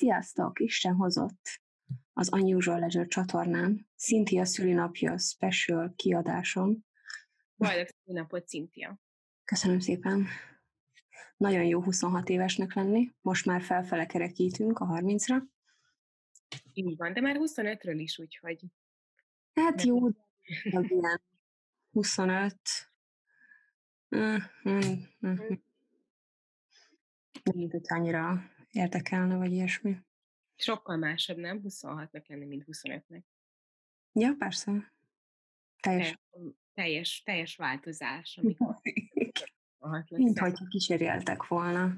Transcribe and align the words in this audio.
Sziasztok! 0.00 0.60
Isten 0.60 0.94
hozott 0.94 1.60
az 2.12 2.32
Unusual 2.32 2.78
Leisure 2.78 3.06
csatornán 3.06 3.88
Cynthia 3.96 4.44
szülinapja 4.44 5.18
special 5.18 5.92
kiadáson. 5.96 6.86
Boldog 7.54 7.86
szülinapot, 7.86 8.48
Cynthia! 8.48 8.98
Köszönöm 9.44 9.78
szépen! 9.80 10.26
Nagyon 11.36 11.64
jó 11.64 11.82
26 11.82 12.28
évesnek 12.28 12.74
lenni. 12.74 13.12
Most 13.20 13.46
már 13.46 13.62
felfele 13.62 14.06
kerekítünk 14.06 14.78
a 14.78 14.86
30-ra. 14.86 15.42
Így 16.72 16.96
van, 16.96 17.12
de 17.12 17.20
már 17.20 17.36
25-ről 17.38 17.96
is, 17.96 18.18
úgyhogy... 18.18 18.64
Hát 19.54 19.82
jó, 19.82 20.08
de 20.08 20.18
ilyen 20.70 21.20
25... 21.90 22.56
Mint 27.54 27.70
hogy 27.70 27.84
annyira 27.88 28.42
érdekelne, 28.70 29.36
vagy 29.36 29.52
ilyesmi. 29.52 29.96
Sokkal 30.56 30.96
másabb, 30.96 31.36
nem? 31.36 31.60
26-nak 31.64 32.26
lenni, 32.26 32.44
mint 32.44 32.64
25-nek. 32.66 33.22
Ja, 34.12 34.34
persze. 34.38 34.92
Teljes, 35.80 36.18
teljes, 36.74 37.22
teljes 37.22 37.56
változás, 37.56 38.36
amikor 38.42 38.80
Mint 40.08 40.38
hogy 40.38 40.68
kísérjeltek 40.68 41.46
volna. 41.46 41.96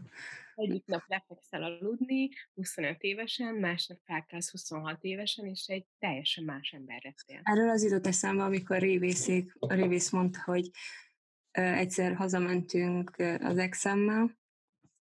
Egyik 0.55 0.87
nap 0.87 1.03
lefekszel 1.06 1.62
aludni, 1.62 2.28
25 2.55 3.03
évesen, 3.03 3.55
másnap 3.55 3.98
felkelsz 4.05 4.50
26 4.50 5.03
évesen, 5.03 5.47
és 5.47 5.67
egy 5.67 5.87
teljesen 5.98 6.45
más 6.45 6.73
ember 6.73 7.03
lettél. 7.03 7.41
Erről 7.43 7.69
az 7.69 7.84
jutott 7.84 8.06
eszembe, 8.06 8.43
amikor 8.43 8.78
révészék, 8.78 9.56
a 9.59 9.75
révész 9.75 10.11
mondta, 10.11 10.43
hogy 10.45 10.70
egyszer 11.50 12.15
hazamentünk 12.15 13.17
az 13.41 13.59
exemmel, 13.59 14.41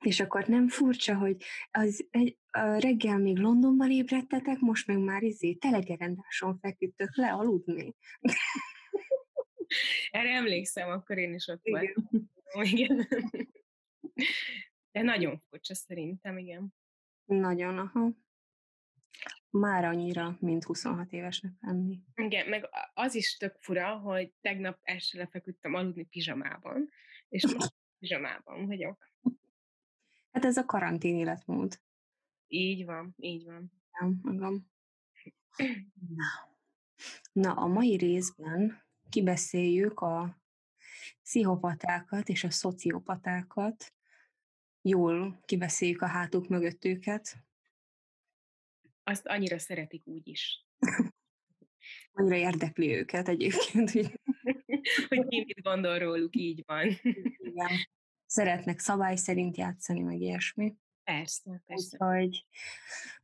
és 0.02 0.20
akkor 0.20 0.48
nem 0.48 0.68
furcsa, 0.68 1.16
hogy 1.16 1.44
az 1.72 2.08
egy, 2.10 2.38
a 2.50 2.60
reggel 2.60 3.18
még 3.18 3.38
Londonban 3.38 3.92
ébredtetek, 3.92 4.60
most 4.60 4.88
meg 4.88 4.98
már 4.98 5.24
izé 5.24 5.54
telegerendáson 5.54 6.60
feküdtök 6.60 7.16
le 7.16 7.32
aludni. 7.32 7.96
Erre 10.12 10.30
emlékszem, 10.30 10.90
akkor 10.90 11.18
én 11.18 11.34
is 11.34 11.48
ott 11.48 11.62
voltam. 11.64 12.30
Igen. 12.62 13.08
De 14.92 15.02
nagyon 15.02 15.42
furcsa 15.50 15.76
szerintem, 15.76 16.38
igen. 16.38 16.74
Nagyon, 17.26 17.78
aha. 17.78 18.10
Már 19.50 19.84
annyira, 19.84 20.38
mint 20.40 20.64
26 20.64 21.12
évesnek 21.12 21.54
lenni. 21.60 22.00
Igen, 22.16 22.48
meg 22.48 22.70
az 22.94 23.16
is 23.16 23.38
tök 23.38 23.56
fura, 23.60 23.98
hogy 23.98 24.34
tegnap 24.42 24.80
este 24.82 25.18
lefeküdtem 25.18 25.74
aludni 25.74 26.04
pizsamában, 26.04 26.90
és 27.30 27.54
most 27.54 27.74
pizsamában 28.00 28.66
vagyok. 28.66 29.11
Hát 30.32 30.46
ez 30.46 30.58
a 30.58 30.66
karantén 30.66 31.16
életmód. 31.16 31.80
Így 32.48 32.86
van, 32.86 33.16
így 33.18 33.46
van. 33.46 33.72
Ja, 33.92 34.14
magam. 34.22 34.72
Na. 36.16 36.50
Na, 37.32 37.54
a 37.54 37.68
mai 37.68 37.96
részben 37.98 38.84
kibeszéljük 39.10 40.00
a 40.00 40.42
pszichopatákat 41.22 42.30
és 42.30 42.44
a 42.44 42.50
szociopatákat, 42.50 43.94
jól 44.82 45.42
kibeszéljük 45.46 46.02
a 46.02 46.08
hátuk 46.08 46.48
mögött 46.48 46.86
őket. 46.86 47.38
Azt 49.04 49.28
annyira 49.28 49.60
szeretik 49.60 50.08
úgy 50.08 50.28
is. 50.28 50.66
annyira 52.14 52.36
érdekli 52.36 52.96
őket 52.96 53.28
egyébként. 53.28 53.92
Hogy, 55.08 55.28
ki 55.28 55.44
mit 55.46 55.62
gondol 55.62 56.00
róluk, 56.00 56.36
így 56.36 56.64
van. 56.66 56.88
Igen 57.38 57.70
szeretnek 58.32 58.80
szabály 58.80 59.16
szerint 59.16 59.58
játszani, 59.58 60.02
meg 60.02 60.20
ilyesmi. 60.20 60.76
Persze, 61.04 61.62
persze. 61.66 61.98
Úgyhogy 62.00 62.46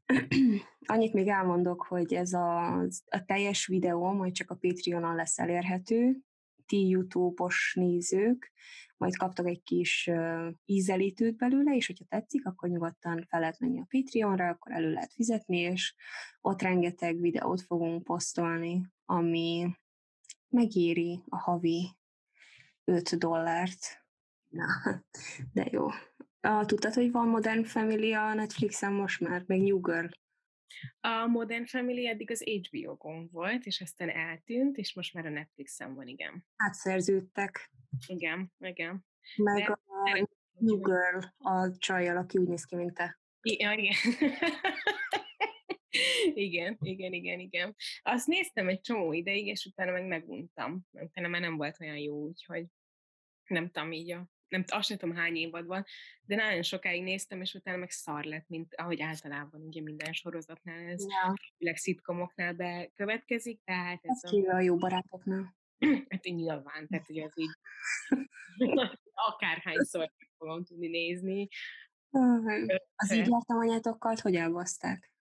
annyit 0.94 1.13
még 1.13 1.28
elmondok, 1.28 1.81
hogy 1.81 2.13
ez 2.13 2.34
a, 2.34 2.81
a 3.06 3.23
teljes 3.25 3.66
videó 3.66 4.12
majd 4.12 4.34
csak 4.34 4.51
a 4.51 4.56
Patreonon 4.56 5.16
lesz 5.16 5.40
elérhető, 5.40 6.17
ti 6.66 6.88
YouTube-os 6.88 7.73
nézők, 7.79 8.51
majd 8.97 9.16
kaptak 9.16 9.47
egy 9.47 9.63
kis 9.63 10.07
uh, 10.12 10.47
ízelítőt 10.66 11.35
belőle, 11.35 11.75
és 11.75 11.88
hogyha 11.88 12.06
tetszik, 12.09 12.46
akkor 12.46 12.69
nyugodtan 12.69 13.25
fel 13.29 13.40
lehet 13.40 13.59
menni 13.59 13.79
a 13.79 13.88
Patreonra, 13.90 14.47
akkor 14.47 14.72
elő 14.72 14.91
lehet 14.91 15.13
fizetni, 15.13 15.57
és 15.57 15.96
ott 16.41 16.62
rengeteg 16.62 17.19
videót 17.19 17.62
fogunk 17.62 18.03
posztolni, 18.03 18.85
ami 19.06 19.67
megéri 20.50 21.23
a 21.29 21.38
havi 21.38 21.97
5 22.84 23.17
dollárt, 23.17 24.06
Na, 24.47 24.66
de 25.53 25.68
jó. 25.72 25.88
Tudtad, 26.66 26.94
hogy 26.94 27.12
van 27.12 27.28
Modern 27.28 27.63
Family 27.63 28.13
a 28.13 28.34
Netflixen 28.34 28.94
most 28.94 29.19
már, 29.19 29.44
meg 29.47 29.62
New 29.62 29.80
Girl? 29.80 30.08
A 31.00 31.25
Modern 31.25 31.66
Family 31.66 32.08
eddig 32.08 32.31
az 32.31 32.44
HBO-gon 32.44 33.30
volt, 33.31 33.66
és 33.66 33.81
aztán 33.81 34.09
eltűnt, 34.09 34.78
és 34.78 34.94
most 34.94 35.13
már 35.13 35.25
a 35.25 35.30
Netflixen 35.30 35.94
van, 35.94 36.08
igen. 36.08 36.46
Átszerződtek. 36.56 37.72
Igen, 38.08 38.52
igen. 38.59 39.06
Meg 39.35 39.66
De 39.66 39.80
a 39.85 40.28
New 40.59 40.81
Girl 40.81 41.19
a 41.38 41.78
csajjal, 41.78 42.18
aki 42.18 42.38
úgy 42.38 42.47
néz 42.47 42.66
ki, 42.66 42.75
mint 42.75 42.94
te. 42.94 43.19
Ja, 43.41 43.72
igen. 43.72 43.94
igen, 46.47 46.78
igen, 46.79 47.14
igen, 47.14 47.40
igen. 47.40 47.75
Azt 48.02 48.28
néztem 48.28 48.68
egy 48.68 48.81
csomó 48.81 49.14
ideig, 49.14 49.47
és 49.47 49.66
utána 49.66 49.91
meg 49.91 50.08
meguntam. 50.08 50.88
Utána 50.91 51.28
már 51.28 51.41
nem 51.41 51.58
volt 51.58 51.81
olyan 51.81 51.97
jó, 51.97 52.25
úgyhogy 52.25 52.66
nem 53.47 53.69
tudom, 53.69 53.91
így 53.91 54.12
a 54.12 54.28
nem 54.47 54.63
azt 54.68 54.88
sem 54.88 54.97
tudom 54.97 55.16
hány 55.16 55.35
évad 55.35 55.66
van, 55.66 55.85
de 56.22 56.35
nagyon 56.35 56.62
sokáig 56.62 57.03
néztem, 57.03 57.41
és 57.41 57.53
utána 57.53 57.78
meg 57.78 57.91
szar 57.91 58.24
lett, 58.24 58.47
mint 58.47 58.75
ahogy 58.75 59.02
általában 59.02 59.62
ugye 59.62 59.81
minden 59.81 60.13
sorozatnál 60.13 60.90
ez, 60.90 61.06
ja. 61.08 61.34
főleg 61.58 61.78
szitkomoknál 61.78 62.53
bekövetkezik, 62.53 63.62
tehát 63.63 64.00
ez 64.02 64.31
a... 64.31 64.56
a 64.56 64.59
jó 64.59 64.78
barátoknál. 64.78 65.56
Hát 66.09 66.25
így 66.25 66.35
nyilván, 66.35 66.88
tehát 66.88 67.06
hogy 67.06 67.18
ez 67.18 67.31
így 67.35 67.50
akárhányszor 69.30 70.12
fogom 70.38 70.64
tudni 70.64 70.88
nézni. 70.88 71.47
Az 72.96 73.12
így 73.12 73.28
jártam 73.28 73.58
anyátokkal, 73.58 74.16
hogy 74.22 74.35
elbaszták? 74.35 75.12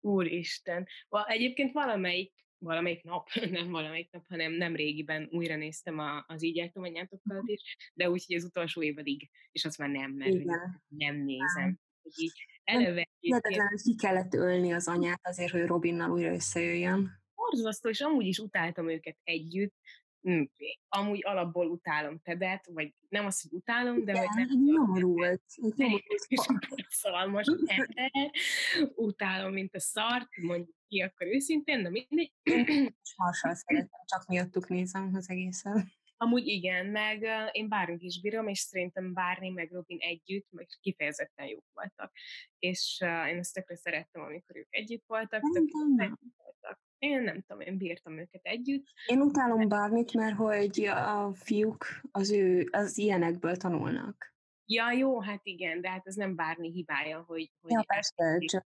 Úristen. 0.00 0.86
Egyébként 1.26 1.72
valamelyik 1.72 2.32
valamelyik 2.62 3.02
nap, 3.02 3.28
nem 3.50 3.70
valamelyik 3.70 4.10
nap, 4.10 4.24
hanem 4.28 4.52
nem 4.52 4.76
régiben 4.76 5.28
újra 5.30 5.56
néztem 5.56 5.98
a, 5.98 6.24
az 6.26 6.42
így 6.42 6.70
anyátokkal 6.72 7.42
is, 7.44 7.76
de 7.94 8.10
úgy, 8.10 8.24
hogy 8.26 8.36
az 8.36 8.44
utolsó 8.44 8.82
évadig, 8.82 9.30
és 9.52 9.64
azt 9.64 9.78
már 9.78 9.88
nem, 9.88 10.10
mert 10.10 10.34
Igen. 10.34 10.82
nem 10.88 11.16
nézem. 11.16 11.78
Így 12.16 12.32
eleve... 12.64 13.08
Hihetetlen, 13.20 13.68
hogy 13.68 13.80
ki 13.80 13.94
kellett 13.94 14.34
ölni 14.34 14.72
az 14.72 14.88
anyát 14.88 15.20
azért, 15.22 15.50
hogy 15.50 15.66
Robinnal 15.66 16.10
újra 16.10 16.32
összejöjjön. 16.32 17.22
Borzasztó, 17.34 17.88
és 17.88 18.00
amúgy 18.00 18.26
is 18.26 18.38
utáltam 18.38 18.90
őket 18.90 19.18
együtt, 19.22 19.74
hm, 20.22 20.42
amúgy 20.88 21.20
alapból 21.26 21.68
utálom 21.68 22.18
Tedet, 22.18 22.66
vagy 22.66 22.94
nem 23.08 23.26
azt, 23.26 23.42
hogy 23.42 23.52
utálom, 23.52 24.04
de 24.04 24.12
Igen, 24.12 24.26
hogy 24.26 24.46
nem... 24.46 24.62
Nyomorult. 24.64 25.42
Szalmas 26.88 27.46
ember, 27.76 28.30
utálom, 28.94 29.52
mint 29.52 29.74
a 29.74 29.80
szart, 29.80 30.28
mondjuk 30.36 30.76
ki 30.92 31.00
akkor 31.00 31.26
őszintén, 31.26 31.82
de 31.82 31.90
mindegy. 31.90 32.32
Marsal 33.16 33.54
szeretem, 33.54 34.00
csak 34.04 34.26
miattuk 34.26 34.68
nézem 34.68 35.14
az 35.14 35.30
egészet. 35.30 35.86
Amúgy 36.16 36.46
igen, 36.46 36.86
meg 36.86 37.26
én 37.52 37.68
bárunk 37.68 38.02
is 38.02 38.20
bírom, 38.20 38.48
és 38.48 38.58
szerintem 38.58 39.12
Bárni 39.12 39.48
meg 39.48 39.70
Robin 39.70 39.98
együtt, 40.00 40.46
meg 40.50 40.66
kifejezetten 40.80 41.46
jók 41.46 41.64
voltak. 41.72 42.12
És 42.58 42.98
én 43.00 43.38
ezt 43.38 43.54
tökre 43.54 43.76
szerettem, 43.76 44.22
amikor 44.22 44.56
ők 44.56 44.66
együtt 44.70 45.04
voltak, 45.06 45.42
együtt 45.42 46.34
voltak. 46.36 46.80
Én 46.98 47.22
nem 47.22 47.42
tudom, 47.46 47.60
én 47.60 47.76
bírtam 47.76 48.18
őket 48.18 48.44
együtt. 48.44 48.86
Én 49.06 49.20
utálom 49.20 49.68
bármit, 49.68 50.12
mert 50.12 50.36
hogy 50.36 50.84
a 50.84 51.34
fiúk 51.34 51.86
az 52.10 52.30
ő, 52.30 52.68
az 52.70 52.98
ilyenekből 52.98 53.56
tanulnak. 53.56 54.34
Ja, 54.66 54.92
jó, 54.92 55.20
hát 55.20 55.40
igen, 55.42 55.80
de 55.80 55.90
hát 55.90 56.06
ez 56.06 56.14
nem 56.14 56.34
bárni 56.34 56.70
hibája, 56.70 57.22
hogy, 57.26 57.50
hogy 57.60 57.72
ja, 57.72 57.82
persze, 57.86 58.38
csak... 58.38 58.66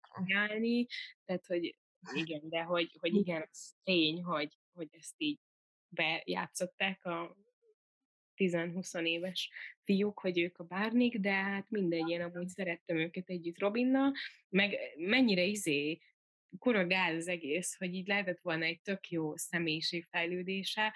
Tehát, 1.24 1.46
hogy 1.46 1.76
igen, 2.12 2.48
de 2.48 2.62
hogy, 2.62 2.96
hogy 3.00 3.14
igen, 3.14 3.46
ez 3.50 3.70
tény, 3.82 4.22
hogy, 4.22 4.58
hogy 4.72 4.88
ezt 4.90 5.14
így 5.16 5.38
bejátszották 5.88 7.04
a 7.04 7.36
10-20 8.36 9.02
éves 9.02 9.50
fiúk, 9.84 10.18
hogy 10.18 10.38
ők 10.38 10.58
a 10.58 10.64
bárnik, 10.64 11.18
de 11.18 11.32
hát 11.32 11.70
mindegy, 11.70 12.08
én 12.08 12.22
amúgy 12.22 12.48
szerettem 12.48 12.96
őket 12.96 13.28
együtt 13.28 13.58
Robinnal, 13.58 14.12
meg 14.48 14.76
mennyire 14.96 15.42
izé 15.42 16.00
kurva 16.58 16.86
gáz 16.86 17.16
az 17.16 17.28
egész, 17.28 17.76
hogy 17.76 17.94
így 17.94 18.06
lehetett 18.06 18.40
volna 18.40 18.64
egy 18.64 18.80
tök 18.82 19.08
jó 19.08 19.36
személyiségfejlődése, 19.36 20.94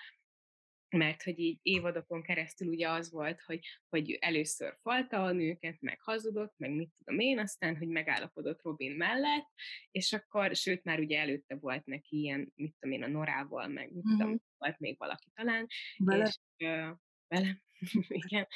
mert 0.91 1.23
hogy 1.23 1.39
így 1.39 1.59
évadokon 1.63 2.23
keresztül 2.23 2.69
ugye 2.69 2.89
az 2.89 3.11
volt, 3.11 3.41
hogy, 3.41 3.61
hogy 3.89 4.19
először 4.21 4.79
falta 4.83 5.23
a 5.23 5.33
nőket, 5.33 5.81
meg 5.81 6.01
hazudott, 6.01 6.55
meg 6.57 6.71
mit 6.71 6.91
tudom 6.99 7.21
én, 7.21 7.39
aztán, 7.39 7.77
hogy 7.77 7.89
megállapodott 7.89 8.63
Robin 8.63 8.97
mellett, 8.97 9.49
és 9.91 10.13
akkor, 10.13 10.55
sőt, 10.55 10.85
már 10.85 10.99
ugye 10.99 11.19
előtte 11.19 11.57
volt 11.57 11.87
neki 11.87 12.17
ilyen, 12.17 12.53
mit 12.55 12.77
tudom 12.79 12.95
én, 12.97 13.03
a 13.03 13.09
Norával, 13.09 13.69
meg 13.69 13.93
mit 13.93 14.03
tudom, 14.03 14.29
mm-hmm. 14.29 14.37
volt 14.59 14.79
még 14.79 14.99
valaki 14.99 15.31
talán, 15.35 15.67
vele. 15.97 16.25
és 16.25 16.39
uh, 16.69 16.97
vele, 17.29 17.63
igen, 18.23 18.47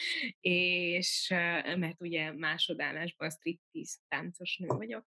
és 0.41 1.29
uh, 1.31 1.77
mert 1.77 2.01
ugye 2.01 2.33
másodállásban 2.33 3.31
striptease 3.31 3.99
táncos 4.09 4.57
nő 4.57 4.67
vagyok, 4.67 5.11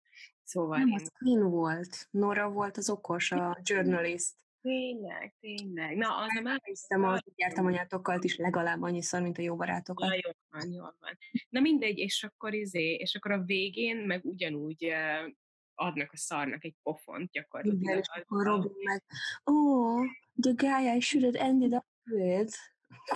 Szóval 0.51 0.79
Nem, 0.79 0.89
én... 0.89 0.95
az 0.95 1.13
Queen 1.19 1.51
volt. 1.51 2.09
Nora 2.11 2.51
volt 2.51 2.77
az 2.77 2.91
okos, 2.91 3.33
a 3.33 3.59
journalist. 3.63 4.35
Tényleg, 4.63 5.35
tényleg. 5.41 5.97
Na, 5.97 6.17
az 6.17 6.37
a 6.39 6.41
már... 6.41 6.61
Hiszem, 6.63 7.05
az 7.05 7.23
jártam 7.35 7.67
anyátokkal 7.67 8.23
is 8.23 8.37
legalább 8.37 8.83
annyiszor, 8.83 9.23
mint 9.23 9.39
a 9.39 9.43
jó 9.43 9.57
barátokkal. 9.57 10.09
Ja, 10.09 10.21
jó 10.25 10.31
van, 10.51 10.73
jó 10.73 10.83
van. 10.83 11.19
Na 11.49 11.61
mindegy, 11.61 11.99
és 11.99 12.25
akkor 12.25 12.55
izé, 12.55 12.95
és 12.95 13.15
akkor 13.15 13.31
a 13.31 13.43
végén 13.43 13.97
meg 13.97 14.25
ugyanúgy 14.25 14.93
adnak 15.75 16.13
a 16.13 16.17
szarnak 16.17 16.65
egy 16.65 16.75
pofont 16.83 17.31
gyakorlatilag. 17.31 17.83
Igen, 17.83 17.99
és 17.99 18.09
akkor 18.09 18.45
Robin 18.45 18.73
meg, 18.85 19.03
oh, 19.45 20.07
the 20.41 20.53
guy 20.57 20.97
I 20.97 21.01
should 21.01 21.25
have 21.25 21.47
ended 21.47 21.75
up 21.75 21.87
with. 22.15 22.57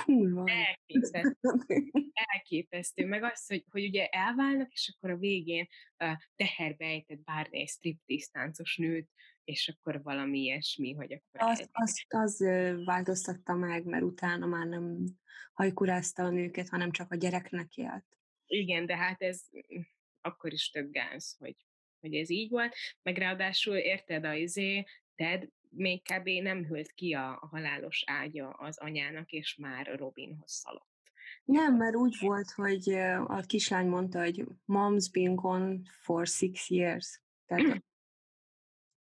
Kurva. 0.04 0.44
Elképesztő. 0.50 1.90
Elképesztő. 2.32 3.06
Meg 3.06 3.22
az, 3.22 3.46
hogy, 3.46 3.64
hogy 3.70 3.84
ugye 3.84 4.06
elválnak, 4.06 4.72
és 4.72 4.94
akkor 4.94 5.10
a 5.10 5.18
végén 5.18 5.68
uh, 6.04 6.12
teherbe 6.36 6.84
ejtett 6.84 7.22
bárni 7.24 7.60
egy 7.60 7.68
striptease 7.68 8.28
táncos 8.32 8.76
nőt, 8.76 9.08
és 9.44 9.68
akkor 9.68 10.02
valami 10.02 10.38
ilyesmi, 10.38 10.94
hogy 10.94 11.12
akkor... 11.12 11.50
Az, 11.50 11.68
az, 11.72 12.04
az 12.08 12.44
változtatta 12.84 13.54
meg, 13.54 13.84
mert 13.84 14.02
utána 14.02 14.46
már 14.46 14.66
nem 14.66 15.04
hajkurázta 15.52 16.22
a 16.22 16.30
nőket, 16.30 16.68
hanem 16.68 16.90
csak 16.90 17.12
a 17.12 17.16
gyereknek 17.16 17.76
élt. 17.76 18.06
Igen, 18.46 18.86
de 18.86 18.96
hát 18.96 19.22
ez 19.22 19.42
mm, 19.56 19.80
akkor 20.20 20.52
is 20.52 20.70
több 20.70 20.90
gáz, 20.90 21.36
hogy, 21.38 21.56
hogy 22.00 22.14
ez 22.14 22.30
így 22.30 22.50
volt, 22.50 22.74
meg 23.02 23.18
ráadásul 23.18 23.76
érted, 23.76 24.24
a 24.24 24.34
izé, 24.34 24.84
Ted 25.14 25.48
még 25.68 26.02
kb. 26.02 26.28
nem 26.28 26.64
hőlt 26.64 26.92
ki 26.92 27.12
a, 27.12 27.30
a 27.40 27.46
halálos 27.46 28.02
ágya 28.06 28.50
az 28.50 28.78
anyának, 28.78 29.30
és 29.30 29.56
már 29.56 29.86
Robinhoz 29.98 30.52
szaladt. 30.52 30.92
Nem, 31.44 31.76
mert 31.76 31.94
úgy 31.94 32.16
volt, 32.20 32.50
hogy 32.50 32.88
a 33.26 33.40
kislány 33.40 33.86
mondta, 33.86 34.18
hogy 34.20 34.44
mom's 34.66 35.08
been 35.12 35.34
gone 35.34 35.78
for 36.02 36.26
six 36.26 36.70
years. 36.70 37.20
Tehát 37.46 37.82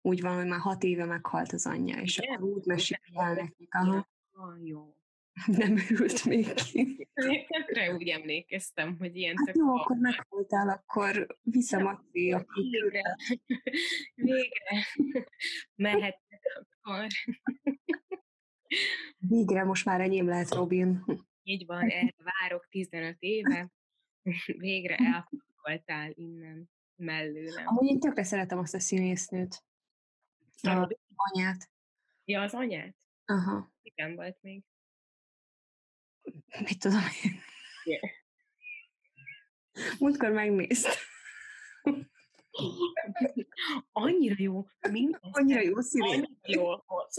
úgy 0.07 0.21
van, 0.21 0.35
hogy 0.35 0.47
már 0.47 0.59
hat 0.59 0.83
éve 0.83 1.05
meghalt 1.05 1.51
az 1.51 1.65
anyja, 1.65 2.01
és 2.01 2.17
Igen? 2.17 2.35
akkor 2.35 2.49
úgy 2.49 2.65
mesél 2.65 2.99
el 3.13 3.33
nekik. 3.33 3.73
Aha. 3.73 4.07
Ah, 4.31 4.65
jó. 4.67 4.95
Nem 5.59 5.77
ült 5.89 6.25
még 6.25 6.53
ki. 6.53 7.07
Tökre 7.47 7.93
úgy 7.93 8.07
emlékeztem, 8.07 8.95
hogy 8.99 9.15
ilyen 9.15 9.35
hát 9.45 9.57
jó, 9.57 9.75
akkor 9.75 9.97
meghaltál, 9.97 10.69
akkor 10.69 11.27
viszem 11.41 11.85
a. 11.85 12.03
Végre. 12.11 13.15
Végre. 14.15 14.85
Mehetnek 15.75 16.41
akkor. 16.81 17.07
Végre 19.17 19.63
most 19.63 19.85
már 19.85 20.01
enyém 20.01 20.27
lehet, 20.27 20.53
Robin. 20.53 21.03
Így 21.43 21.65
van, 21.65 21.89
erre 21.89 22.15
várok 22.39 22.67
15 22.69 23.15
éve. 23.19 23.71
Végre 24.57 24.95
elfogoltál 24.95 26.11
innen 26.13 26.69
mellőlem. 26.95 27.67
Amúgy 27.67 27.89
én 27.89 27.99
tökre 27.99 28.23
szeretem 28.23 28.57
azt 28.57 28.73
a 28.73 28.79
színésznőt. 28.79 29.65
A 30.61 30.97
anyát. 31.15 31.69
Ja, 32.25 32.41
az 32.41 32.53
anyát? 32.53 32.95
Aha. 33.25 33.73
Igen, 33.81 34.15
volt 34.15 34.41
még. 34.41 34.63
Mit 36.59 36.79
tudom 36.79 37.01
én? 37.23 37.39
Yeah. 37.83 38.09
Múltkor 39.99 40.29
megnéztem. 40.29 40.93
Annyira 43.91 44.35
jó. 44.37 44.67
Minden 44.91 45.19
Annyira 45.21 45.61
jó 45.61 45.79
színén. 45.79 46.09
Annyira 46.13 46.61
jó 46.61 46.83
volt. 46.85 47.13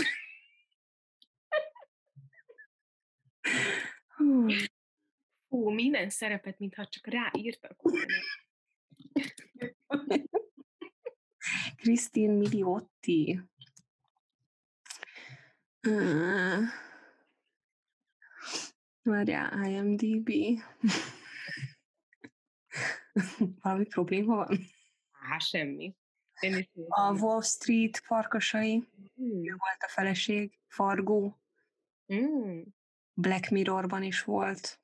Hú, 5.48 5.70
minden 5.70 6.10
szerepet, 6.10 6.58
mintha 6.58 6.86
csak 6.86 7.06
ráírtak 7.06 7.82
volna. 7.82 8.06
Krisztin 11.78 12.30
Miliotti. 12.30 13.40
Uh, 15.88 16.62
várjál, 19.02 19.64
IMDB. 19.64 20.30
Valami 23.62 23.84
probléma 23.84 24.34
van? 24.34 24.58
Á, 25.10 25.38
semmi. 25.38 25.96
Én 26.40 26.56
is 26.56 26.68
a 26.88 27.12
Wall 27.12 27.42
Street 27.42 27.98
farkasai. 27.98 28.76
Mm. 28.76 29.44
Ő 29.44 29.56
volt 29.56 29.82
a 29.86 29.88
feleség. 29.88 30.58
Fargo. 30.66 31.32
Mm. 32.14 32.62
Black 33.12 33.50
Mirrorban 33.50 34.02
is 34.02 34.22
volt. 34.22 34.80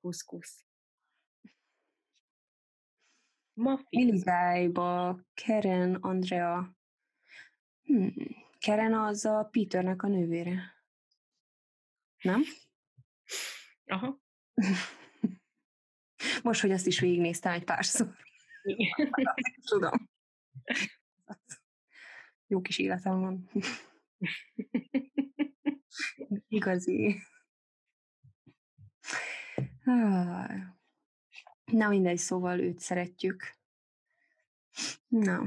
Kuszkusz. 0.00 0.64
Iligájba 3.88 5.20
Keren 5.34 5.94
Andrea. 5.94 6.76
Hmm. 7.82 8.12
Keren 8.58 8.94
az 8.94 9.24
a 9.24 9.48
Peternek 9.52 10.02
a 10.02 10.08
nővére. 10.08 10.72
Nem? 12.22 12.42
Aha. 13.86 14.20
Most, 16.42 16.60
hogy 16.60 16.70
azt 16.70 16.86
is 16.86 17.00
végignéztem 17.00 17.52
egy 17.52 17.64
párszor. 17.64 18.16
Igen. 18.62 19.12
Tudom. 19.70 20.10
Jó 22.46 22.60
kis 22.60 22.78
életem 22.78 23.20
van. 23.20 23.48
Igazi. 26.48 27.22
Na 31.72 31.88
mindegy, 31.88 32.18
szóval 32.18 32.60
őt 32.60 32.78
szeretjük. 32.78 33.54
Na, 35.08 35.42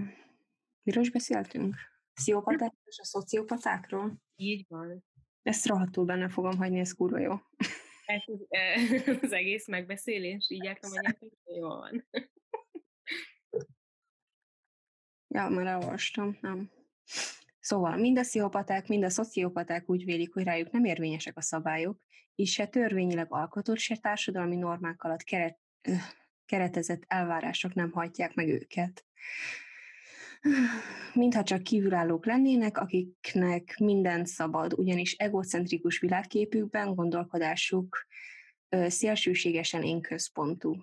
miről 0.84 1.04
is 1.04 1.12
beszéltünk? 1.12 1.76
Pszichopaták 2.14 2.74
és 2.84 3.00
a 3.00 3.06
szociopatákról? 3.06 4.22
Így 4.36 4.66
van. 4.68 5.04
Ezt 5.42 5.66
rohadtul 5.66 6.06
benne 6.06 6.30
fogom 6.30 6.58
hagyni, 6.58 6.80
ez 6.80 6.94
kurva 6.94 7.20
jó. 7.20 7.36
Ez, 8.06 8.24
az 9.22 9.32
egész 9.32 9.68
megbeszélés, 9.68 10.50
így 10.50 10.64
jártam, 10.64 10.92
hogy 10.92 11.32
jó 11.44 11.68
van. 11.68 12.08
Ja, 15.28 15.50
már 15.50 15.66
elolvastam, 15.66 16.38
nem. 16.42 16.72
Szóval 17.60 17.98
mind 17.98 18.18
a 18.18 18.22
pszichopaták, 18.22 18.88
mind 18.88 19.04
a 19.04 19.10
szociopaták 19.10 19.90
úgy 19.90 20.06
vélik, 20.06 20.34
hogy 20.34 20.44
rájuk 20.44 20.72
nem 20.72 20.86
érvényesek 20.86 21.38
a 21.38 21.42
szabályok, 21.42 22.02
és 22.36 22.52
se 22.52 22.68
törvényileg 22.68 23.34
alkotott, 23.34 23.78
se 23.78 23.98
társadalmi 23.98 24.56
normák 24.56 25.04
alatt 25.04 25.24
keret, 25.24 25.60
keretezett 26.46 27.04
elvárások 27.08 27.74
nem 27.74 27.92
hajtják 27.92 28.34
meg 28.34 28.48
őket. 28.48 29.06
Mintha 31.14 31.44
csak 31.44 31.64
kívülállók 31.64 32.26
lennének, 32.26 32.78
akiknek 32.78 33.78
minden 33.78 34.26
szabad, 34.26 34.74
ugyanis 34.74 35.14
egocentrikus 35.14 36.00
világképükben 36.00 36.96
gondolkodásuk 36.96 38.06
szélsőségesen 38.88 39.84
én 39.84 40.02
központú. 40.02 40.76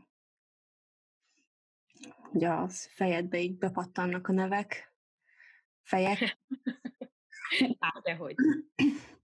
Ugye 2.32 2.48
a 2.48 2.68
fejedbe 2.68 3.38
így 3.38 3.58
bepattannak 3.58 4.28
a 4.28 4.32
nevek, 4.32 4.94
fejek. 5.82 6.18
Hát, 7.78 8.02
dehogy. 8.02 8.34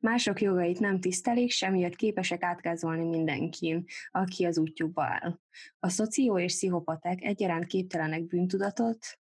Mások 0.00 0.40
jogait 0.40 0.80
nem 0.80 1.00
tisztelik, 1.00 1.50
semmiért 1.50 1.96
képesek 1.96 2.42
átkázolni 2.42 3.04
mindenkin, 3.04 3.84
aki 4.10 4.44
az 4.44 4.58
útjukba 4.58 5.04
áll. 5.04 5.40
A 5.78 5.88
szoció 5.88 6.38
és 6.38 6.54
pszichopaták 6.54 7.22
egyaránt 7.22 7.66
képtelenek 7.66 8.26
bűntudatot, 8.26 9.18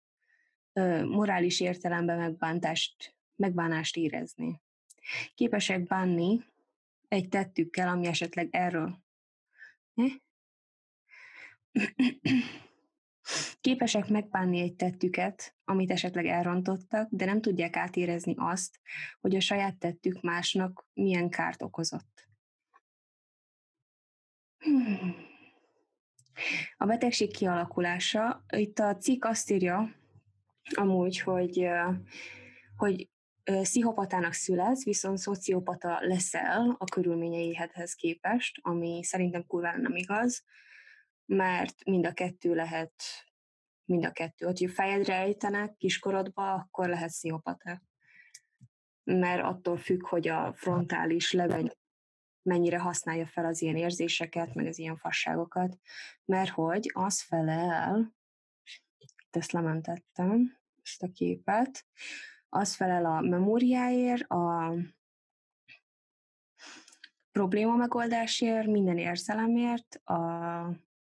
morális 1.04 1.60
értelemben 1.60 2.18
megbántást, 2.18 3.16
megbánást 3.36 3.98
érezni. 3.98 4.62
Képesek 5.34 5.84
bánni 5.84 6.46
egy 7.08 7.30
tettükkel, 7.30 7.88
ami 7.88 8.06
esetleg 8.06 8.48
erről. 8.52 9.02
Képesek 13.62 14.08
megbánni 14.08 14.60
egy 14.60 14.76
tettüket, 14.76 15.56
amit 15.64 15.92
esetleg 15.92 16.26
elrontottak, 16.26 17.08
de 17.12 17.26
nem 17.26 17.42
tudják 17.42 17.76
átérezni 17.76 18.34
azt, 18.38 18.80
hogy 19.20 19.36
a 19.36 19.40
saját 19.40 19.78
tettük 19.78 20.22
másnak 20.22 20.86
milyen 20.94 21.30
kárt 21.30 21.62
okozott. 21.62 22.28
A 26.78 26.86
betegség 26.86 27.32
kialakulása. 27.32 28.44
Itt 28.56 28.80
a 28.80 28.98
cikk 28.98 29.26
azt 29.26 29.52
írja, 29.52 29.96
amúgy, 30.74 31.20
hogy, 31.20 31.68
hogy 32.76 33.10
pszichopatának 33.44 34.34
születsz, 34.34 34.84
viszont 34.84 35.18
szociopata 35.18 35.98
leszel 36.02 36.76
a 36.80 36.86
körülményeihez 36.86 37.94
képest, 37.94 38.60
ami 38.62 39.04
szerintem 39.04 39.46
kurvára 39.46 39.78
nem 39.78 39.96
igaz, 39.96 40.44
mert 41.26 41.84
mind 41.86 42.06
a 42.06 42.14
kettő 42.14 42.56
lehet, 42.56 42.94
mind 43.86 44.06
a 44.06 44.12
kettő. 44.12 44.46
Hogyha 44.46 44.70
fejedre 44.70 45.16
ejtenek 45.16 45.78
kiskorodba, 45.78 46.54
akkor 46.54 46.90
lehet 46.90 47.10
pszichopata. 47.10 47.82
Mert 49.04 49.44
attól 49.44 49.78
függ, 49.78 50.08
hogy 50.08 50.28
a 50.28 50.54
frontális 50.54 51.32
leveny 51.32 51.72
mennyire 52.42 52.80
használja 52.80 53.26
fel 53.26 53.46
az 53.46 53.62
ilyen 53.62 53.76
érzéseket, 53.76 54.54
meg 54.54 54.66
az 54.66 54.80
ilyen 54.80 54.98
fasságokat, 54.98 55.80
mert 56.26 56.50
hogy 56.50 56.92
az 56.94 57.22
felel, 57.22 58.16
itt 58.98 59.36
ezt 59.36 59.52
lementettem, 59.52 60.58
ezt 60.84 61.04
a 61.04 61.12
képet, 61.12 61.86
az 62.50 62.76
felel 62.76 63.06
a 63.06 63.22
memóriáért, 63.22 64.22
a 64.22 64.76
probléma 67.32 67.76
megoldásért, 67.76 68.68
minden 68.68 68.98
érzelemért, 68.98 69.96
a 69.96 70.93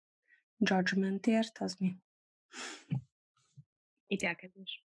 judgmentért, 0.61 1.57
az 1.57 1.75
mi? 1.75 1.95
Ítélkezés. 4.07 4.85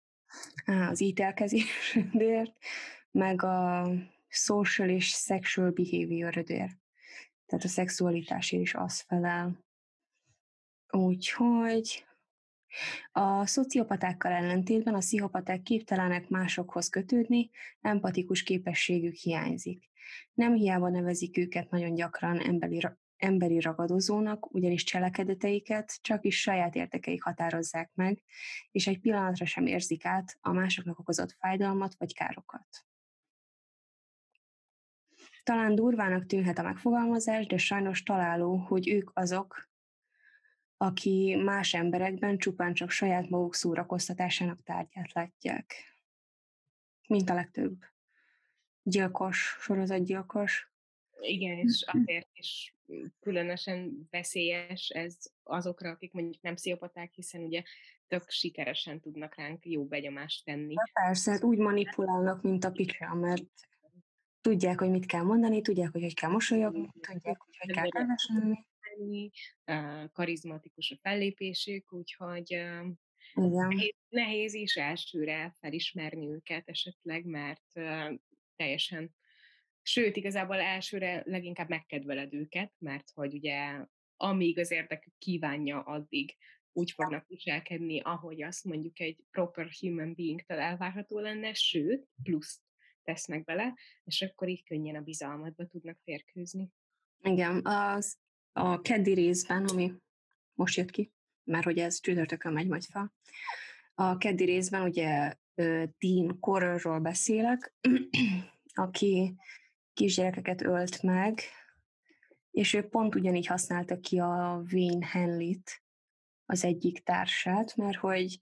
Á, 0.64 0.90
az 0.90 1.00
ítélkezésért, 1.00 2.56
meg 3.10 3.42
a 3.42 3.90
social 4.28 4.88
és 4.88 5.08
sexual 5.08 5.70
behaviorért. 5.70 6.78
Tehát 7.46 7.64
a 7.64 7.68
szexualitásért 7.68 8.62
is 8.62 8.74
az 8.74 9.00
felel. 9.00 9.64
Úgyhogy 10.90 12.04
a 13.12 13.46
szociopatákkal 13.46 14.32
ellentétben 14.32 14.94
a 14.94 14.98
pszichopaták 14.98 15.62
képtelenek 15.62 16.28
másokhoz 16.28 16.88
kötődni, 16.88 17.50
empatikus 17.80 18.42
képességük 18.42 19.14
hiányzik. 19.14 19.88
Nem 20.32 20.54
hiába 20.54 20.88
nevezik 20.88 21.38
őket 21.38 21.70
nagyon 21.70 21.94
gyakran 21.94 22.40
emberi, 22.40 22.80
emberi 23.20 23.60
ragadozónak, 23.60 24.54
ugyanis 24.54 24.84
cselekedeteiket 24.84 25.98
csak 26.02 26.24
is 26.24 26.40
saját 26.40 26.74
érdekeik 26.74 27.22
határozzák 27.22 27.90
meg, 27.94 28.22
és 28.70 28.86
egy 28.86 29.00
pillanatra 29.00 29.46
sem 29.46 29.66
érzik 29.66 30.04
át 30.04 30.38
a 30.40 30.52
másoknak 30.52 30.98
okozott 30.98 31.32
fájdalmat 31.32 31.94
vagy 31.98 32.14
károkat. 32.14 32.84
Talán 35.42 35.74
durvának 35.74 36.26
tűnhet 36.26 36.58
a 36.58 36.62
megfogalmazás, 36.62 37.46
de 37.46 37.56
sajnos 37.56 38.02
találó, 38.02 38.56
hogy 38.56 38.88
ők 38.88 39.10
azok, 39.14 39.68
aki 40.76 41.36
más 41.44 41.74
emberekben 41.74 42.38
csupán 42.38 42.74
csak 42.74 42.90
saját 42.90 43.28
maguk 43.28 43.54
szórakoztatásának 43.54 44.62
tárgyát 44.62 45.12
látják. 45.12 45.74
Mint 47.08 47.30
a 47.30 47.34
legtöbb 47.34 47.84
gyilkos, 48.82 49.56
sorozatgyilkos. 49.60 50.69
Igen, 51.20 51.58
és 51.58 51.84
azért 51.86 52.28
is 52.32 52.74
különösen 53.20 54.06
veszélyes 54.10 54.88
ez 54.88 55.16
azokra, 55.42 55.90
akik 55.90 56.12
mondjuk 56.12 56.42
nem 56.42 56.54
pszichopaták, 56.54 57.12
hiszen 57.12 57.42
ugye 57.42 57.62
tök 58.08 58.30
sikeresen 58.30 59.00
tudnak 59.00 59.34
ránk 59.34 59.66
jó 59.66 59.84
begyomást 59.84 60.44
tenni. 60.44 60.74
De 60.74 60.90
persze, 60.92 61.30
hát 61.30 61.44
úgy 61.44 61.58
manipulálnak, 61.58 62.42
mint 62.42 62.64
a 62.64 62.70
picsa, 62.70 63.14
mert 63.14 63.44
tudják, 64.40 64.78
hogy 64.78 64.90
mit 64.90 65.06
kell 65.06 65.22
mondani, 65.22 65.60
tudják, 65.60 65.92
hogy 65.92 66.02
hogy 66.02 66.14
kell 66.14 66.30
mosolyogni, 66.30 66.88
tudják, 67.00 67.38
hogy 67.38 67.56
hogy 67.58 67.74
kell 67.74 67.88
kedveselni. 67.88 69.30
Karizmatikus 70.12 70.90
a 70.90 70.98
fellépésük, 71.02 71.92
úgyhogy. 71.92 72.62
Nehéz, 73.34 73.94
nehéz 74.08 74.54
is 74.54 74.76
elsőre 74.76 75.54
felismerni 75.60 76.30
őket 76.30 76.68
esetleg, 76.68 77.24
mert 77.24 77.72
teljesen 78.56 79.14
Sőt, 79.82 80.16
igazából 80.16 80.60
elsőre 80.60 81.22
leginkább 81.24 81.68
megkedveled 81.68 82.34
őket, 82.34 82.72
mert 82.78 83.10
hogy 83.14 83.34
ugye 83.34 83.84
amíg 84.16 84.58
az 84.58 84.70
érdekük 84.70 85.12
kívánja, 85.18 85.80
addig 85.80 86.36
úgy 86.72 86.90
fognak 86.90 87.26
viselkedni, 87.26 88.00
ahogy 88.00 88.42
azt 88.42 88.64
mondjuk 88.64 89.00
egy 89.00 89.24
proper 89.30 89.68
human 89.80 90.14
being-től 90.14 90.58
elvárható 90.58 91.18
lenne, 91.18 91.54
sőt, 91.54 92.08
plusz 92.22 92.60
tesznek 93.02 93.44
bele, 93.44 93.74
és 94.04 94.22
akkor 94.22 94.48
így 94.48 94.64
könnyen 94.64 94.96
a 94.96 95.00
bizalmatba 95.00 95.66
tudnak 95.66 95.98
férkőzni. 96.04 96.68
Igen, 97.22 97.66
az 97.66 98.18
a 98.52 98.80
keddi 98.80 99.12
részben, 99.12 99.64
ami 99.64 99.92
most 100.54 100.76
jött 100.76 100.90
ki, 100.90 101.12
mert 101.44 101.64
hogy 101.64 101.78
ez 101.78 102.00
csütörtökön 102.00 102.52
megy 102.52 102.68
majd 102.68 102.84
fel, 102.84 103.14
a 103.94 104.16
keddi 104.16 104.44
részben 104.44 104.82
ugye 104.82 105.34
Dean 105.98 106.38
Corrorról 106.40 106.98
beszélek, 106.98 107.74
aki 108.74 109.36
kisgyerekeket 110.00 110.62
ölt 110.62 111.02
meg, 111.02 111.40
és 112.50 112.74
ő 112.74 112.88
pont 112.88 113.14
ugyanígy 113.14 113.46
használta 113.46 114.00
ki 114.00 114.18
a 114.18 114.62
Wayne 114.72 115.06
Henley-t, 115.06 115.82
az 116.46 116.64
egyik 116.64 117.02
társát, 117.02 117.76
mert 117.76 117.96
hogy 117.96 118.40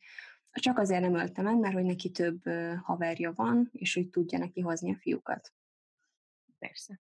csak 0.50 0.78
azért 0.78 1.00
nem 1.00 1.14
ölte 1.14 1.42
meg, 1.42 1.56
mert 1.58 1.74
hogy 1.74 1.84
neki 1.84 2.10
több 2.10 2.42
haverja 2.82 3.32
van, 3.32 3.68
és 3.72 3.94
hogy 3.94 4.08
tudja 4.08 4.38
neki 4.38 4.60
hozni 4.60 4.92
a 4.92 4.98
fiúkat. 5.00 5.52
Persze. 6.58 7.00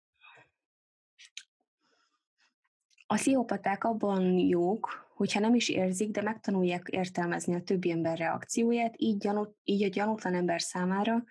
A 3.07 3.17
sziópaták 3.17 3.85
abban 3.85 4.23
jók, 4.39 5.08
hogyha 5.19 5.41
nem 5.41 5.55
is 5.55 5.69
érzik, 5.69 6.11
de 6.11 6.23
megtanulják 6.23 6.89
értelmezni 6.91 7.55
a 7.55 7.63
többi 7.63 7.91
ember 7.91 8.19
reakcióját, 8.19 8.95
így, 8.97 9.17
gyanút, 9.17 9.57
így 9.65 9.83
a 9.83 9.89
gyanútlan 9.89 10.35
ember 10.35 10.61
számára 10.61 11.25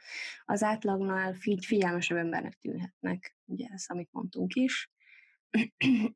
az 0.46 0.64
átlagnál 0.64 1.34
figy- 1.34 1.66
figyelmesebb 1.66 2.18
embernek 2.18 2.54
tűnhetnek. 2.54 3.38
Ugye 3.46 3.68
ez, 3.74 3.86
amit 3.88 4.10
mondtunk 4.12 4.54
is. 4.54 4.92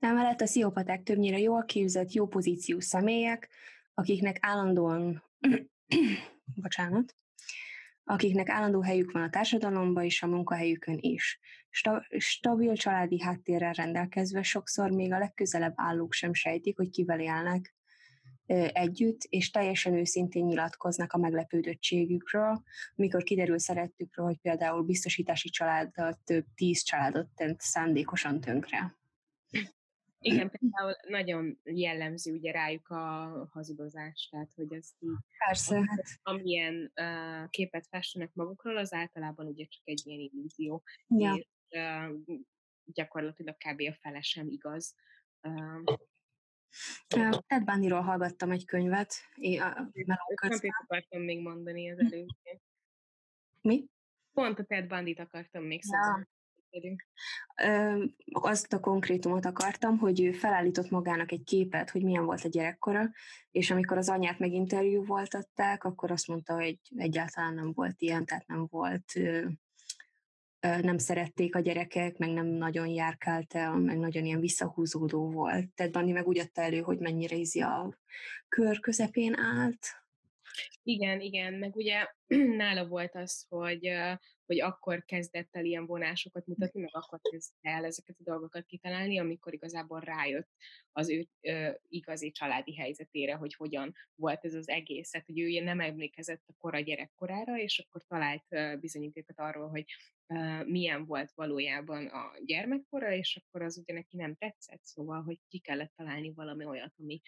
Emellett 0.00 0.40
a 0.40 0.46
sziópaták 0.46 1.02
többnyire 1.02 1.38
jól 1.38 1.64
képzett, 1.64 2.12
jó 2.12 2.26
pozíció 2.26 2.80
személyek, 2.80 3.50
akiknek 3.94 4.38
állandóan, 4.40 5.22
bocsánat, 6.62 7.16
akiknek 8.04 8.48
állandó 8.48 8.80
helyük 8.80 9.12
van 9.12 9.22
a 9.22 9.30
társadalomban 9.30 10.04
és 10.04 10.22
a 10.22 10.26
munkahelyükön 10.26 10.98
is. 11.00 11.40
Stabil 12.18 12.74
családi 12.74 13.20
háttérrel 13.20 13.72
rendelkezve 13.72 14.42
sokszor 14.42 14.90
még 14.90 15.12
a 15.12 15.18
legközelebb 15.18 15.72
állók 15.76 16.12
sem 16.12 16.32
sejtik, 16.32 16.76
hogy 16.76 16.90
kivel 16.90 17.20
élnek 17.20 17.74
együtt, 18.72 19.22
és 19.28 19.50
teljesen 19.50 19.94
őszintén 19.94 20.44
nyilatkoznak 20.44 21.12
a 21.12 21.18
meglepődöttségükről, 21.18 22.62
amikor 22.96 23.22
kiderül 23.22 23.58
szerettükről, 23.58 24.26
hogy 24.26 24.38
például 24.38 24.82
biztosítási 24.82 25.48
családdal 25.48 26.20
több 26.24 26.44
tíz 26.54 26.82
családot 26.82 27.28
tent 27.34 27.60
szándékosan 27.60 28.40
tönkre. 28.40 28.96
Igen, 30.18 30.50
például 30.50 30.96
nagyon 31.08 31.60
jellemző 31.62 32.32
ugye 32.32 32.52
rájuk 32.52 32.88
a 32.88 33.48
hazudozás, 33.52 34.28
tehát 34.30 34.52
hogy 34.54 34.72
így, 34.72 35.10
Persze. 35.46 35.74
Hát. 35.74 36.04
amilyen 36.22 36.92
uh, 36.94 37.50
képet 37.50 37.86
festenek 37.86 38.30
magukról, 38.32 38.76
az 38.76 38.92
általában 38.92 39.46
ugye 39.46 39.64
csak 39.64 39.82
egy 39.84 40.02
ilyen 40.04 40.20
illúzió, 40.20 40.82
ja. 41.08 41.34
és 41.34 41.46
gyakorlatilag 42.84 43.56
kb. 43.56 43.80
a 43.80 43.94
fele 44.00 44.20
sem 44.20 44.48
igaz. 44.48 44.94
Ted 47.46 47.64
Bundyról 47.64 48.00
hallgattam 48.00 48.50
egy 48.50 48.64
könyvet. 48.64 49.14
Pont 50.40 50.60
akartam 50.82 51.22
még 51.22 51.40
mondani 51.40 51.90
az 51.90 51.98
előbb. 51.98 52.26
Mi? 53.60 53.86
Pont 54.32 54.58
a 54.58 54.64
Ted 54.64 54.86
Bundy-t 54.86 55.18
akartam 55.18 55.64
még 55.64 55.80
ja 55.84 56.26
azt 58.32 58.72
a 58.72 58.80
konkrétumot 58.80 59.44
akartam, 59.44 59.98
hogy 59.98 60.20
ő 60.22 60.32
felállított 60.32 60.90
magának 60.90 61.32
egy 61.32 61.44
képet, 61.44 61.90
hogy 61.90 62.02
milyen 62.02 62.24
volt 62.24 62.44
a 62.44 62.48
gyerekkora, 62.48 63.10
és 63.50 63.70
amikor 63.70 63.96
az 63.96 64.08
anyát 64.08 64.38
meginterjú 64.38 65.04
voltatták, 65.04 65.84
akkor 65.84 66.10
azt 66.10 66.26
mondta, 66.26 66.54
hogy 66.54 66.78
egyáltalán 66.96 67.54
nem 67.54 67.72
volt 67.72 68.00
ilyen, 68.00 68.24
tehát 68.24 68.46
nem 68.46 68.66
volt, 68.70 69.12
nem 70.82 70.98
szerették 70.98 71.54
a 71.54 71.60
gyerekek, 71.60 72.16
meg 72.16 72.30
nem 72.30 72.46
nagyon 72.46 72.86
járkált 72.86 73.54
el, 73.54 73.76
meg 73.76 73.98
nagyon 73.98 74.24
ilyen 74.24 74.40
visszahúzódó 74.40 75.30
volt. 75.30 75.68
Tehát 75.74 75.92
Bandi 75.92 76.12
meg 76.12 76.26
úgy 76.26 76.38
adta 76.38 76.62
elő, 76.62 76.80
hogy 76.80 76.98
mennyire 76.98 77.36
ízi 77.36 77.60
a 77.60 77.98
kör 78.48 78.80
közepén 78.80 79.38
állt, 79.38 80.03
igen, 80.82 81.20
igen, 81.20 81.54
meg 81.54 81.76
ugye 81.76 82.06
nála 82.56 82.86
volt 82.86 83.14
az, 83.14 83.46
hogy, 83.48 83.92
hogy 84.46 84.60
akkor 84.60 85.04
kezdett 85.04 85.56
el 85.56 85.64
ilyen 85.64 85.86
vonásokat 85.86 86.46
mutatni, 86.46 86.80
meg 86.80 86.90
akkor 86.92 87.20
kezdte 87.30 87.70
el 87.70 87.84
ezeket 87.84 88.16
a 88.18 88.30
dolgokat 88.30 88.66
kitalálni, 88.66 89.18
amikor 89.18 89.54
igazából 89.54 90.00
rájött 90.00 90.48
az 90.92 91.10
ő 91.10 91.28
igazi 91.88 92.30
családi 92.30 92.76
helyzetére, 92.76 93.34
hogy 93.34 93.54
hogyan 93.54 93.94
volt 94.14 94.44
ez 94.44 94.54
az 94.54 94.68
egész, 94.68 95.10
tehát 95.10 95.26
hogy 95.26 95.40
ő 95.40 95.60
nem 95.60 95.80
emlékezett 95.80 96.42
a 96.46 96.54
kora 96.58 96.80
gyerekkorára, 96.80 97.58
és 97.58 97.78
akkor 97.78 98.02
talált 98.06 98.44
ö, 98.48 98.76
bizonyítékot 98.76 99.38
arról, 99.38 99.68
hogy 99.68 99.84
ö, 100.26 100.64
milyen 100.64 101.06
volt 101.06 101.32
valójában 101.34 102.06
a 102.06 102.32
gyermekkora, 102.44 103.12
és 103.12 103.36
akkor 103.36 103.62
az 103.62 103.78
ugye 103.78 103.94
neki 103.94 104.16
nem 104.16 104.34
tetszett, 104.34 104.82
szóval, 104.82 105.22
hogy 105.22 105.38
ki 105.48 105.58
kellett 105.58 105.92
találni 105.96 106.32
valami 106.32 106.64
olyat, 106.64 106.94
ami 106.98 107.20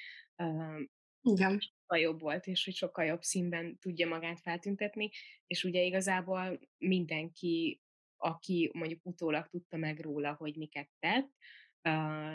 igen. 1.26 1.60
sokkal 1.60 1.98
jobb 1.98 2.20
volt, 2.20 2.46
és 2.46 2.64
hogy 2.64 2.74
sokkal 2.74 3.04
jobb 3.04 3.22
színben 3.22 3.78
tudja 3.78 4.08
magát 4.08 4.40
feltüntetni, 4.40 5.10
és 5.46 5.64
ugye 5.64 5.82
igazából 5.82 6.60
mindenki, 6.78 7.82
aki 8.16 8.70
mondjuk 8.74 9.00
utólag 9.02 9.46
tudta 9.46 9.76
meg 9.76 10.00
róla, 10.00 10.32
hogy 10.32 10.56
miket 10.56 10.88
tett, 10.98 11.30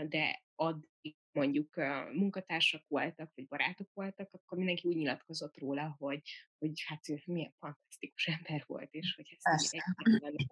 de 0.08 0.44
addig 0.56 1.16
mondjuk 1.32 1.76
munkatársak 2.14 2.84
voltak, 2.88 3.32
vagy 3.36 3.48
barátok 3.48 3.90
voltak, 3.94 4.30
akkor 4.32 4.58
mindenki 4.58 4.88
úgy 4.88 4.96
nyilatkozott 4.96 5.58
róla, 5.58 5.96
hogy, 6.00 6.22
hogy 6.58 6.84
hát 6.86 7.10
ő 7.10 7.22
milyen 7.26 7.54
fantasztikus 7.60 8.28
ember 8.28 8.64
volt, 8.68 8.94
és 8.94 9.14
hogy 9.16 9.38
ezt 9.40 9.76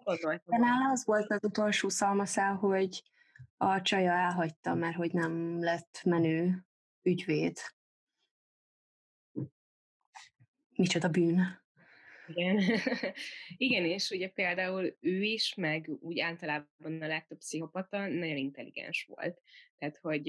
gondoltam. 0.04 0.60
De 0.60 0.66
nála 0.66 0.90
az 0.90 1.04
volt 1.04 1.30
az 1.30 1.44
utolsó 1.44 1.88
szalmaszál, 1.88 2.54
hogy 2.54 3.02
a 3.56 3.82
csaja 3.82 4.12
elhagyta, 4.12 4.74
mert 4.74 4.96
hogy 4.96 5.12
nem 5.12 5.60
lett 5.60 6.00
menő 6.04 6.66
ügyvéd. 7.02 7.58
Micsoda 10.80 11.08
bűn. 11.08 11.60
Igen. 12.26 12.62
Igen, 13.66 13.84
és 13.84 14.10
ugye 14.10 14.28
például 14.28 14.96
ő 15.00 15.22
is, 15.22 15.54
meg 15.54 15.90
úgy 16.00 16.20
általában 16.20 17.02
a 17.02 17.06
legtöbb 17.06 17.38
pszichopata 17.38 17.98
nagyon 18.06 18.36
intelligens 18.36 19.04
volt. 19.08 19.40
Tehát, 19.78 19.98
hogy 19.98 20.28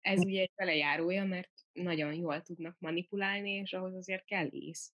ez 0.00 0.18
hm. 0.20 0.26
ugye 0.26 0.40
egy 0.40 0.52
belejárója, 0.54 1.24
mert 1.24 1.50
nagyon 1.72 2.14
jól 2.14 2.42
tudnak 2.42 2.76
manipulálni, 2.78 3.50
és 3.50 3.72
ahhoz 3.72 3.94
azért 3.94 4.24
kell 4.24 4.46
ész, 4.46 4.92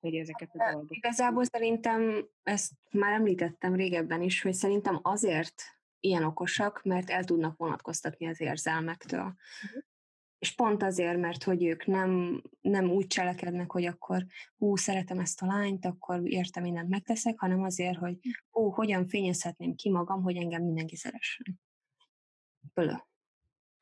hogy 0.00 0.14
ezeket 0.14 0.50
a 0.52 0.70
dolgokat... 0.70 0.96
Igazából 0.96 1.44
szerintem, 1.44 2.28
ezt 2.42 2.72
már 2.90 3.12
említettem 3.12 3.74
régebben 3.74 4.22
is, 4.22 4.42
hogy 4.42 4.54
szerintem 4.54 4.98
azért 5.02 5.62
ilyen 6.00 6.24
okosak, 6.24 6.82
mert 6.82 7.10
el 7.10 7.24
tudnak 7.24 7.56
vonatkoztatni 7.56 8.26
az 8.26 8.40
érzelmektől. 8.40 9.34
És 10.38 10.54
pont 10.54 10.82
azért, 10.82 11.18
mert 11.18 11.42
hogy 11.42 11.64
ők 11.64 11.86
nem, 11.86 12.42
nem 12.60 12.90
úgy 12.90 13.06
cselekednek, 13.06 13.70
hogy 13.70 13.84
akkor 13.84 14.26
hú, 14.56 14.76
szeretem 14.76 15.18
ezt 15.18 15.42
a 15.42 15.46
lányt, 15.46 15.84
akkor 15.84 16.26
értem, 16.26 16.62
mindent 16.62 16.88
megteszek, 16.88 17.38
hanem 17.38 17.62
azért, 17.62 17.98
hogy 17.98 18.18
hú, 18.50 18.70
hogyan 18.70 19.08
fényezhetném 19.08 19.74
ki 19.74 19.90
magam, 19.90 20.22
hogy 20.22 20.36
engem 20.36 20.62
mindenki 20.62 20.96
szeressen. 20.96 21.60
Pölö. 22.74 22.94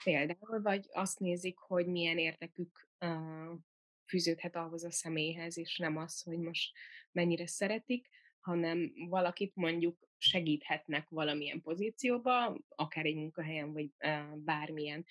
Például, 0.04 0.62
vagy 0.62 0.86
azt 0.92 1.18
nézik, 1.18 1.58
hogy 1.58 1.86
milyen 1.86 2.18
értekük 2.18 2.88
uh, 3.00 3.58
fűződhet 4.06 4.56
ahhoz 4.56 4.84
a 4.84 4.90
személyhez, 4.90 5.58
és 5.58 5.78
nem 5.78 5.96
az, 5.96 6.22
hogy 6.22 6.38
most 6.38 6.72
mennyire 7.12 7.46
szeretik, 7.46 8.08
hanem 8.46 8.92
valakit 9.08 9.54
mondjuk 9.54 10.08
segíthetnek 10.18 11.08
valamilyen 11.08 11.62
pozícióba, 11.62 12.58
akár 12.68 13.04
egy 13.04 13.14
munkahelyen, 13.14 13.72
vagy 13.72 13.90
bármilyen 14.34 15.04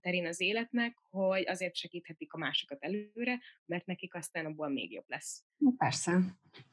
terén 0.00 0.26
az 0.26 0.40
életnek, 0.40 0.98
hogy 1.10 1.48
azért 1.48 1.74
segíthetik 1.74 2.32
a 2.32 2.38
másikat 2.38 2.82
előre, 2.82 3.40
mert 3.66 3.86
nekik 3.86 4.14
aztán 4.14 4.46
abból 4.46 4.68
még 4.68 4.92
jobb 4.92 5.04
lesz. 5.06 5.44
Persze. 5.76 6.12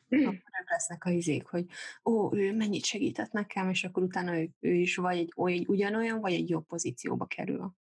Akkor 0.09 0.41
lesznek 0.65 1.05
a 1.05 1.09
izék, 1.09 1.45
hogy 1.45 1.65
ó, 2.03 2.35
ő 2.35 2.55
mennyit 2.55 2.85
segített 2.85 3.31
nekem, 3.31 3.69
és 3.69 3.83
akkor 3.83 4.03
utána 4.03 4.39
ő, 4.39 4.49
ő 4.59 4.73
is 4.73 4.95
vagy 4.95 5.17
egy, 5.17 5.33
egy 5.35 5.67
ugyanolyan, 5.67 6.19
vagy 6.19 6.33
egy 6.33 6.49
jobb 6.49 6.65
pozícióba 6.65 7.25
kerül. 7.25 7.75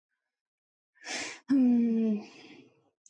Hmm. 1.46 2.20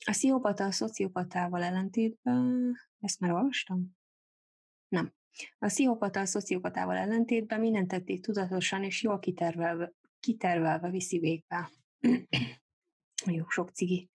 A 0.05 0.13
sziopata 0.13 0.65
a 0.65 0.71
szociopatával 0.71 1.63
ellentétben, 1.63 2.75
ezt 3.01 3.21
már 3.21 3.33
olvastam? 3.33 3.98
Nem. 4.89 5.13
A 5.59 5.69
sziopata 5.69 6.21
a 6.21 6.27
szociopatával 6.27 6.97
ellentétben 6.97 7.61
mindent 7.61 7.89
tették 7.89 8.21
tudatosan 8.21 8.85
és 8.85 9.03
jól 9.03 9.19
kitervelve, 9.19 9.93
kitervelve 10.21 10.91
viszi 10.91 11.19
végbe. 11.19 11.71
Jó, 13.37 13.49
sok 13.49 13.71
cigi. 13.71 14.11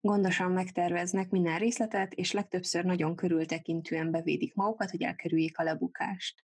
Gondosan 0.00 0.50
megterveznek 0.50 1.30
minden 1.30 1.58
részletet, 1.58 2.12
és 2.14 2.32
legtöbbször 2.32 2.84
nagyon 2.84 3.16
körültekintően 3.16 4.10
bevédik 4.10 4.54
magukat, 4.54 4.90
hogy 4.90 5.02
elkerüljék 5.02 5.58
a 5.58 5.62
lebukást. 5.62 6.44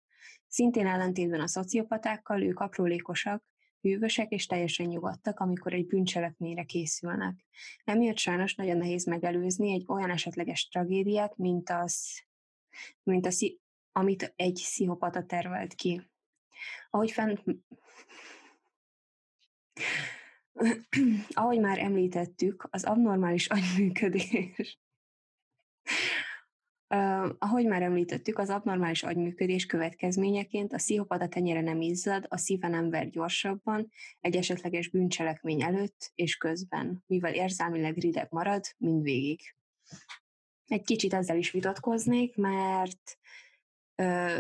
Szintén 0.48 0.88
ellentétben 0.88 1.42
a 1.42 1.48
szociopatákkal 1.48 2.42
ők 2.44 2.60
aprólékosak, 2.60 3.44
hűvösek 3.82 4.32
és 4.32 4.46
teljesen 4.46 4.86
nyugodtak, 4.86 5.40
amikor 5.40 5.74
egy 5.74 5.86
bűncselekményre 5.86 6.64
készülnek. 6.64 7.46
Emiatt 7.84 8.18
sajnos 8.18 8.56
nagyon 8.56 8.78
nehéz 8.78 9.06
megelőzni 9.06 9.74
egy 9.74 9.84
olyan 9.88 10.10
esetleges 10.10 10.68
tragédiát, 10.68 11.38
mint 11.38 11.70
az, 11.70 12.24
mint 13.04 13.26
a 13.26 13.32
amit 13.92 14.34
egy 14.36 14.54
pszichopata 14.54 15.26
tervelt 15.26 15.74
ki. 15.74 16.02
Ahogy 16.90 17.12
fent... 17.12 17.44
Ahogy 21.34 21.60
már 21.60 21.80
említettük, 21.80 22.68
az 22.72 22.84
abnormális 22.84 23.48
agyműködés 23.48 24.80
Uh, 26.90 27.30
ahogy 27.40 27.66
már 27.66 27.82
említettük, 27.82 28.38
az 28.38 28.50
abnormális 28.50 29.04
agyműködés 29.04 29.66
következményeként 29.66 30.74
a 30.74 30.76
pszichopata 30.76 31.28
tenyere 31.28 31.62
nem 31.62 31.82
izzad, 31.82 32.26
a 32.30 32.38
szíve 32.38 32.68
nem 32.68 32.90
ver 32.90 33.10
gyorsabban, 33.10 33.92
egy 34.20 34.36
esetleges 34.36 34.90
bűncselekmény 34.90 35.62
előtt 35.62 36.12
és 36.16 36.36
közben, 36.36 37.04
mivel 37.08 37.34
érzelmileg 37.34 37.98
rideg 37.98 38.28
marad 38.30 38.66
mindvégig. 38.78 39.42
Egy 40.68 40.84
kicsit 40.84 41.14
ezzel 41.14 41.38
is 41.38 41.52
vitatkoznék, 41.52 42.36
mert 42.36 43.18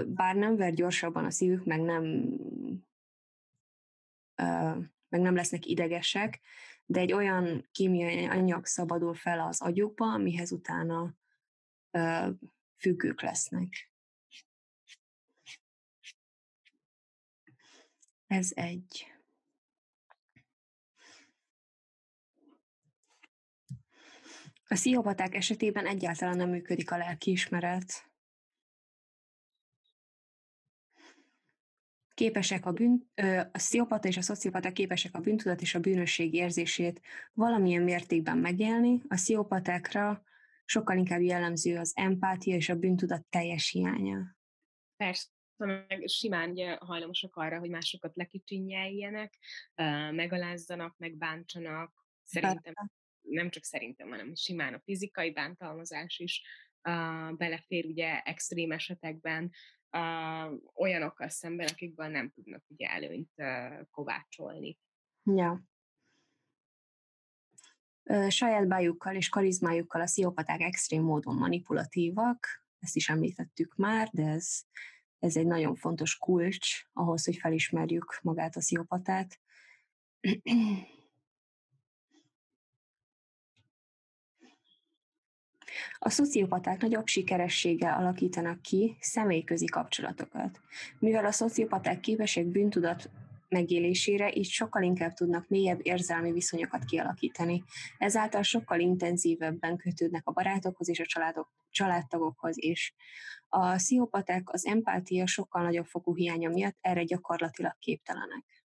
bár 0.07 0.35
nem 0.35 0.55
ver 0.55 0.73
gyorsabban 0.73 1.25
a 1.25 1.31
szívük, 1.31 1.65
meg 1.65 1.81
nem, 1.81 2.03
meg 5.09 5.21
nem 5.21 5.35
lesznek 5.35 5.65
idegesek, 5.65 6.39
de 6.85 6.99
egy 6.99 7.13
olyan 7.13 7.67
kémiai 7.71 8.25
anyag 8.25 8.65
szabadul 8.65 9.13
fel 9.13 9.39
az 9.39 9.61
agyukba, 9.61 10.13
amihez 10.13 10.51
utána 10.51 11.15
függők 12.77 13.21
lesznek. 13.21 13.91
Ez 18.27 18.51
egy. 18.53 19.14
A 24.67 24.75
szihopaták 24.75 25.35
esetében 25.35 25.85
egyáltalán 25.85 26.37
nem 26.37 26.49
működik 26.49 26.91
a 26.91 26.97
lelkiismeret. 26.97 28.09
képesek 32.15 32.65
a 32.65 32.71
bűn, 32.71 33.09
a 33.51 33.59
sziopata 33.59 34.07
és 34.07 34.17
a 34.17 34.21
szociopata 34.21 34.71
képesek 34.71 35.15
a 35.15 35.19
bűntudat 35.19 35.61
és 35.61 35.75
a 35.75 35.79
bűnösség 35.79 36.33
érzését 36.33 37.01
valamilyen 37.33 37.81
mértékben 37.81 38.37
megélni, 38.37 39.01
a 39.07 39.15
sziopatákra 39.15 40.23
sokkal 40.65 40.97
inkább 40.97 41.21
jellemző 41.21 41.77
az 41.77 41.91
empátia 41.95 42.55
és 42.55 42.69
a 42.69 42.75
bűntudat 42.75 43.25
teljes 43.25 43.69
hiánya. 43.69 44.37
Persze, 44.97 45.27
meg 45.57 46.03
simán 46.05 46.49
ugye 46.49 46.75
hajlamosak 46.79 47.35
arra, 47.35 47.59
hogy 47.59 47.69
másokat 47.69 48.15
lekicsinyeljenek, 48.15 49.37
megalázzanak, 50.11 50.97
megbántsanak. 50.97 52.05
Szerintem, 52.23 52.73
nem 53.29 53.49
csak 53.49 53.63
szerintem, 53.63 54.09
hanem 54.09 54.35
simán 54.35 54.73
a 54.73 54.79
fizikai 54.79 55.31
bántalmazás 55.31 56.19
is 56.19 56.43
belefér 57.37 57.85
ugye 57.85 58.21
extrém 58.21 58.71
esetekben, 58.71 59.51
uh, 59.91 60.53
olyanokkal 60.73 61.29
szemben, 61.29 61.67
akikből 61.67 62.07
nem 62.07 62.29
tudnak 62.29 62.63
ugye 62.67 62.87
előnyt 62.87 63.31
uh, 63.35 63.87
kovácsolni. 63.91 64.77
Ja. 65.23 65.63
Saját 68.27 68.67
bájukkal 68.67 69.15
és 69.15 69.29
karizmájukkal 69.29 70.01
a 70.01 70.07
sziopaták 70.07 70.61
extrém 70.61 71.03
módon 71.03 71.35
manipulatívak, 71.35 72.65
ezt 72.79 72.95
is 72.95 73.09
említettük 73.09 73.75
már, 73.75 74.09
de 74.11 74.27
ez, 74.27 74.61
ez 75.19 75.37
egy 75.37 75.45
nagyon 75.45 75.75
fontos 75.75 76.17
kulcs 76.17 76.85
ahhoz, 76.93 77.25
hogy 77.25 77.35
felismerjük 77.35 78.19
magát 78.21 78.55
a 78.55 78.61
sziopatát. 78.61 79.39
A 86.05 86.09
szociopaták 86.09 86.81
nagyobb 86.81 87.07
sikerességgel 87.07 87.97
alakítanak 87.99 88.61
ki 88.61 88.97
személyközi 88.99 89.65
kapcsolatokat. 89.65 90.59
Mivel 90.99 91.25
a 91.25 91.31
szociopaták 91.31 91.99
képesek 91.99 92.45
bűntudat 92.45 93.09
megélésére, 93.47 94.35
így 94.35 94.49
sokkal 94.49 94.83
inkább 94.83 95.13
tudnak 95.13 95.47
mélyebb 95.47 95.79
érzelmi 95.83 96.31
viszonyokat 96.31 96.85
kialakítani. 96.85 97.63
Ezáltal 97.97 98.41
sokkal 98.41 98.79
intenzívebben 98.79 99.77
kötődnek 99.77 100.27
a 100.27 100.31
barátokhoz 100.31 100.89
és 100.89 100.99
a 100.99 101.05
családok, 101.05 101.51
családtagokhoz 101.69 102.57
is. 102.57 102.93
A 103.49 103.77
sziopaták 103.77 104.49
az 104.53 104.65
empátia 104.65 105.27
sokkal 105.27 105.63
nagyobb 105.63 105.85
fokú 105.85 106.15
hiánya 106.15 106.49
miatt 106.49 106.77
erre 106.81 107.03
gyakorlatilag 107.03 107.75
képtelenek. 107.79 108.63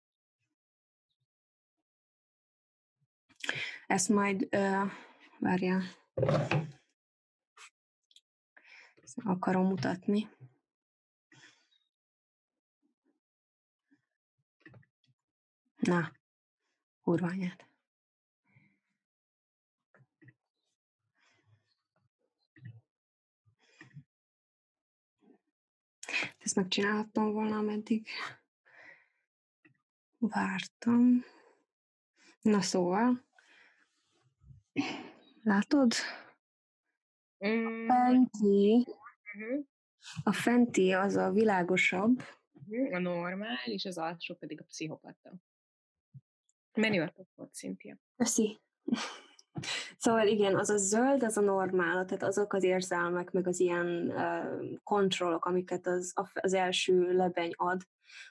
Ezt 3.88 4.10
majd, 4.10 4.48
uh, 4.52 4.92
várjál, 5.40 5.82
akarom 9.24 9.68
mutatni. 9.68 10.30
Na, 15.76 16.12
kurva 17.02 17.28
anyát. 17.28 17.70
Ezt 26.38 26.56
megcsinálhattam 26.56 27.32
volna, 27.32 27.58
ameddig 27.58 28.08
vártam. 30.18 31.24
Na 32.42 32.62
szóval, 32.62 33.26
látod? 35.44 35.94
Mm, 37.48 37.88
fenti, 37.88 38.88
mhm, 39.38 39.60
a 40.24 40.34
fenti 40.34 40.92
az 40.92 41.16
a 41.16 41.32
világosabb, 41.32 42.22
mhm, 42.68 42.94
a 42.94 43.00
normál, 43.00 43.66
és 43.66 43.86
az 43.86 43.98
alsó 43.98 44.36
pedig 44.36 44.62
a 44.62 44.64
pszichopata. 44.64 45.34
Menő 46.74 47.02
a 47.02 47.10
topot, 47.10 47.54
Cynthia. 47.54 47.98
Köszi. 48.16 48.60
Szóval 49.98 50.28
igen, 50.28 50.56
az 50.56 50.70
a 50.70 50.78
zöld, 50.78 51.24
az 51.24 51.38
a 51.38 51.42
normál, 51.42 52.06
tehát 52.06 52.24
azok 52.24 52.54
az 52.54 52.64
érzelmek, 52.64 53.32
meg 53.32 53.48
az 53.48 53.60
ilyen 53.60 54.12
uh, 54.16 54.80
kontrollok, 54.84 55.46
amiket 55.46 55.88
az, 55.88 56.14
az 56.34 56.54
első 56.54 57.16
lebeny 57.16 57.52
ad. 57.56 57.82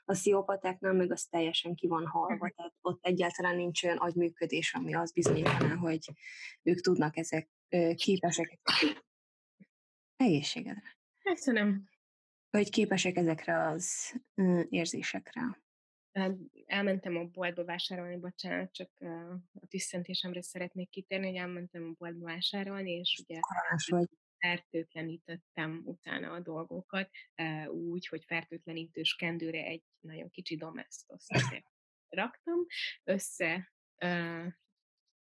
A 0.05 0.15
sziópatáknál 0.15 0.93
meg 0.93 1.13
az 1.13 1.25
teljesen 1.25 1.75
ki 1.75 1.87
van 1.87 2.07
halva, 2.07 2.53
tehát 2.57 2.75
ott 2.81 3.05
egyáltalán 3.05 3.57
nincs 3.57 3.85
olyan 3.85 3.97
agyműködés, 3.97 4.75
ami 4.75 4.95
az 4.95 5.13
bizonyítaná, 5.13 5.75
hogy 5.75 6.11
ők 6.63 6.81
tudnak 6.81 7.17
ezek, 7.17 7.49
képesek 7.95 8.61
egészségedre, 10.17 10.97
Köszönöm. 11.23 11.89
hogy 12.51 12.71
képesek 12.71 13.17
ezekre 13.17 13.67
az 13.67 14.15
uh, 14.35 14.65
érzésekre. 14.69 15.63
Hát 16.13 16.37
elmentem 16.67 17.17
a 17.17 17.25
boltba 17.25 17.65
vásárolni, 17.65 18.17
bocsánat, 18.17 18.73
csak 18.73 18.91
a 19.53 19.67
tüsszentésemre 19.67 20.43
szeretnék 20.43 20.91
kitérni, 20.91 21.27
hogy 21.27 21.37
elmentem 21.37 21.85
a 21.85 21.95
boltba 21.99 22.25
vásárolni, 22.25 22.91
és 22.91 23.23
ugye 23.25 23.41
fertőtlenítettem 24.39 25.83
utána 25.85 26.33
a 26.33 26.41
dolgokat, 26.41 27.11
úgy, 27.69 28.07
hogy 28.07 28.25
fertőtlenítős 28.25 29.15
kendőre 29.15 29.65
egy 29.65 29.83
nagyon 30.01 30.31
kicsi 30.31 30.57
domestoszt 30.57 31.33
azért 31.33 31.67
raktam, 32.09 32.67
össze 33.05 33.73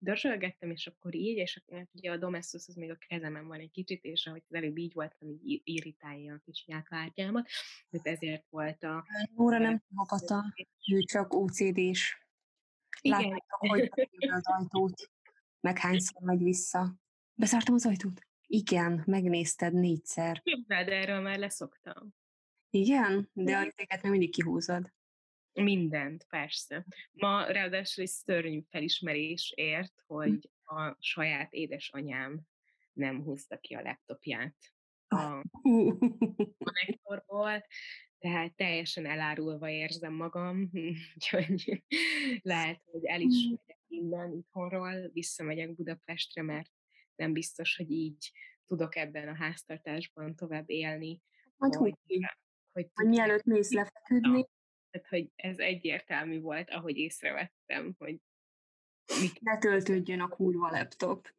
dörzsölgettem, 0.03 0.71
és 0.71 0.87
akkor 0.87 1.15
így, 1.15 1.37
és 1.37 1.57
akkor, 1.57 1.79
hát 1.79 1.89
ugye 1.95 2.11
a 2.11 2.17
domestos 2.17 2.69
az 2.69 2.75
még 2.75 2.91
a 2.91 2.97
kezemen 3.09 3.47
van 3.47 3.61
egy 3.61 3.71
kicsit, 3.71 4.05
és 4.05 4.27
ahogy 4.27 4.43
az 4.49 4.55
előbb 4.55 4.79
így 4.79 4.93
voltam, 4.93 5.29
így 5.29 5.61
irritálja 5.65 6.35
a 6.35 6.41
kis 6.45 6.65
nyálkártyámat, 6.67 7.49
tehát 7.91 8.07
ezért 8.07 8.47
volt 8.51 8.83
a... 8.83 9.05
Nóra 9.37 9.59
nem 9.59 9.79
pszichopata, 9.79 10.55
ő 10.93 11.03
csak 11.03 11.35
OCD-s. 11.35 12.27
Igen, 13.01 13.21
Látjátok, 13.21 13.69
hogy 13.69 13.91
az 14.19 14.47
ajtót, 14.47 15.11
meg 15.61 15.79
hányszor 15.79 16.23
megy 16.23 16.43
vissza. 16.43 16.95
Bezártam 17.35 17.75
az 17.75 17.87
ajtót? 17.87 18.27
Igen, 18.47 19.03
megnézted 19.07 19.73
négyszer. 19.73 20.43
Képzeld, 20.43 20.89
erről 20.89 21.21
már 21.21 21.39
leszoktam. 21.39 22.15
Igen, 22.71 23.31
de 23.33 23.57
a 23.57 23.65
izéket 23.65 24.03
még 24.03 24.11
mindig 24.11 24.31
kihúzod. 24.31 24.93
Mindent, 25.53 26.27
persze. 26.29 26.87
Ma 27.13 27.45
ráadásul 27.45 28.05
egy 28.05 28.11
szörnyű 28.11 28.61
felismerés 28.71 29.53
ért, 29.57 30.03
hogy 30.07 30.51
a 30.65 30.97
saját 30.99 31.53
édesanyám 31.53 32.41
nem 32.93 33.23
húzta 33.23 33.59
ki 33.59 33.75
a 33.75 33.83
laptopját 33.83 34.57
a 35.09 35.45
konnektorból, 36.59 37.67
tehát 38.19 38.55
teljesen 38.55 39.07
elárulva 39.07 39.69
érzem 39.69 40.13
magam, 40.13 40.71
úgyhogy 41.15 41.85
lehet, 42.43 42.83
hogy 42.91 43.05
el 43.05 43.21
is 43.21 43.49
megyek 43.49 43.79
innen 43.89 44.33
itthonról, 44.33 45.11
visszamegyek 45.13 45.75
Budapestre, 45.75 46.43
mert 46.43 46.71
nem 47.17 47.33
biztos, 47.33 47.77
hogy 47.77 47.91
így 47.91 48.33
tudok 48.67 48.97
ebben 48.97 49.29
a 49.29 49.35
háztartásban 49.35 50.35
tovább 50.35 50.71
élni, 50.71 51.21
Majd 51.57 51.75
hogy, 51.75 51.89
húgy 51.89 51.99
ki. 52.07 52.15
hogy 52.15 52.31
Hogy 52.73 52.93
tudjak 52.93 53.15
mielőtt 53.15 53.45
mész 53.45 53.73
lefeküdni, 53.81 54.47
tehát, 54.93 55.09
hogy 55.09 55.31
ez 55.37 55.59
egyértelmű 55.59 56.41
volt, 56.41 56.71
ahogy 56.71 56.97
észrevettem, 56.97 57.95
hogy 57.99 58.21
mit, 59.21 59.41
ne 59.41 59.59
töltődjön 59.59 60.21
a 60.21 60.29
kurva 60.29 60.71
laptop. 60.71 61.35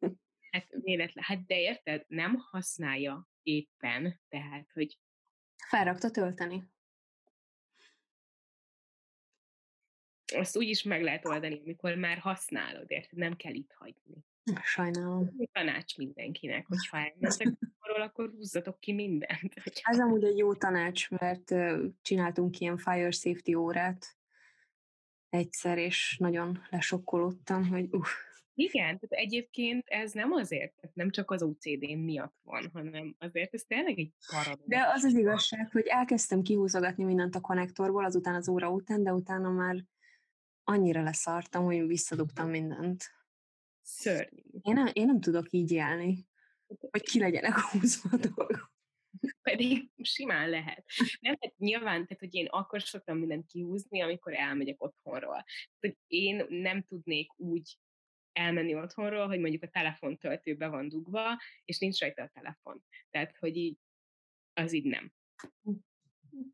hát 0.50 0.68
véletlen, 0.70 1.24
hát 1.24 1.46
de 1.46 1.60
érted, 1.60 2.04
nem 2.08 2.34
használja 2.34 3.28
éppen, 3.42 4.20
tehát, 4.28 4.70
hogy 4.72 4.98
Felrakta 5.68 6.10
tölteni. 6.10 6.72
azt 10.34 10.56
úgy 10.56 10.68
is 10.68 10.82
meg 10.82 11.02
lehet 11.02 11.26
oldani, 11.26 11.60
amikor 11.64 11.94
már 11.94 12.18
használod, 12.18 12.90
érted, 12.90 13.18
nem 13.18 13.36
kell 13.36 13.54
itt 13.54 13.72
hagyni. 13.72 14.24
Sajnálom. 14.62 15.30
Tanács 15.52 15.96
mindenkinek, 15.96 16.66
hogyha 16.66 16.96
elmentek 16.96 17.52
arról, 17.78 18.02
akkor 18.02 18.30
húzzatok 18.30 18.80
ki 18.80 18.92
mindent. 18.92 19.54
Ez 19.90 20.00
amúgy 20.00 20.24
egy 20.24 20.38
jó 20.38 20.54
tanács, 20.54 21.10
mert 21.10 21.54
csináltunk 22.02 22.58
ilyen 22.58 22.76
fire 22.76 23.10
safety 23.10 23.54
órát 23.54 24.16
egyszer, 25.28 25.78
és 25.78 26.16
nagyon 26.18 26.66
lesokkolódtam, 26.70 27.68
hogy 27.68 27.88
uff, 27.90 28.08
Igen, 28.54 28.98
tehát 28.98 29.24
egyébként 29.24 29.88
ez 29.88 30.12
nem 30.12 30.32
azért, 30.32 30.74
nem 30.92 31.10
csak 31.10 31.30
az 31.30 31.42
OCD 31.42 31.96
miatt 31.96 32.36
van, 32.42 32.70
hanem 32.72 33.16
azért 33.18 33.54
ez 33.54 33.62
tényleg 33.62 33.98
egy 33.98 34.12
paradox. 34.30 34.68
De 34.68 34.86
az 34.94 35.04
az 35.04 35.14
igazság, 35.14 35.70
hogy 35.72 35.86
elkezdtem 35.86 36.42
kihúzogatni 36.42 37.04
mindent 37.04 37.34
a 37.34 37.40
konnektorból, 37.40 38.04
azután 38.04 38.34
az 38.34 38.48
óra 38.48 38.70
után, 38.70 39.02
de 39.02 39.12
utána 39.12 39.50
már 39.50 39.84
annyira 40.64 41.02
leszartam, 41.02 41.64
hogy 41.64 41.86
visszadugtam 41.86 42.48
mindent. 42.48 43.04
Szörnyű. 43.86 44.42
Én 44.60 44.74
nem, 44.74 44.90
én 44.92 45.06
nem 45.06 45.20
tudok 45.20 45.52
így 45.52 45.70
élni, 45.70 46.26
hogy 46.90 47.02
ki 47.02 47.18
legyenek 47.18 47.58
húzva 47.58 48.08
a 48.12 48.16
dolgok. 48.16 48.72
pedig 49.42 49.90
simán 50.02 50.48
lehet. 50.48 50.84
Nem, 51.20 51.36
hát 51.40 51.56
nyilván, 51.56 52.06
tehát, 52.06 52.18
hogy 52.18 52.34
én 52.34 52.46
akkor 52.46 52.82
szoktam 52.82 53.18
mindent 53.18 53.46
kihúzni, 53.46 54.00
amikor 54.00 54.34
elmegyek 54.34 54.82
otthonról. 54.82 55.44
Hogy 55.80 55.96
én 56.06 56.46
nem 56.48 56.82
tudnék 56.82 57.30
úgy 57.36 57.78
elmenni 58.32 58.74
otthonról, 58.74 59.26
hogy 59.26 59.40
mondjuk 59.40 59.62
a 59.62 59.68
telefontöltőbe 59.68 60.68
van 60.68 60.88
dugva, 60.88 61.40
és 61.64 61.78
nincs 61.78 62.00
rajta 62.00 62.22
a 62.22 62.30
telefon. 62.34 62.84
Tehát, 63.10 63.36
hogy 63.36 63.56
így, 63.56 63.78
az 64.52 64.72
így 64.72 64.84
nem. 64.84 65.12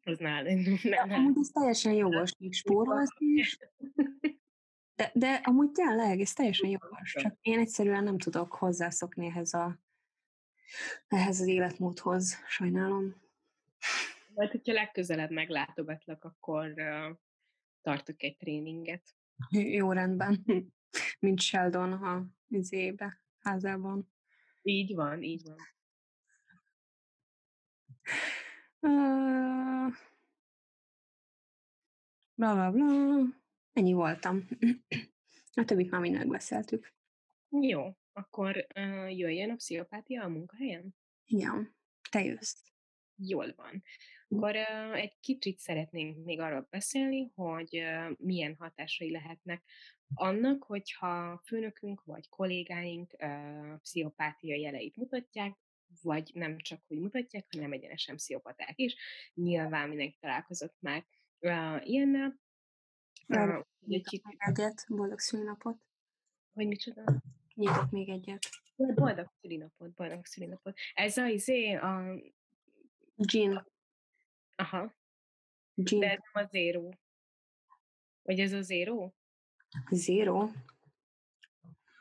Az 0.03 0.19
nálam 0.19 0.59
nem. 0.59 0.79
De 0.83 1.05
nem. 1.05 1.11
amúgy 1.11 1.37
ez 1.40 1.49
teljesen 1.49 1.93
jogos, 1.93 2.33
még 2.38 2.53
spórolsz 2.53 3.14
is. 3.19 3.57
De, 5.01 5.11
de 5.15 5.41
amúgy 5.45 5.71
tényleg, 5.71 6.21
ez 6.21 6.33
teljesen 6.33 6.71
jogos. 6.71 7.13
Csak 7.13 7.37
én 7.41 7.59
egyszerűen 7.59 8.05
nem 8.05 8.19
tudok 8.19 8.53
hozzászokni 8.53 9.27
ehhez, 9.27 9.55
a, 9.55 9.79
ehhez 11.09 11.41
az 11.41 11.47
életmódhoz. 11.47 12.37
Sajnálom. 12.49 13.15
Majd, 14.35 14.51
hogyha 14.51 14.73
legközelebb 14.73 15.31
meglátogatlak, 15.31 16.25
akkor 16.25 16.67
uh, 16.77 17.17
tartok 17.83 18.23
egy 18.23 18.37
tréninget. 18.37 19.03
Jó 19.51 19.93
rendben. 19.93 20.45
Mint 21.21 21.41
Sheldon 21.41 21.93
a 21.93 22.27
izébe, 22.49 23.21
házában. 23.39 24.13
Így 24.63 24.95
van, 24.95 25.23
így 25.23 25.43
van. 25.43 25.59
Uh, 28.81 29.95
Bla, 32.35 32.55
bla, 32.55 32.71
bla. 32.71 33.39
Ennyi 33.81 33.93
voltam. 33.93 34.49
A 35.55 35.64
többit 35.64 35.90
már 35.90 36.01
mind 36.01 36.14
megbeszéltük. 36.14 36.95
Jó, 37.61 37.97
akkor 38.12 38.66
uh, 38.77 39.16
jöjjön 39.19 39.51
a 39.51 39.55
pszichopátia 39.55 40.23
a 40.25 40.29
munkahelyen? 40.29 40.95
Igen. 41.27 41.77
Te 42.11 42.25
jössz. 42.25 42.55
Jól 43.16 43.53
van. 43.57 43.83
Akkor 44.29 44.57
uh, 44.57 44.99
egy 44.99 45.19
kicsit 45.21 45.59
szeretnénk 45.59 46.25
még 46.25 46.40
arról 46.40 46.66
beszélni, 46.71 47.31
hogy 47.35 47.79
uh, 47.79 48.16
milyen 48.19 48.57
hatásai 48.59 49.11
lehetnek 49.11 49.64
annak, 50.14 50.62
hogyha 50.62 51.43
főnökünk 51.45 52.05
vagy 52.05 52.29
kollégáink 52.29 53.12
uh, 53.19 53.79
pszichopátia 53.81 54.57
jeleit 54.57 54.97
mutatják, 54.97 55.57
vagy 56.03 56.31
nem 56.35 56.59
csak, 56.59 56.83
hogy 56.87 56.99
mutatják, 56.99 57.47
hanem 57.51 57.73
egyenesen 57.73 58.16
pszichopaták 58.16 58.79
is. 58.79 58.97
Nyilván 59.35 59.88
mindenki 59.88 60.16
találkozott 60.21 60.77
már 60.81 61.07
uh, 61.38 61.88
ilyennel. 61.88 62.40
Várj, 63.31 63.51
Uh, 63.51 63.64
egy 63.88 64.23
egyet, 64.37 64.85
boldog 64.88 65.19
szülinapot. 65.19 65.77
hogy 66.53 66.66
micsoda? 66.66 67.05
Nyitok 67.55 67.90
még 67.90 68.09
egyet. 68.09 68.38
Boldog 68.77 69.31
szülinapot, 69.40 69.90
boldog 69.95 70.27
szülinapot. 70.27 70.79
Ez 70.95 71.16
a 71.16 71.27
izé, 71.27 71.73
a, 71.75 72.21
Gin. 73.16 73.64
aha, 74.57 74.95
Gin. 75.75 76.01
de 76.01 76.11
ez 76.11 76.19
nem 76.33 76.45
a 76.45 76.49
zéró. 76.49 76.95
Vagy 78.23 78.40
ez 78.40 78.53
a 78.53 78.61
zéró? 78.62 79.14
Zero. 79.90 80.49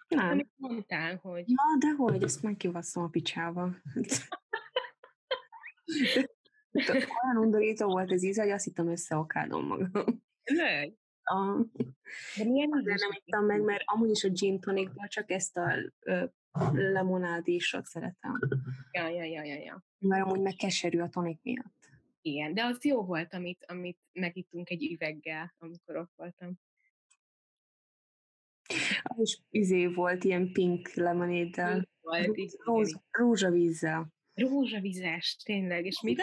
Nem. 0.08 0.30
Amit 0.30 0.52
mondtál, 0.56 1.16
hogy 1.16 1.44
Na, 1.46 1.64
de 1.80 1.94
hogy, 1.96 2.24
ezt 2.24 2.42
meg 2.42 2.56
kivasszom 2.58 3.04
a 3.04 3.08
picsába. 3.08 3.62
Olyan 7.24 7.38
undorító 7.38 7.88
volt 7.88 8.12
az 8.12 8.24
íze, 8.24 8.42
hogy 8.42 8.52
azt 8.52 8.64
hittem 8.66 8.88
összeokádom 8.88 9.66
magam. 9.66 10.24
Lögy. 10.44 10.99
A, 11.30 11.66
De 12.38 12.44
milyen 12.44 12.72
azért 12.74 13.00
nem 13.00 13.12
ittam 13.12 13.46
meg, 13.46 13.62
mert 13.62 13.84
amúgy 13.86 14.10
is 14.10 14.24
a 14.24 14.30
gin 14.30 14.60
tonicból 14.60 15.08
csak 15.08 15.32
ezt 15.32 15.58
a 15.58 15.74
ö, 16.00 16.26
lemonádísat 16.72 17.86
szeretem. 17.86 18.40
Ja, 18.92 19.08
ja, 19.08 19.24
ja, 19.24 19.44
ja, 19.44 19.56
ja. 19.56 19.84
Mert 19.98 20.26
amúgy 20.26 20.42
meg 20.42 20.56
keserű 20.56 21.00
a 21.00 21.10
tonik 21.10 21.40
miatt. 21.44 21.90
Igen, 22.22 22.54
de 22.54 22.64
az 22.64 22.86
jó 22.86 23.04
volt, 23.04 23.34
amit, 23.34 23.66
amit 23.68 24.00
megittunk 24.14 24.70
egy 24.70 24.92
üveggel, 24.92 25.54
amikor 25.58 25.96
ott 25.96 26.12
voltam. 26.16 26.60
És 29.18 29.40
izé 29.50 29.86
volt 29.86 30.24
ilyen 30.24 30.52
pink 30.52 30.94
lemonéddel. 30.94 31.88
Róz, 32.64 33.02
rózsavízzel. 33.12 34.08
Tényleg. 35.44 35.86
És 35.86 36.02
mi 36.02 36.16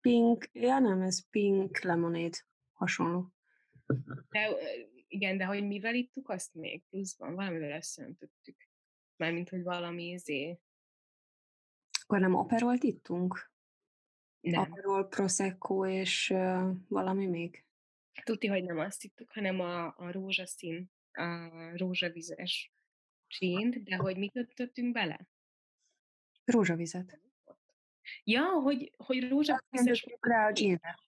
Pink, 0.00 0.48
ja 0.52 0.78
nem, 0.78 1.00
ez 1.00 1.30
pink 1.30 1.80
lemonéd. 1.80 2.34
Hasonló. 2.72 3.35
De, 4.30 4.56
igen, 5.08 5.36
de 5.36 5.44
hogy 5.44 5.66
mivel 5.66 5.94
ittuk 5.94 6.28
azt 6.28 6.54
még 6.54 6.82
pluszban? 6.90 7.34
Valamivel 7.34 7.76
összeöntöttük. 7.76 8.68
Mármint, 9.16 9.48
hogy 9.48 9.62
valami 9.62 10.08
izé. 10.08 10.58
Akkor 12.02 12.20
nem 12.20 12.34
aperolt 12.34 12.82
ittunk? 12.82 13.50
Nem. 14.40 14.60
Aperol, 14.60 15.08
prosecco 15.08 15.86
és 15.86 16.30
uh, 16.30 16.70
valami 16.88 17.26
még? 17.26 17.64
Tudti, 18.24 18.46
hogy 18.46 18.64
nem 18.64 18.78
azt 18.78 19.04
ittuk, 19.04 19.32
hanem 19.32 19.60
a, 19.60 19.96
a 19.96 20.12
rózsaszín, 20.12 20.90
a 21.12 21.50
rózsavizes 21.76 22.72
csínt, 23.26 23.82
de 23.82 23.96
hogy 23.96 24.16
mit 24.16 24.36
ötöttünk 24.36 24.92
bele? 24.92 25.28
Rózsavizet. 26.44 27.20
Ja, 28.24 28.44
hogy, 28.44 28.92
hogy 28.96 29.28
rózsavizes... 29.28 30.06
Rá 30.20 30.48
a 30.48 30.52
ginre. 30.52 30.98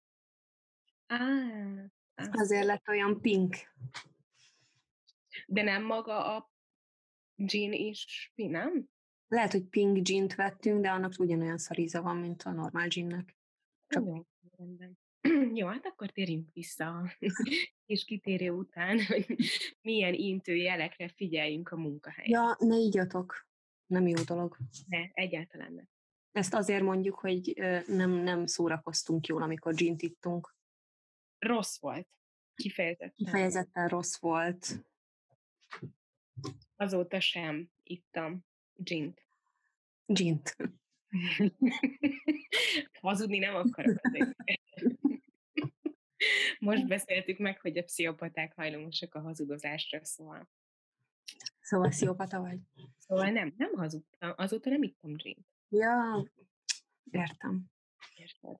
Ah, 1.06 1.84
Azért 2.30 2.64
lett 2.64 2.88
olyan 2.88 3.20
pink. 3.20 3.56
De 5.46 5.62
nem 5.62 5.84
maga 5.84 6.36
a 6.36 6.50
gin 7.34 7.72
is, 7.72 8.32
nem? 8.34 8.88
Lehet, 9.28 9.52
hogy 9.52 9.64
pink 9.64 10.02
gint 10.02 10.34
vettünk, 10.34 10.80
de 10.82 10.90
annak 10.90 11.12
ugyanolyan 11.18 11.58
szaríza 11.58 12.02
van, 12.02 12.16
mint 12.16 12.42
a 12.42 12.50
normál 12.50 12.88
ginnek. 12.88 13.36
Csak... 13.86 14.04
Jó, 14.04 14.26
rendben. 14.56 14.98
Jó, 15.58 15.66
hát 15.66 15.86
akkor 15.86 16.10
térjünk 16.10 16.48
vissza 16.52 17.16
és 17.86 18.04
kitérő 18.04 18.50
után, 18.50 19.04
hogy 19.04 19.36
milyen 19.80 20.14
intő 20.14 20.54
jelekre 20.54 21.08
figyeljünk 21.08 21.68
a 21.68 21.76
munkahelyen. 21.76 22.30
Ja, 22.30 22.56
ne 22.58 22.76
ígyatok. 22.76 23.46
Nem 23.86 24.06
jó 24.06 24.22
dolog. 24.22 24.56
Ne, 24.86 24.98
egyáltalán 25.12 25.72
nem. 25.72 25.88
Ezt 26.32 26.54
azért 26.54 26.82
mondjuk, 26.82 27.18
hogy 27.18 27.52
nem, 27.86 28.10
nem 28.10 28.46
szórakoztunk 28.46 29.26
jól, 29.26 29.42
amikor 29.42 29.74
gint 29.74 30.02
ittunk. 30.02 30.56
Rossz 31.38 31.80
volt. 31.80 32.08
Kifejezetten. 32.54 33.12
Kifejezetten 33.14 33.88
rossz 33.88 34.18
volt. 34.20 34.86
Azóta 36.76 37.20
sem 37.20 37.70
ittam 37.82 38.44
gint. 38.74 39.26
Gint. 40.06 40.56
Hazudni 43.00 43.38
nem 43.38 43.54
akarok 43.54 43.98
azért. 44.02 44.36
Most 46.58 46.86
beszéltük 46.86 47.38
meg, 47.38 47.60
hogy 47.60 47.78
a 47.78 47.82
pszichopaták 47.82 48.54
hajlamosak 48.54 49.14
a 49.14 49.20
hazudozásra, 49.20 50.04
szóval. 50.04 50.48
Szóval 51.60 51.88
pszichopata 51.88 52.40
vagy? 52.40 52.58
Szóval 52.96 53.30
nem, 53.30 53.54
nem 53.56 53.72
hazudtam, 53.72 54.32
azóta 54.36 54.70
nem 54.70 54.82
ittam 54.82 55.14
gint. 55.14 55.46
Ja, 55.68 56.24
értem. 57.10 57.64
Érted. 58.14 58.56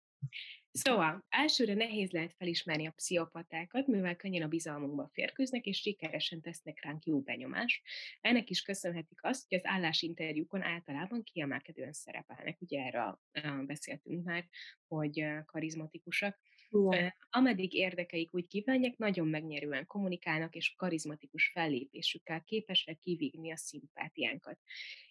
Szóval, 0.85 1.25
elsőre 1.29 1.75
nehéz 1.75 2.11
lehet 2.11 2.35
felismerni 2.35 2.87
a 2.87 2.91
pszichopatákat, 2.91 3.87
mivel 3.87 4.17
könnyen 4.17 4.43
a 4.43 4.49
bizalmunkba 4.49 5.11
férkőznek, 5.13 5.67
és 5.67 5.81
sikeresen 5.81 6.41
tesznek 6.41 6.85
ránk 6.85 7.05
jó 7.05 7.21
benyomást. 7.21 7.83
Ennek 8.21 8.51
is 8.51 8.63
köszönhetik 8.63 9.19
azt, 9.23 9.49
hogy 9.49 9.59
az 9.59 9.65
állásinterjúkon 9.67 10.63
általában 10.63 11.23
kiemelkedően 11.23 11.93
szerepelnek. 11.93 12.61
Ugye 12.61 12.85
erről 12.85 13.65
beszéltünk 13.67 14.25
már, 14.25 14.49
hogy 14.87 15.27
karizmatikusak. 15.47 16.39
Yeah. 16.71 17.13
Ameddig 17.31 17.75
érdekeik 17.75 18.35
úgy 18.35 18.47
kívánják, 18.47 18.97
nagyon 18.97 19.29
megnyerően 19.29 19.87
kommunikálnak, 19.87 20.55
és 20.55 20.75
karizmatikus 20.77 21.51
fellépésükkel 21.53 22.43
képesek 22.43 22.99
kivívni 22.99 23.53
a 23.53 23.57
szimpátiánkat. 23.57 24.59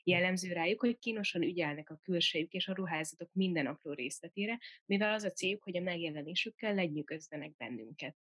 Jellemző 0.03 0.53
rájuk, 0.53 0.79
hogy 0.79 0.99
kínosan 0.99 1.41
ügyelnek 1.41 1.89
a 1.89 1.99
külsejük 2.03 2.53
és 2.53 2.67
a 2.67 2.73
ruházatok 2.73 3.29
minden 3.33 3.65
apró 3.65 3.93
részletére, 3.93 4.59
mivel 4.85 5.13
az 5.13 5.23
a 5.23 5.31
céljuk, 5.31 5.63
hogy 5.63 5.77
a 5.77 5.81
megjelenésükkel 5.81 6.73
lenyűgözzenek 6.73 7.55
bennünket. 7.55 8.15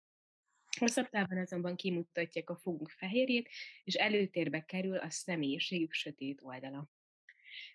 Hosszabb 0.79 1.09
távon 1.09 1.37
azonban 1.37 1.75
kimutatják 1.75 2.49
a 2.49 2.55
fogunk 2.55 2.89
fehérjét, 2.89 3.49
és 3.83 3.93
előtérbe 3.93 4.65
kerül 4.65 4.97
a 4.97 5.09
személyiségük 5.09 5.93
sötét 5.93 6.41
oldala. 6.41 6.89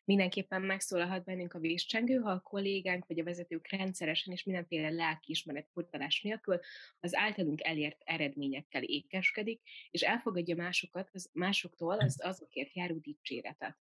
Mindenképpen 0.08 0.62
megszólalhat 0.62 1.24
bennünk 1.24 1.54
a 1.54 1.58
vízcsengő, 1.58 2.16
ha 2.16 2.30
a 2.30 2.40
kollégánk 2.40 3.06
vagy 3.06 3.20
a 3.20 3.24
vezetők 3.24 3.68
rendszeresen 3.70 4.32
és 4.32 4.44
mindenféle 4.44 4.90
lelkiismeret 4.90 5.68
furtalás 5.72 6.22
nélkül 6.22 6.58
az 7.00 7.14
általunk 7.14 7.64
elért 7.64 8.02
eredményekkel 8.04 8.82
ékeskedik, 8.82 9.60
és 9.90 10.02
elfogadja 10.02 10.56
másokat, 10.56 11.10
az, 11.12 11.30
másoktól 11.32 11.98
az 11.98 12.24
azokért 12.24 12.74
járó 12.74 12.98
dicséretet. 12.98 13.78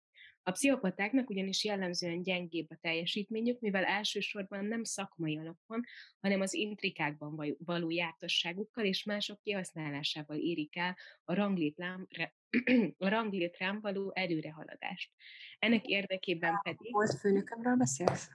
A 0.43 0.51
pszichopatáknak 0.51 1.31
ugyanis 1.31 1.65
jellemzően 1.65 2.23
gyengébb 2.23 2.71
a 2.71 2.79
teljesítményük, 2.81 3.61
mivel 3.61 3.85
elsősorban 3.85 4.65
nem 4.65 4.85
szakmai 4.85 5.39
alapon, 5.39 5.83
hanem 6.21 6.41
az 6.41 6.55
intrikákban 6.55 7.57
való 7.59 7.91
jártasságukkal 7.91 8.85
és 8.85 9.05
mások 9.05 9.41
kihasználásával 9.43 10.37
érik 10.37 10.77
el 10.77 10.97
a 11.25 11.35
ranglétrán, 11.35 12.09
a 12.99 13.09
ranglétrán 13.09 13.81
való 13.81 14.13
előrehaladást. 14.15 15.11
Ennek 15.59 15.87
érdekében 15.87 16.61
pedig... 16.63 16.93
Volt 16.93 17.19
főnökömről 17.19 17.77
beszélsz? 17.77 18.31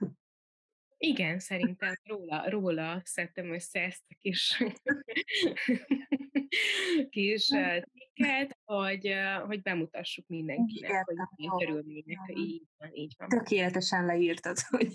Igen, 1.00 1.38
szerintem 1.38 1.94
róla, 2.04 2.50
róla 2.50 3.00
szedtem 3.04 3.52
össze 3.52 3.80
ezt 3.80 4.04
a 4.08 4.14
kis, 4.18 4.62
kis 7.10 7.44
cikket, 7.44 8.58
hogy, 8.64 9.14
hogy 9.46 9.62
bemutassuk 9.62 10.26
mindenkinek, 10.26 10.90
Értem, 10.90 11.04
hogy 11.04 11.26
milyen 11.36 11.56
körülmények. 11.58 12.18
Így 12.34 12.62
van, 12.76 12.94
így 12.94 13.14
van. 13.18 13.28
Tökéletesen 13.28 14.04
leírtad, 14.06 14.58
hogy 14.58 14.92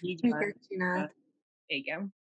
így 0.00 0.28
van. 0.28 0.54
csinált. 0.68 1.14
Igen. 1.66 2.14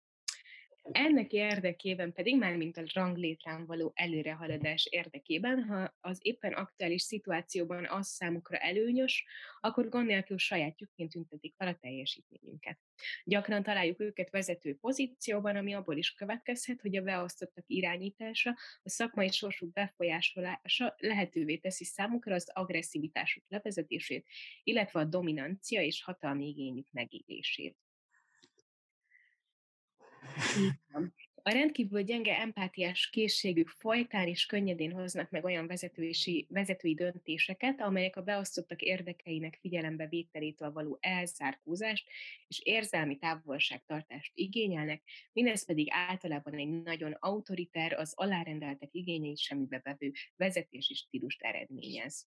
Ennek 0.91 1.31
érdekében 1.31 2.13
pedig, 2.13 2.37
már 2.37 2.55
mint 2.55 2.77
a 2.77 2.83
ranglétrán 2.93 3.65
való 3.65 3.91
előrehaladás 3.95 4.87
érdekében, 4.91 5.63
ha 5.63 5.95
az 5.99 6.19
éppen 6.21 6.53
aktuális 6.53 7.01
szituációban 7.01 7.85
az 7.85 8.07
számukra 8.07 8.57
előnyös, 8.57 9.25
akkor 9.59 9.89
gond 9.89 10.05
nélkül 10.05 10.37
sajátjukként 10.37 11.11
tüntetik 11.11 11.55
fel 11.57 11.67
a 11.67 11.77
teljesítményünket. 11.81 12.79
Gyakran 13.23 13.63
találjuk 13.63 13.99
őket 13.99 14.29
vezető 14.29 14.75
pozícióban, 14.75 15.55
ami 15.55 15.73
abból 15.73 15.97
is 15.97 16.13
következhet, 16.13 16.81
hogy 16.81 16.95
a 16.95 17.01
beosztottak 17.01 17.63
irányítása, 17.67 18.49
a 18.83 18.89
szakmai 18.89 19.31
sorsuk 19.31 19.71
befolyásolása 19.71 20.95
lehetővé 20.97 21.57
teszi 21.57 21.83
számukra 21.83 22.35
az 22.35 22.49
agresszivitásuk 22.53 23.43
levezetését, 23.47 24.25
illetve 24.63 24.99
a 24.99 25.05
dominancia 25.05 25.81
és 25.81 26.03
hatalmi 26.03 26.47
igényük 26.47 26.87
megélését. 26.91 27.84
A 31.47 31.51
rendkívül 31.51 32.01
gyenge 32.01 32.39
empátiás 32.39 33.09
készségük 33.09 33.69
folytán 33.69 34.27
és 34.27 34.45
könnyedén 34.45 34.91
hoznak 34.91 35.29
meg 35.29 35.43
olyan 35.43 35.67
vezetői, 35.67 36.45
vezetői 36.49 36.93
döntéseket, 36.93 37.81
amelyek 37.81 38.15
a 38.15 38.21
beosztottak 38.21 38.81
érdekeinek 38.81 39.57
figyelembe 39.61 40.07
vételétől 40.07 40.71
való 40.71 40.97
elzárkózást 41.01 42.07
és 42.47 42.59
érzelmi 42.63 43.17
távolságtartást 43.17 44.31
igényelnek, 44.35 45.03
mindez 45.33 45.65
pedig 45.65 45.87
általában 45.89 46.53
egy 46.53 46.81
nagyon 46.81 47.11
autoriter, 47.19 47.93
az 47.93 48.13
alárendeltek 48.15 48.89
igényeit 48.91 49.37
semmibe 49.37 49.79
vevő 49.83 50.11
vezetési 50.35 50.93
stílust 50.93 51.41
eredményez. 51.41 52.27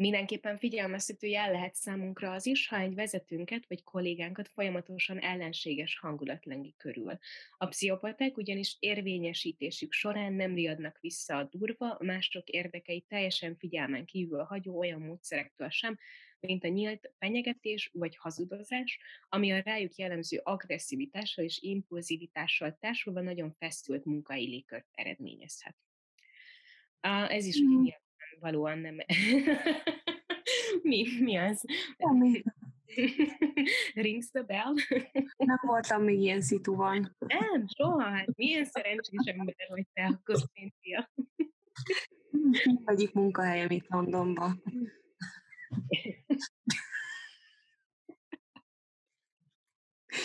Mindenképpen 0.00 0.58
figyelmeztető 0.58 1.26
jel 1.26 1.50
lehet 1.50 1.74
számunkra 1.74 2.32
az 2.32 2.46
is, 2.46 2.68
ha 2.68 2.78
egy 2.78 2.94
vezetőnket 2.94 3.66
vagy 3.68 3.82
kollégánkat 3.82 4.48
folyamatosan 4.48 5.18
ellenséges 5.18 5.98
hangulat 5.98 6.44
lengi 6.44 6.74
körül. 6.76 7.18
A 7.58 7.66
pszichopaták 7.66 8.36
ugyanis 8.36 8.76
érvényesítésük 8.78 9.92
során 9.92 10.32
nem 10.32 10.54
riadnak 10.54 10.98
vissza 11.00 11.36
a 11.36 11.44
durva, 11.44 11.96
mások 11.98 12.48
érdekeit 12.48 13.04
teljesen 13.08 13.56
figyelmen 13.56 14.04
kívül 14.04 14.42
hagyó 14.42 14.78
olyan 14.78 15.00
módszerektől 15.00 15.70
sem, 15.70 15.98
mint 16.40 16.64
a 16.64 16.68
nyílt 16.68 17.12
fenyegetés 17.18 17.90
vagy 17.92 18.16
hazudozás, 18.16 18.98
ami 19.28 19.52
a 19.52 19.62
rájuk 19.64 19.94
jellemző 19.94 20.40
agresszivitással 20.42 21.44
és 21.44 21.58
impulzivitással 21.60 22.76
társulva 22.80 23.20
nagyon 23.20 23.52
feszült 23.58 24.04
munkai 24.04 24.46
légkört 24.46 24.88
eredményezhet. 24.92 25.76
Ez 27.28 27.46
is 27.46 27.60
mm 27.62 27.86
valóan 28.40 28.78
nem. 28.78 28.96
mi, 30.82 31.06
mi 31.20 31.36
az? 31.36 31.64
Ami. 31.96 32.42
Rings 33.94 34.30
the 34.30 34.42
bell? 34.42 34.74
nem 35.36 35.58
voltam 35.60 36.02
még 36.02 36.20
ilyen 36.20 36.40
szituban. 36.40 37.16
Nem, 37.18 37.66
soha. 37.66 38.02
Hát 38.02 38.36
milyen 38.36 38.64
szerencsés 38.64 39.24
ember 39.24 39.54
vagy 39.68 39.86
te, 39.92 40.04
a 40.04 40.20
közpénzia. 40.22 41.10
Egyik 42.84 43.12
munkahelyem 43.12 43.70
itt 43.70 43.88
Londonban. 43.88 44.62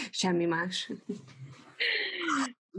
Semmi 0.09 0.45
más. 0.45 0.91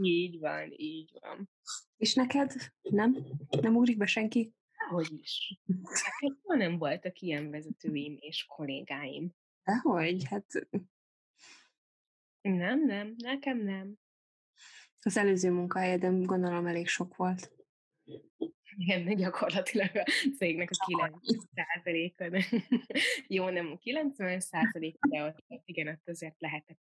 Így 0.01 0.39
van, 0.39 0.73
így 0.75 1.11
van. 1.19 1.49
És 1.97 2.13
neked 2.13 2.53
nem? 2.81 3.17
Nem 3.61 3.75
ugrik 3.75 3.97
be 3.97 4.05
senki? 4.05 4.53
Hogy 4.89 5.19
is. 5.21 5.59
Neked 5.65 6.57
nem 6.57 6.77
voltak 6.77 7.19
ilyen 7.19 7.49
vezetőim 7.49 8.17
és 8.19 8.45
kollégáim. 8.45 9.31
Dehogy, 9.63 10.23
hát... 10.29 10.67
Nem, 12.41 12.85
nem, 12.85 13.13
nekem 13.17 13.57
nem. 13.57 13.97
Az 15.01 15.17
előző 15.17 15.51
munkahelyedem 15.51 16.23
gondolom 16.23 16.65
elég 16.65 16.87
sok 16.87 17.15
volt. 17.15 17.51
Igen, 18.77 19.15
gyakorlatilag 19.15 19.95
a 19.95 20.03
cégnek 20.37 20.69
a 20.71 20.85
90 20.85 22.33
a 22.33 22.57
jó, 23.35 23.49
nem 23.49 23.71
a 23.71 23.77
90 23.77 24.41
de 25.09 25.23
ott, 25.23 25.61
igen, 25.65 25.87
ott 25.87 26.07
azért 26.07 26.41
lehetett 26.41 26.79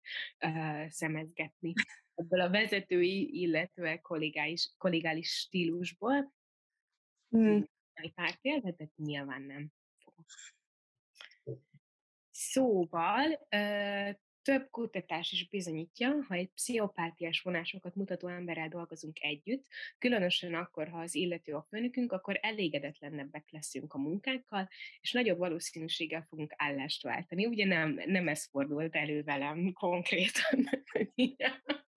uh, 0.46 0.90
szemezgetni 0.90 1.74
ebből 2.16 2.42
a 2.42 2.50
vezetői, 2.50 3.42
illetve 3.42 4.02
kollégális, 4.02 4.72
kollégális 4.78 5.30
stílusból. 5.30 6.34
Hmm. 7.30 7.70
Pár 8.16 8.36
példát, 8.42 8.96
nyilván 8.96 9.42
nem 9.42 9.68
fogok. 9.98 10.26
Szóval 12.32 13.48
több 14.42 14.70
kutatás 14.70 15.32
is 15.32 15.48
bizonyítja, 15.50 16.26
ha 16.28 16.36
egy 16.36 16.50
pszichopátiás 16.50 17.42
vonásokat 17.42 17.96
mutató 17.96 18.28
emberrel 18.28 18.68
dolgozunk 18.68 19.24
együtt, 19.24 19.66
különösen 19.98 20.54
akkor, 20.54 20.88
ha 20.88 21.00
az 21.00 21.16
illető 21.16 21.54
a 21.54 21.66
főnökünk, 21.70 22.12
akkor 22.12 22.40
elégedetlenebbek 22.42 23.52
leszünk 23.52 23.94
a 23.94 23.98
munkánkkal, 23.98 24.70
és 25.02 25.12
nagyobb 25.12 25.38
valószínűséggel 25.38 26.26
fogunk 26.30 26.54
állást 26.56 27.04
váltani. 27.04 27.46
Ugye 27.46 27.66
nem, 27.66 28.02
nem 28.06 28.28
ez 28.28 28.46
fordult 28.46 28.96
elő 28.96 29.24
velem 29.24 29.74
konkrétan. 29.74 30.70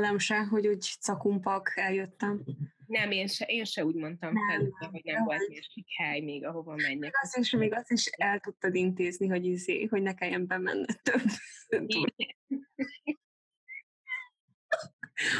Velem 0.00 0.18
se, 0.18 0.44
hogy 0.44 0.66
úgy 0.66 0.82
cakumpak 1.00 1.72
eljöttem. 1.76 2.44
Nem, 2.86 3.10
én 3.10 3.26
se, 3.26 3.44
én 3.44 3.64
se 3.64 3.84
úgy 3.84 3.94
mondtam 3.94 4.32
nem, 4.32 4.48
fel, 4.48 4.58
hogy 4.90 5.00
nem, 5.04 5.14
nem 5.14 5.24
volt 5.24 5.48
másik 5.48 5.86
hely 5.96 6.20
még, 6.20 6.44
ahova 6.44 6.74
menjek. 6.74 6.98
Még 6.98 7.10
azt 7.22 7.36
is, 7.36 7.50
még 7.50 7.74
azt 7.74 7.90
is 7.90 8.06
el 8.06 8.40
tudtad 8.40 8.74
intézni, 8.74 9.28
hogy, 9.28 9.44
izé, 9.44 9.84
hogy 9.84 10.02
ne 10.02 10.14
kelljen 10.14 10.46
bemenned 10.46 11.00
több. 11.02 11.22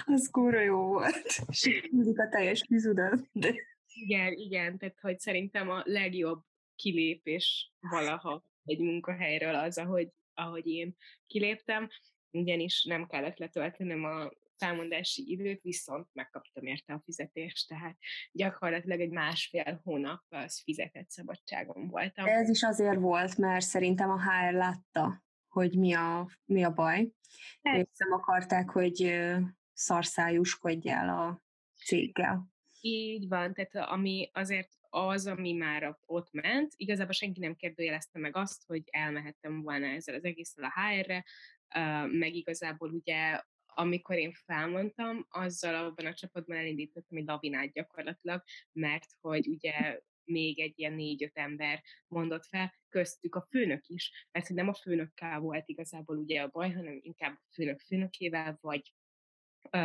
az 0.06 0.28
kúra 0.30 0.60
jó 0.60 0.86
volt. 0.86 1.26
Sikúzik 1.50 2.18
a 2.18 2.28
teljes 2.28 2.60
kizudat. 2.60 3.28
De... 3.32 3.54
Igen, 3.86 4.32
igen, 4.32 4.78
tehát 4.78 5.00
hogy 5.00 5.18
szerintem 5.18 5.70
a 5.70 5.82
legjobb 5.84 6.42
kilépés 6.76 7.72
valaha 7.80 8.44
egy 8.64 8.78
munkahelyről 8.78 9.54
az, 9.54 9.78
ahogy, 9.78 10.08
ahogy 10.34 10.66
én 10.66 10.96
kiléptem, 11.26 11.88
ugyanis 12.30 12.84
nem 12.84 13.06
kellett 13.06 13.38
letöltenem 13.38 14.04
a 14.04 14.30
felmondási 14.58 15.30
időt, 15.30 15.62
viszont 15.62 16.08
megkaptam 16.12 16.66
érte 16.66 16.92
a 16.92 17.00
fizetést, 17.04 17.68
tehát 17.68 17.96
gyakorlatilag 18.32 19.00
egy 19.00 19.10
másfél 19.10 19.80
hónap 19.84 20.22
az 20.28 20.62
fizetett 20.62 21.10
szabadságon 21.10 21.88
voltam. 21.88 22.26
Ez 22.26 22.48
is 22.48 22.62
azért 22.62 22.98
volt, 22.98 23.36
mert 23.36 23.64
szerintem 23.64 24.10
a 24.10 24.22
HR 24.22 24.52
látta, 24.52 25.24
hogy 25.48 25.78
mi 25.78 25.92
a, 25.94 26.30
mi 26.44 26.64
a 26.64 26.72
baj, 26.72 27.12
és 27.60 27.86
nem 27.96 28.12
akarták, 28.12 28.70
hogy 28.70 29.26
szarszájuskodjál 29.72 31.08
a 31.08 31.42
céggel. 31.84 32.46
Így 32.80 33.28
van, 33.28 33.54
tehát 33.54 33.90
ami 33.90 34.30
azért 34.32 34.78
az, 34.90 35.26
ami 35.26 35.52
már 35.52 35.98
ott 36.06 36.32
ment, 36.32 36.72
igazából 36.76 37.12
senki 37.12 37.40
nem 37.40 37.54
kérdőjelezte 37.54 38.18
meg 38.18 38.36
azt, 38.36 38.64
hogy 38.66 38.82
elmehettem 38.90 39.62
volna 39.62 39.86
ezzel 39.86 40.14
az 40.14 40.24
egésszel 40.24 40.64
a 40.64 40.80
HR-re, 40.80 41.24
meg 42.06 42.34
igazából 42.34 42.90
ugye 42.90 43.42
amikor 43.78 44.16
én 44.16 44.32
felmondtam, 44.32 45.26
azzal 45.28 45.74
abban 45.74 46.06
a 46.06 46.14
csapatban 46.14 46.56
elindítottam 46.56 47.18
egy 47.18 47.26
lavinát 47.26 47.72
gyakorlatilag, 47.72 48.42
mert 48.72 49.06
hogy 49.20 49.48
ugye 49.48 50.00
még 50.24 50.60
egy 50.60 50.78
ilyen 50.78 50.92
négy-öt 50.92 51.36
ember 51.36 51.82
mondott 52.06 52.46
fel, 52.46 52.74
köztük 52.88 53.34
a 53.34 53.46
főnök 53.50 53.86
is, 53.86 54.26
mert 54.32 54.46
hogy 54.46 54.56
nem 54.56 54.68
a 54.68 54.74
főnökkel 54.74 55.40
volt 55.40 55.68
igazából 55.68 56.16
ugye 56.16 56.42
a 56.42 56.48
baj, 56.48 56.72
hanem 56.72 56.98
inkább 57.02 57.32
a 57.32 57.52
főnök 57.52 57.80
főnökével, 57.80 58.58
vagy 58.60 58.94
ö, 59.70 59.78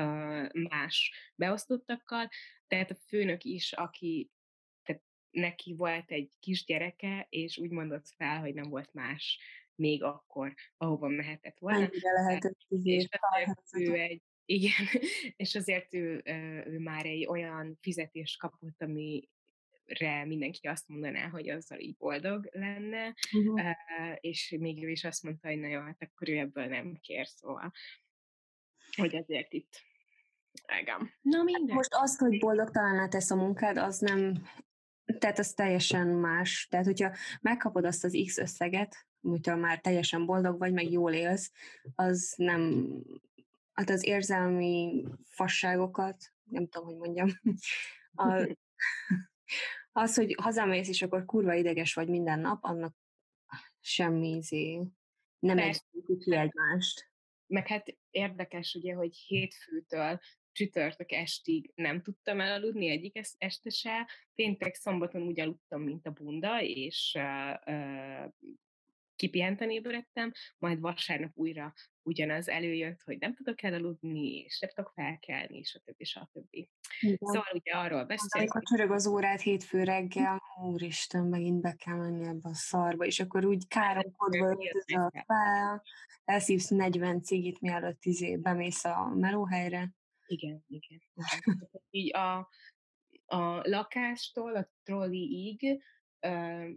más 0.69 1.13
beosztottakkal, 1.35 2.29
tehát 2.67 2.91
a 2.91 2.95
főnök 3.07 3.43
is, 3.43 3.73
aki 3.73 4.31
tehát 4.83 5.01
neki 5.29 5.73
volt 5.75 6.11
egy 6.11 6.31
kisgyereke, 6.39 7.25
és 7.29 7.57
úgy 7.57 7.69
mondott 7.69 8.07
fel, 8.07 8.39
hogy 8.39 8.53
nem 8.53 8.69
volt 8.69 8.93
más 8.93 9.39
még 9.75 10.03
akkor, 10.03 10.53
ahova 10.77 11.07
mehetett 11.07 11.57
volna. 11.59 11.89
Lehetett 12.01 12.57
és 12.69 13.07
ő 13.71 13.93
egy, 13.93 14.21
igen, 14.45 14.87
és 15.35 15.55
azért 15.55 15.93
ő, 15.93 16.21
ő 16.65 16.79
már 16.79 17.05
egy 17.05 17.25
olyan 17.25 17.77
fizetést 17.81 18.39
kapott, 18.39 18.81
ami 18.81 19.29
re 19.85 20.25
mindenki 20.25 20.67
azt 20.67 20.87
mondaná, 20.87 21.27
hogy 21.27 21.49
azzal 21.49 21.79
így 21.79 21.95
boldog 21.97 22.49
lenne, 22.51 23.15
uh-huh. 23.35 23.53
uh, 23.53 24.15
és 24.19 24.55
még 24.59 24.83
ő 24.83 24.89
is 24.89 25.03
azt 25.03 25.23
mondta, 25.23 25.47
hogy 25.47 25.59
na 25.59 25.67
jó, 25.67 25.79
hát 25.79 26.01
akkor 26.01 26.29
ő 26.29 26.37
ebből 26.37 26.65
nem 26.65 26.97
kér, 27.01 27.27
szóval, 27.27 27.71
hogy 28.95 29.15
ezért 29.15 29.53
itt 29.53 29.81
Egem. 30.65 31.11
Na 31.21 31.37
hát 31.37 31.45
minden. 31.45 31.75
Most 31.75 31.93
azt, 31.93 32.19
hogy 32.19 32.39
boldogtalanná 32.39 33.07
tesz 33.07 33.31
a 33.31 33.35
munkád, 33.35 33.77
az 33.77 33.99
nem, 33.99 34.47
tehát 35.19 35.39
az 35.39 35.53
teljesen 35.53 36.07
más. 36.07 36.67
Tehát, 36.69 36.85
hogyha 36.85 37.15
megkapod 37.41 37.85
azt 37.85 38.03
az 38.03 38.23
X 38.25 38.37
összeget, 38.37 39.07
hogyha 39.29 39.55
már 39.55 39.79
teljesen 39.79 40.25
boldog 40.25 40.57
vagy, 40.57 40.73
meg 40.73 40.91
jól 40.91 41.13
élsz, 41.13 41.51
az 41.95 42.33
nem, 42.37 42.87
hát 43.73 43.89
az 43.89 44.05
érzelmi 44.05 45.03
fasságokat, 45.23 46.33
nem 46.43 46.67
tudom, 46.67 46.87
hogy 46.87 46.97
mondjam, 46.97 47.29
a, 48.29 48.55
az, 49.91 50.15
hogy 50.15 50.35
hazamész, 50.41 50.87
és 50.87 51.01
akkor 51.01 51.25
kurva 51.25 51.53
ideges 51.53 51.93
vagy 51.93 52.07
minden 52.07 52.39
nap, 52.39 52.63
annak 52.63 52.95
semmi 53.79 54.35
izé, 54.35 54.81
nem 55.39 55.57
egészíti 55.57 56.17
ki 56.17 56.35
egymást. 56.35 57.11
Meg 57.47 57.67
hát 57.67 57.97
érdekes 58.09 58.73
ugye, 58.73 58.93
hogy 58.93 59.15
hétfőtől 59.15 60.19
csütörtök 60.51 61.11
estig 61.11 61.71
nem 61.75 62.01
tudtam 62.01 62.39
elaludni 62.39 62.89
egyik 62.89 63.19
este 63.37 63.69
se, 63.69 64.09
péntek 64.35 64.75
szombaton 64.75 65.21
úgy 65.21 65.39
aludtam, 65.39 65.81
mint 65.81 66.05
a 66.07 66.11
bunda, 66.11 66.61
és 66.61 67.17
uh, 67.17 67.75
uh, 67.75 68.31
kipihenten 69.15 69.69
ébredtem, 69.69 70.31
majd 70.57 70.79
vasárnap 70.79 71.31
újra 71.33 71.73
ugyanaz 72.03 72.49
előjött, 72.49 73.01
hogy 73.01 73.17
nem 73.19 73.35
tudok 73.35 73.63
elaludni, 73.63 74.29
és 74.29 74.59
nem 74.59 74.69
tudok 74.73 74.91
felkelni, 74.95 75.57
és 75.57 75.75
a 75.75 75.79
többi, 75.79 76.01
és 76.01 76.15
a 76.15 76.29
többi. 76.31 76.69
Igen. 76.99 77.17
Szóval 77.19 77.51
ugye 77.53 77.71
arról 77.71 78.05
beszélünk. 78.05 78.51
Amikor 78.51 78.61
csörög 78.61 78.91
az 78.91 79.07
órát 79.07 79.41
hétfő 79.41 79.83
reggel, 79.83 80.41
úristen, 80.63 81.25
megint 81.25 81.61
be 81.61 81.73
kell 81.73 81.95
menni 81.95 82.27
ebbe 82.27 82.49
a 82.49 82.53
szarba, 82.53 83.05
és 83.05 83.19
akkor 83.19 83.45
úgy 83.45 83.67
káromkodva 83.67 84.45
öltözöl 84.45 85.11
fel, 85.25 85.83
elszívsz 86.23 86.69
40 86.69 87.21
cigit, 87.21 87.59
mielőtt 87.59 88.05
izé 88.05 88.37
bemész 88.37 88.83
a 88.83 89.13
melóhelyre. 89.15 89.91
Igen, 90.25 90.63
igen. 90.67 91.01
igen. 91.35 91.69
Így 91.89 92.15
a, 92.15 92.37
a 93.25 93.69
lakástól 93.69 94.55
a 94.55 94.69
trolliig 94.83 95.83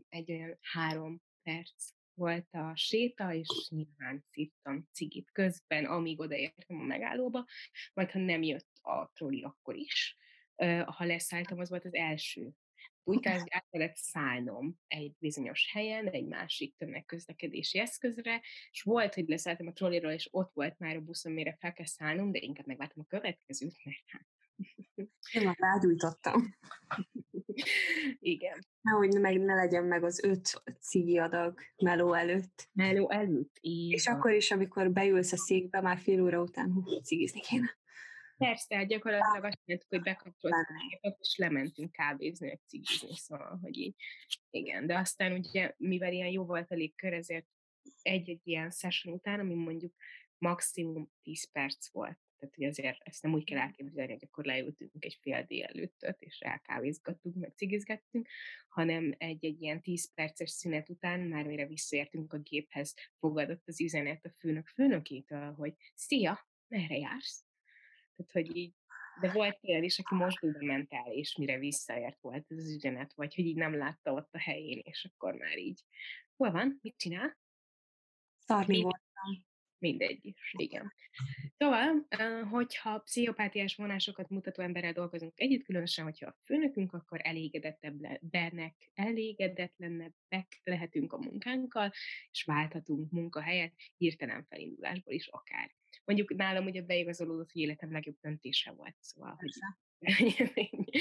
egy 0.08 0.32
olyan 0.32 0.58
három 0.60 1.22
perc 1.42 1.94
volt 2.16 2.48
a 2.50 2.72
séta, 2.74 3.34
és 3.34 3.68
nyilván 3.68 4.24
szívtam 4.30 4.88
cigit 4.92 5.30
közben, 5.32 5.84
amíg 5.84 6.20
odaértem 6.20 6.80
a 6.80 6.84
megállóba, 6.84 7.44
majd 7.94 8.10
ha 8.10 8.18
nem 8.18 8.42
jött 8.42 8.68
a 8.80 9.10
troli, 9.14 9.42
akkor 9.42 9.76
is. 9.76 10.16
Ha 10.84 11.04
leszálltam, 11.04 11.58
az 11.58 11.68
volt 11.68 11.84
az 11.84 11.94
első. 11.94 12.50
Hogy 13.02 13.26
át 13.26 13.66
kellett 13.70 13.96
szállnom 13.96 14.78
egy 14.86 15.14
bizonyos 15.18 15.70
helyen, 15.72 16.08
egy 16.08 16.26
másik 16.26 16.76
tömegközlekedési 16.76 17.78
eszközre, 17.78 18.42
és 18.70 18.82
volt, 18.82 19.14
hogy 19.14 19.28
leszálltam 19.28 19.66
a 19.66 19.72
trolliról, 19.72 20.12
és 20.12 20.28
ott 20.30 20.52
volt 20.52 20.78
már 20.78 20.96
a 20.96 21.00
buszon, 21.00 21.32
mire 21.32 21.56
fel 21.60 21.72
kell 21.72 21.86
szállnom, 21.86 22.32
de 22.32 22.38
inkább 22.38 22.66
megvártam 22.66 23.02
a 23.02 23.08
következőt, 23.08 23.84
mert 23.84 24.02
hát 24.06 24.26
én 25.32 25.44
már 25.44 25.56
rágyújtottam. 25.58 26.54
Igen. 28.18 28.58
Nehogy 28.80 29.20
meg 29.20 29.38
ne 29.38 29.54
legyen 29.54 29.84
meg 29.84 30.04
az 30.04 30.24
öt 30.24 30.62
cigi 30.80 31.18
adag 31.18 31.60
meló 31.76 32.12
előtt. 32.12 32.68
Meló 32.72 33.10
előtt, 33.10 33.58
így 33.60 33.92
És 33.92 34.06
akkor 34.06 34.32
is, 34.32 34.50
amikor 34.50 34.92
beülsz 34.92 35.32
a 35.32 35.36
székbe, 35.36 35.80
már 35.80 35.98
fél 35.98 36.22
óra 36.22 36.42
után 36.42 36.72
hú, 36.72 37.00
cigizni 37.00 37.40
kéne. 37.40 37.78
Persze, 38.36 38.76
hát 38.76 38.86
gyakorlatilag 38.86 39.44
azt 39.44 39.60
mondtuk, 39.64 39.88
hogy 39.88 40.02
bekapcsoltuk 40.02 40.76
a 41.00 41.16
és 41.20 41.36
lementünk 41.36 41.92
kávézni, 41.92 42.50
egy 42.50 42.60
cigizni, 42.66 43.16
szóval, 43.16 43.58
hogy 43.62 43.76
így. 43.76 43.94
Igen, 44.50 44.86
de 44.86 44.98
aztán 44.98 45.32
ugye, 45.32 45.74
mivel 45.76 46.12
ilyen 46.12 46.30
jó 46.30 46.44
volt 46.44 46.70
a 46.70 46.74
légkör, 46.74 47.12
ezért 47.12 47.46
egy-egy 48.02 48.40
ilyen 48.44 48.70
session 48.70 49.14
után, 49.14 49.40
ami 49.40 49.54
mondjuk 49.54 49.94
maximum 50.38 51.10
10 51.22 51.50
perc 51.52 51.92
volt, 51.92 52.18
tehát, 52.38 52.54
hogy 52.54 52.64
azért 52.64 52.98
ezt 53.02 53.22
nem 53.22 53.32
úgy 53.32 53.44
kell 53.44 53.58
elképzelni, 53.58 54.12
hogy 54.12 54.24
akkor 54.24 54.44
leültünk 54.44 55.04
egy 55.04 55.18
fél 55.20 55.42
délelőttöt, 55.42 56.22
és 56.22 56.40
elkávézgattunk, 56.40 57.34
meg 57.34 57.52
cigizgettünk, 57.56 58.28
hanem 58.68 59.14
egy-egy 59.18 59.62
ilyen 59.62 59.82
10 59.82 60.14
perces 60.14 60.50
szünet 60.50 60.88
után, 60.88 61.20
már 61.20 61.46
mire 61.46 61.66
visszaértünk 61.66 62.32
a 62.32 62.38
géphez, 62.38 62.94
fogadott 63.18 63.68
az 63.68 63.80
üzenet 63.80 64.24
a 64.24 64.30
főnök 64.38 64.66
főnökétől, 64.66 65.52
hogy 65.52 65.74
szia, 65.94 66.48
merre 66.68 66.96
jársz? 66.96 67.44
Tehát, 68.16 68.32
hogy 68.32 68.56
így, 68.56 68.74
de 69.20 69.32
volt 69.32 69.58
olyan 69.62 69.82
is, 69.82 69.98
aki 69.98 70.14
mosdóba 70.14 70.64
ment 70.64 70.92
el, 70.92 71.12
és 71.12 71.36
mire 71.36 71.58
visszaért 71.58 72.20
volt 72.20 72.44
ez 72.48 72.58
az 72.58 72.74
üzenet, 72.74 73.12
vagy 73.14 73.34
hogy 73.34 73.44
így 73.46 73.56
nem 73.56 73.76
látta 73.76 74.12
ott 74.12 74.34
a 74.34 74.38
helyén, 74.38 74.80
és 74.84 75.10
akkor 75.12 75.34
már 75.34 75.58
így, 75.58 75.84
hol 76.36 76.50
van, 76.50 76.78
mit 76.82 76.96
csinál? 76.96 77.38
Szarni 78.38 78.82
voltam. 78.82 79.46
Mindegy 79.78 80.26
is, 80.26 80.54
igen. 80.56 80.92
Szóval, 81.56 82.06
hogyha 82.50 82.98
pszichopátiás 82.98 83.74
vonásokat 83.74 84.28
mutató 84.28 84.62
emberrel 84.62 84.92
dolgozunk 84.92 85.32
együtt, 85.40 85.64
különösen, 85.64 86.04
hogyha 86.04 86.26
a 86.26 86.36
főnökünk, 86.44 86.92
akkor 86.92 87.20
elégedettebbnek, 87.22 88.90
elégedetlenebbek 88.94 90.60
lehetünk 90.64 91.12
a 91.12 91.18
munkánkkal, 91.18 91.92
és 92.30 92.42
válthatunk 92.44 93.10
munkahelyet 93.10 93.74
hirtelen 93.96 94.46
felindulásból 94.48 95.14
is 95.14 95.26
akár. 95.26 95.74
Mondjuk 96.04 96.34
nálam 96.34 96.64
ugye 96.64 96.82
beigazolódott, 96.82 97.52
hogy 97.52 97.62
életem 97.62 97.92
legjobb 97.92 98.16
döntése 98.20 98.72
volt, 98.72 98.96
szóval, 99.00 99.38
hogy 99.38 99.52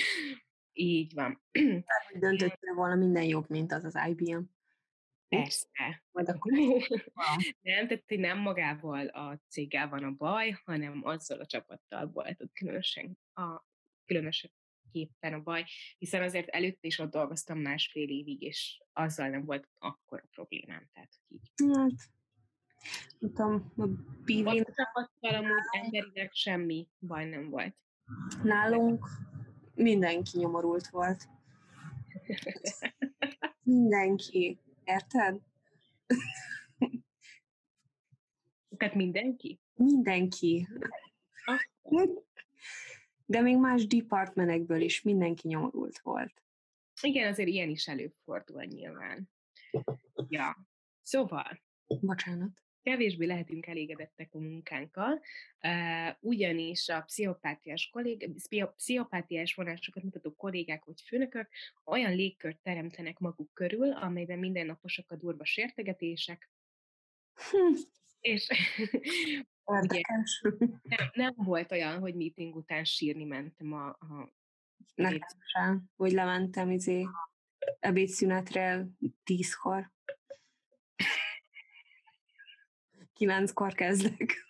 így 0.74 1.14
van. 1.14 1.42
Tehát, 1.52 2.06
hogy 2.12 2.20
döntöttél 2.20 2.74
volna 2.74 2.96
minden 2.96 3.24
jobb, 3.24 3.50
mint 3.50 3.72
az 3.72 3.84
az 3.84 4.00
IBM. 4.10 4.42
Persze. 5.36 6.04
Majd 6.12 6.30
akkor 6.30 6.52
nem, 7.62 7.88
tehát 7.88 8.04
hogy 8.08 8.20
nem 8.20 8.40
magával 8.40 9.08
a 9.08 9.40
céggel 9.48 9.90
van 9.90 10.04
a 10.04 10.12
baj, 10.12 10.62
hanem 10.66 11.02
azzal 11.04 11.40
a 11.40 11.46
csapattal 11.46 12.08
volt 12.08 12.42
ott 12.42 12.54
különösen 12.54 13.18
a 13.34 13.64
különösképpen 14.06 15.34
a 15.34 15.42
baj, 15.42 15.66
hiszen 15.98 16.22
azért 16.22 16.48
előtte 16.48 16.88
is 16.88 17.00
ott 17.00 17.12
dolgoztam 17.12 17.60
másfél 17.60 18.10
évig, 18.10 18.42
és 18.42 18.82
azzal 18.94 19.30
nem 19.30 19.46
volt 19.46 19.68
akkor 19.78 20.22
a 20.24 20.28
problémám. 20.32 20.90
Tehát, 20.94 21.12
így. 21.28 21.52
Hát, 21.76 21.92
tudom, 23.20 23.74
a 23.78 23.88
bívén... 24.26 24.60
Ott 24.60 24.68
a 24.68 24.74
csapattal 24.74 25.36
amúgy 25.36 25.64
emberileg 25.72 26.32
semmi 26.34 26.88
baj 27.00 27.26
nem 27.26 27.50
volt. 27.50 27.76
Nálunk 28.44 29.08
mindenki 29.74 30.38
nyomorult 30.38 30.88
volt. 30.88 31.28
mindenki. 33.64 34.60
Érted? 34.86 35.42
Tehát 38.78 38.96
mindenki? 38.96 39.60
Mindenki. 39.76 40.68
De 43.26 43.42
még 43.42 43.58
más 43.58 43.88
departmenekből 43.88 44.82
is 44.82 45.02
mindenki 45.02 45.48
nyomorult 45.48 46.00
volt. 46.00 46.44
Igen, 47.02 47.32
azért 47.32 47.50
ilyen 47.50 47.70
is 47.70 47.88
előfordul 47.88 48.64
nyilván. 48.64 49.30
Ja. 50.28 50.68
Szóval. 51.02 51.62
Bocsánat 51.88 52.65
kevésbé 52.86 53.26
lehetünk 53.26 53.66
elégedettek 53.66 54.34
a 54.34 54.40
munkánkkal, 54.40 55.22
ugyanis 56.20 56.90
a 56.90 57.02
pszichopátiás, 57.02 57.90
kollég, 57.90 58.32
pszichopátiás 58.76 59.54
vonásokat 59.54 60.04
mutató 60.04 60.34
kollégák 60.34 60.86
vagy 60.86 61.02
főnökök 61.02 61.50
olyan 61.86 62.16
légkört 62.16 62.60
teremtenek 62.62 63.20
maguk 63.20 63.54
körül, 63.54 63.92
amelyben 63.92 64.40
mindennaposak 64.40 65.12
a 65.12 65.16
durva 65.16 65.46
sértegetések, 65.46 66.50
hm. 67.34 67.74
és 68.20 68.48
ugye, 69.64 70.02
nem, 70.82 71.10
nem 71.14 71.34
volt 71.36 71.72
olyan, 71.72 72.00
hogy 72.00 72.16
meeting 72.16 72.56
után 72.56 72.84
sírni 72.84 73.24
mentem 73.24 73.74
a, 73.74 73.88
a 73.88 74.34
Nekem 74.96 75.40
sem, 75.40 75.84
hogy 75.96 76.12
lementem 76.12 76.72
izé 76.72 77.06
ebédszünetre 77.80 78.88
tízkor 79.24 79.94
kilenckor 83.16 83.74
kezdek. 83.74 84.46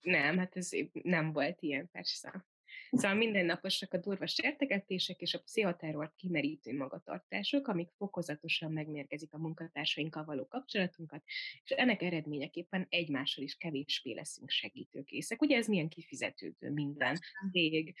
Nem, 0.00 0.38
hát 0.38 0.56
ez 0.56 0.70
nem 1.02 1.32
volt 1.32 1.62
ilyen, 1.62 1.88
persze. 1.90 2.46
Szóval 2.90 3.16
mindennaposak 3.16 3.92
a 3.92 3.98
durva 3.98 4.26
sértegetések 4.26 5.20
és 5.20 5.34
a 5.34 5.40
pszichoterrort 5.40 6.14
kimerítő 6.16 6.76
magatartások, 6.76 7.68
amik 7.68 7.88
fokozatosan 7.96 8.72
megmérgezik 8.72 9.32
a 9.32 9.38
munkatársainkkal 9.38 10.24
való 10.24 10.46
kapcsolatunkat, 10.46 11.22
és 11.64 11.70
ennek 11.70 12.02
eredményeképpen 12.02 12.86
egymással 12.88 13.44
is 13.44 13.56
kevésbé 13.56 14.12
leszünk 14.12 14.50
segítőkészek. 14.50 15.42
Ugye 15.42 15.56
ez 15.56 15.66
milyen 15.66 15.88
kifizetődő 15.88 16.70
minden 16.70 17.18
cég, 17.52 17.94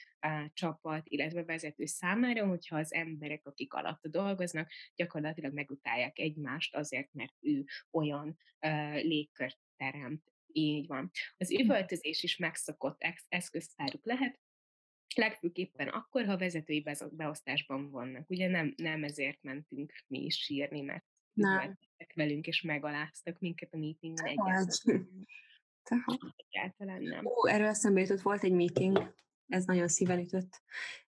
csapat, 0.52 1.02
illetve 1.08 1.44
vezető 1.44 1.84
számára, 1.84 2.46
hogyha 2.46 2.76
az 2.76 2.94
emberek, 2.94 3.46
akik 3.46 3.72
alatt 3.72 4.06
dolgoznak, 4.06 4.70
gyakorlatilag 4.94 5.52
megutálják 5.52 6.18
egymást 6.18 6.74
azért, 6.74 7.12
mert 7.12 7.34
ő 7.40 7.64
olyan 7.90 8.38
uh, 8.60 9.02
légkört 9.02 9.58
teremt, 9.76 10.22
így 10.52 10.86
van. 10.86 11.10
Az 11.36 11.50
üvöltözés 11.50 12.22
is 12.22 12.36
megszokott 12.36 13.02
eszköztáruk 13.28 14.06
lehet, 14.06 14.38
legfőképpen 15.16 15.88
akkor, 15.88 16.24
ha 16.24 16.36
vezetői 16.36 16.84
beosztásban 17.10 17.90
vannak. 17.90 18.30
Ugye 18.30 18.48
nem, 18.48 18.74
nem 18.76 19.04
ezért 19.04 19.42
mentünk 19.42 19.92
mi 20.06 20.24
is 20.24 20.36
sírni, 20.36 20.80
mert 20.80 21.04
nem. 21.32 21.78
velünk, 22.14 22.46
és 22.46 22.62
megaláztak 22.62 23.38
minket 23.38 23.74
a 23.74 23.78
meetingen 23.78 24.26
egyáltalán. 24.26 24.68
Egyáltalán 26.36 27.02
nem. 27.02 27.26
Ó, 27.26 27.48
erről 27.48 27.66
eszembe 27.66 28.00
jutott, 28.00 28.20
volt 28.20 28.42
egy 28.42 28.52
meeting, 28.52 29.14
ez 29.50 29.64
nagyon 29.64 29.88
szíven 29.88 30.18
ütött, 30.18 30.62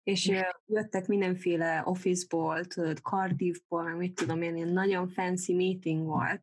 és 0.03 0.31
jöttek 0.65 1.07
mindenféle 1.07 1.81
office-ból, 1.85 2.65
tudod, 2.65 2.97
Cardiff-ból, 2.97 3.83
meg 3.83 3.97
mit 3.97 4.13
tudom 4.13 4.41
én, 4.41 4.55
ilyen 4.55 4.67
nagyon 4.67 5.07
fancy 5.07 5.53
meeting 5.53 6.05
volt, 6.05 6.41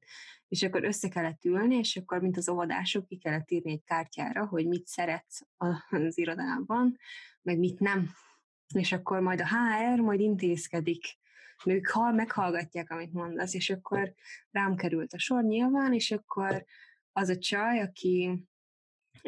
és 0.49 0.63
akkor 0.63 0.85
össze 0.85 1.09
kellett 1.09 1.45
ülni, 1.45 1.75
és 1.75 1.97
akkor, 1.97 2.21
mint 2.21 2.37
az 2.37 2.49
óvodások, 2.49 3.07
ki 3.07 3.17
kellett 3.17 3.51
írni 3.51 3.71
egy 3.71 3.85
kártyára, 3.85 4.47
hogy 4.47 4.67
mit 4.67 4.87
szeretsz 4.87 5.41
az 5.89 6.19
irodában, 6.19 6.99
meg 7.43 7.59
mit 7.59 7.79
nem. 7.81 8.11
És 8.75 8.93
akkor 8.93 9.21
majd 9.21 9.41
a 9.41 9.47
HR 9.47 10.01
majd 10.01 10.21
intézkedik. 10.21 11.19
Ők 11.65 11.89
hall, 11.89 12.13
meghallgatják, 12.13 12.91
amit 12.91 13.13
mondasz, 13.13 13.55
és 13.55 13.71
akkor 13.71 14.15
rám 14.51 14.77
került 14.77 15.13
a 15.13 15.19
sor 15.19 15.43
nyilván, 15.43 15.93
és 15.93 16.11
akkor 16.11 16.65
az 17.13 17.29
a 17.29 17.39
csaj, 17.39 17.81
aki 17.81 18.45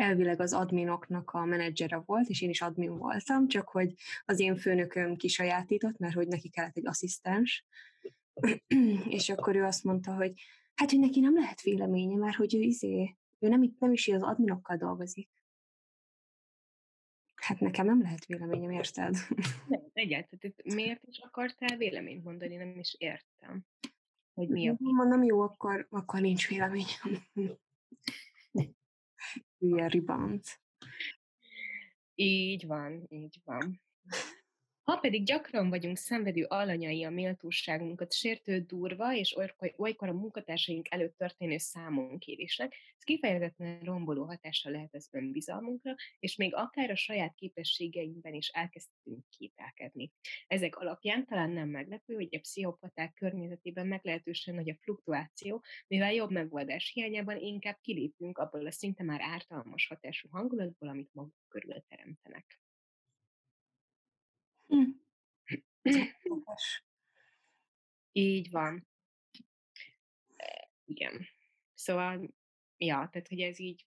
elvileg 0.01 0.40
az 0.40 0.53
adminoknak 0.53 1.30
a 1.30 1.44
menedzsere 1.44 1.96
volt, 1.96 2.28
és 2.28 2.42
én 2.42 2.48
is 2.48 2.61
admin 2.61 2.98
voltam, 2.98 3.48
csak 3.48 3.68
hogy 3.68 3.94
az 4.24 4.40
én 4.40 4.57
főnököm 4.57 5.16
kisajátított, 5.16 5.98
mert 5.98 6.14
hogy 6.14 6.28
neki 6.28 6.48
kellett 6.48 6.76
egy 6.76 6.86
asszisztens, 6.86 7.66
és 9.09 9.28
akkor 9.28 9.57
ő 9.57 9.64
azt 9.64 9.84
mondta, 9.84 10.14
hogy 10.14 10.32
hát, 10.74 10.90
hogy 10.90 11.01
neki 11.01 11.20
nem 11.20 11.34
lehet 11.34 11.62
véleménye, 11.62 12.16
mert 12.16 12.36
hogy 12.36 12.55
ő 12.55 12.61
izé, 12.61 13.16
ő 13.38 13.48
nem, 13.48 13.74
nem 13.78 13.92
is 13.92 14.09
az 14.09 14.22
adminokkal 14.22 14.76
dolgozik. 14.76 15.28
Hát 17.34 17.61
nekem 17.61 17.86
nem 17.86 18.03
lehet 18.03 18.26
véleményem, 18.26 18.70
érted? 18.70 19.16
Nem, 19.68 19.80
egyáltalán. 19.92 20.55
Miért 20.64 21.03
is 21.07 21.18
akartál 21.18 21.76
véleményt 21.76 22.24
mondani? 22.24 22.57
Nem 22.57 22.78
is 22.78 22.94
értem. 22.98 23.64
Hogy 24.34 24.48
mi 24.48 24.68
a... 24.68 24.74
Mondom, 24.78 25.22
jó, 25.22 25.40
akkor, 25.40 25.86
akkor 25.90 26.20
nincs 26.20 26.48
véleményem. 26.48 27.24
Hülye 29.59 29.87
ribant. 29.87 30.61
Így 32.14 32.66
van, 32.66 33.07
így 33.09 33.41
van. 33.45 33.81
Ha 34.91 34.97
pedig 34.97 35.24
gyakran 35.24 35.68
vagyunk 35.68 35.97
szenvedő 35.97 36.45
alanyai 36.45 37.05
a 37.05 37.11
méltóságunkat 37.11 38.12
sértő 38.12 38.61
durva 38.61 39.14
és 39.14 39.36
olykor 39.76 40.09
a 40.09 40.12
munkatársaink 40.12 40.86
előtt 40.91 41.16
történő 41.16 41.59
számonkérésnek, 41.59 42.74
ez 42.97 43.03
kifejezetten 43.03 43.80
romboló 43.80 44.24
hatással 44.24 44.72
lehet 44.72 44.95
az 44.95 45.09
önbizalmunkra, 45.11 45.95
és 46.18 46.36
még 46.36 46.55
akár 46.55 46.91
a 46.91 46.97
saját 46.97 47.34
képességeinkben 47.34 48.34
is 48.34 48.49
elkezdtünk 48.49 49.24
kételkedni. 49.38 50.12
Ezek 50.47 50.76
alapján 50.76 51.26
talán 51.26 51.51
nem 51.51 51.68
meglepő, 51.68 52.14
hogy 52.14 52.28
a 52.32 52.41
pszichopaták 52.41 53.14
környezetében 53.14 53.86
meglehetősen 53.86 54.55
nagy 54.55 54.70
a 54.70 54.76
fluktuáció, 54.80 55.62
mivel 55.86 56.12
jobb 56.12 56.30
megoldás 56.30 56.91
hiányában 56.95 57.36
inkább 57.36 57.78
kilépünk 57.80 58.38
abból 58.38 58.66
a 58.66 58.70
szinte 58.70 59.03
már 59.03 59.20
ártalmas 59.22 59.86
hatású 59.86 60.28
hangulatból, 60.30 60.88
amit 60.88 61.11
maguk 61.12 61.34
körül 61.49 61.84
teremtenek. 61.88 62.61
Hm. 64.71 64.91
Így 68.12 68.51
van. 68.51 68.89
Igen. 70.85 71.27
Szóval, 71.75 72.35
ja, 72.77 73.09
tehát, 73.12 73.29
hogy 73.29 73.41
ez 73.41 73.59
így 73.59 73.87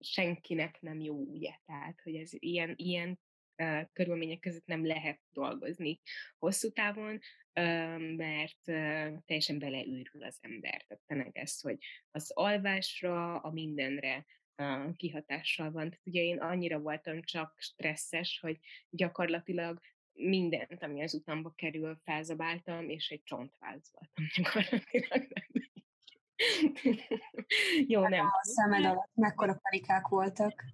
senkinek 0.00 0.80
nem 0.80 1.00
jó, 1.00 1.16
ugye? 1.16 1.54
Tehát, 1.66 2.00
hogy 2.00 2.14
ez 2.14 2.30
ilyen, 2.32 2.74
ilyen 2.76 3.18
uh, 3.62 3.82
körülmények 3.92 4.38
között 4.38 4.66
nem 4.66 4.86
lehet 4.86 5.20
dolgozni 5.32 6.00
hosszú 6.38 6.72
távon, 6.72 7.14
uh, 7.14 8.14
mert 8.16 8.60
uh, 8.66 9.18
teljesen 9.24 9.58
beleűrül 9.58 10.24
az 10.24 10.38
ember. 10.40 10.84
Tehát 10.86 11.02
tényleg 11.06 11.36
ez, 11.36 11.60
hogy 11.60 11.78
az 12.10 12.30
alvásra, 12.30 13.36
a 13.40 13.50
mindenre 13.50 14.26
kihatással 14.96 15.70
van. 15.70 15.90
Tehát 15.90 16.06
ugye 16.06 16.22
én 16.22 16.38
annyira 16.38 16.78
voltam 16.78 17.22
csak 17.22 17.54
stresszes, 17.58 18.38
hogy 18.40 18.58
gyakorlatilag 18.90 19.80
mindent, 20.18 20.82
ami 20.82 21.02
az 21.02 21.14
utamba 21.14 21.52
kerül, 21.56 21.98
felzabáltam, 22.04 22.88
és 22.88 23.08
egy 23.08 23.22
csontváz 23.24 23.90
voltam 23.92 24.24
gyakorlatilag. 24.36 25.28
Jó, 27.92 28.08
nem. 28.08 28.26
A 28.26 28.40
szemed 28.42 28.84
alatt 28.84 29.10
mekkora 29.14 29.58
karikák 29.62 30.08
voltak. 30.08 30.64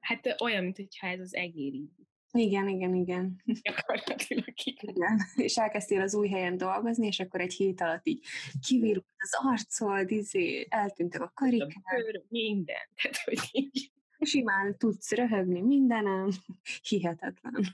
Hát 0.00 0.40
olyan, 0.40 0.62
mintha 0.62 1.06
ez 1.06 1.20
az 1.20 1.34
egéri. 1.34 1.90
Igen, 2.32 2.68
igen, 2.68 2.94
igen. 2.94 3.42
Gyakorlatilag 3.62 4.54
igen. 4.64 5.20
És 5.34 5.56
elkezdtél 5.56 6.00
az 6.00 6.14
új 6.14 6.28
helyen 6.28 6.56
dolgozni, 6.56 7.06
és 7.06 7.20
akkor 7.20 7.40
egy 7.40 7.52
hét 7.52 7.80
alatt 7.80 8.06
így 8.06 8.24
kivirult 8.66 9.14
az 9.16 9.30
arcod, 9.50 10.10
izé, 10.10 10.66
eltűntek 10.70 11.20
a 11.20 11.32
karikák. 11.34 11.82
Bőr, 11.96 12.22
minden. 12.28 12.88
Tehát, 13.02 13.16
hogy 13.16 13.38
így. 13.52 13.92
Simán 14.24 14.78
tudsz 14.78 15.12
röhögni 15.12 15.60
mindenem. 15.60 16.28
Hihetetlen. 16.88 17.64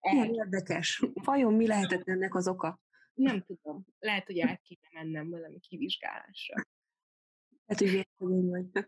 Ilyen 0.00 0.34
érdekes. 0.34 1.02
Vajon 1.14 1.54
mi 1.54 1.66
lehetett 1.66 2.08
ennek 2.08 2.34
az 2.34 2.48
oka? 2.48 2.80
Nem 3.14 3.42
tudom. 3.42 3.86
Lehet, 3.98 4.26
hogy 4.26 4.38
el 4.38 4.58
kéne 4.58 4.88
mennem 4.92 5.30
valami 5.30 5.58
kivizsgálásra. 5.58 6.54
Lehet, 7.66 7.82
hogy 7.82 7.90
vérszegény 7.90 8.48
vagy. 8.48 8.66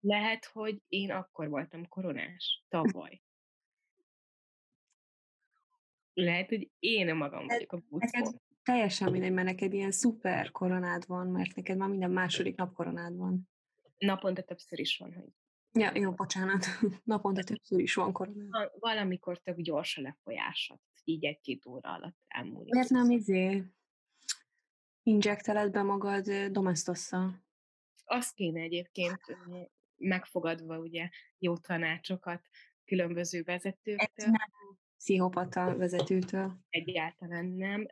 Lehet, 0.00 0.44
hogy 0.44 0.82
én 0.88 1.10
akkor 1.10 1.48
voltam 1.48 1.88
koronás, 1.88 2.64
tavaly. 2.68 3.22
Lehet, 6.12 6.48
hogy 6.48 6.70
én 6.78 7.14
magam 7.14 7.46
vagyok 7.46 7.72
a 7.72 7.82
buszon. 7.88 8.40
Teljesen 8.62 9.10
mindegy, 9.10 9.32
mert 9.32 9.46
neked 9.46 9.72
ilyen 9.72 9.90
szuper 9.90 10.50
koronád 10.50 11.06
van, 11.06 11.26
mert 11.26 11.54
neked 11.54 11.76
már 11.76 11.88
minden 11.88 12.10
második 12.10 12.56
nap 12.56 12.74
koronád 12.74 13.16
van. 13.16 13.48
Naponta 13.98 14.42
többször 14.42 14.78
is 14.78 14.98
van, 14.98 15.14
hogy 15.14 15.32
Ja, 15.78 15.90
jó, 15.94 16.12
bocsánat. 16.12 16.66
Naponta 17.04 17.42
többször 17.42 17.80
is 17.80 17.94
van 17.94 18.12
koronád. 18.12 18.70
Valamikor 18.78 19.38
tök 19.38 19.60
gyors 19.60 19.96
a 19.96 20.00
lefolyása, 20.00 20.80
így 21.04 21.24
egy-két 21.24 21.66
óra 21.66 21.92
alatt 21.92 22.16
elmúlik. 22.28 22.72
Miért 22.72 22.88
nem 22.88 23.10
izé 23.10 23.64
injekteled 25.02 25.72
be 25.72 25.82
magad 25.82 26.30
domestosszal? 26.30 27.44
Azt 28.04 28.34
kéne 28.34 28.60
egyébként 28.60 29.20
megfogadva 29.96 30.78
ugye 30.78 31.08
jó 31.38 31.56
tanácsokat 31.56 32.42
különböző 32.84 33.42
vezetőktől. 33.42 34.08
Ez 34.14 34.24
nem 34.24 34.78
pszichopata 35.04 35.76
vezetőtől? 35.76 36.56
Egyáltalán 36.68 37.46
nem. 37.46 37.86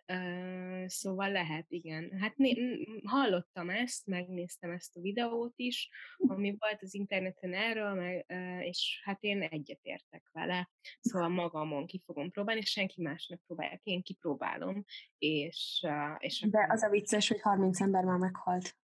Szóval 0.86 1.30
lehet, 1.30 1.66
igen. 1.68 2.18
Hát 2.20 2.36
né- 2.36 2.88
hallottam 3.04 3.70
ezt, 3.70 4.06
megnéztem 4.06 4.70
ezt 4.70 4.96
a 4.96 5.00
videót 5.00 5.52
is, 5.56 5.90
ami 6.16 6.56
volt 6.58 6.82
az 6.82 6.94
interneten 6.94 7.54
erről, 7.54 7.94
meg, 7.94 8.24
és 8.60 9.00
hát 9.04 9.22
én 9.22 9.42
egyetértek 9.42 10.28
vele. 10.32 10.70
Szóval 11.00 11.28
magamon 11.28 11.86
ki 11.86 12.02
fogom 12.04 12.30
próbálni, 12.30 12.60
és 12.60 12.70
senki 12.70 13.02
másnak 13.02 13.40
próbálják, 13.46 13.80
én 13.82 14.02
kipróbálom. 14.02 14.84
És, 15.18 15.86
és 16.18 16.46
De 16.50 16.66
az 16.70 16.82
a 16.82 16.88
vicces, 16.88 17.28
hogy 17.28 17.40
30 17.40 17.80
ember 17.80 18.04
már 18.04 18.18
meghalt. 18.18 18.76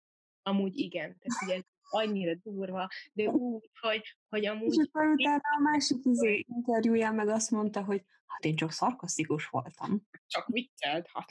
Amúgy 0.42 0.78
igen, 0.78 1.18
tehát 1.18 1.42
ugye 1.44 1.62
annyira 1.88 2.34
durva, 2.34 2.88
de 3.12 3.24
úgy, 3.24 3.70
hogy, 3.80 4.16
hogy 4.28 4.46
amúgy... 4.46 4.78
És 4.78 4.86
akkor 4.88 5.06
utána 5.06 5.40
a 5.58 5.60
másik 5.62 5.98
izé 6.04 6.44
interjúján 6.48 7.14
meg 7.14 7.28
azt 7.28 7.50
mondta, 7.50 7.84
hogy 7.84 8.04
hát 8.26 8.44
én 8.44 8.56
csak 8.56 8.72
szarkasztikus 8.72 9.46
voltam. 9.46 10.02
Csak 10.26 10.46
viccelt, 10.46 11.08
hát 11.12 11.30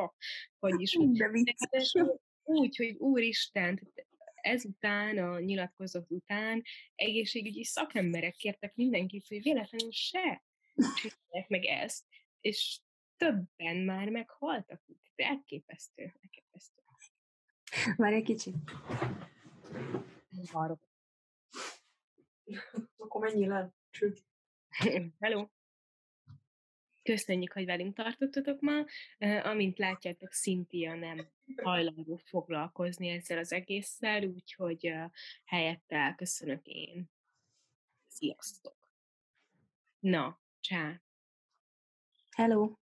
hogy 0.58 0.80
is. 0.80 0.96
De 1.12 1.28
vicces. 1.28 1.94
Úgy, 2.42 2.76
hogy 2.76 2.96
úristen, 2.98 3.92
ezután, 4.34 5.18
a 5.18 5.38
nyilatkozat 5.40 6.10
után 6.10 6.62
egészségügyi 6.94 7.64
szakemberek 7.64 8.34
kértek 8.34 8.74
mindenkit, 8.74 9.26
hogy 9.28 9.42
véletlenül 9.42 9.92
se 9.92 10.44
csinálják 10.74 11.48
meg 11.48 11.64
ezt, 11.64 12.04
és 12.40 12.80
többen 13.16 13.76
már 13.76 14.08
meghaltak. 14.08 14.84
Elképesztő, 15.16 16.02
elképesztő. 16.22 16.82
Várj 17.96 18.14
egy 18.14 18.22
kicsit. 18.22 18.54
Várok. 20.52 20.80
Akkor 22.96 23.20
mennyi 23.20 23.46
le? 23.46 23.72
Hello! 25.20 25.48
Köszönjük, 27.02 27.52
hogy 27.52 27.64
velünk 27.64 27.94
tartottatok 27.94 28.60
ma. 28.60 28.84
Amint 29.42 29.78
látjátok, 29.78 30.32
Cynthia 30.32 30.94
nem 30.94 31.28
hajlandó 31.56 32.16
foglalkozni 32.16 33.08
ezzel 33.08 33.38
az 33.38 33.52
egésszel, 33.52 34.24
úgyhogy 34.24 34.92
helyette 35.44 36.14
köszönök 36.16 36.66
én. 36.66 37.10
Sziasztok! 38.06 38.76
Na, 39.98 40.40
csá! 40.60 41.02
Hello! 42.30 42.72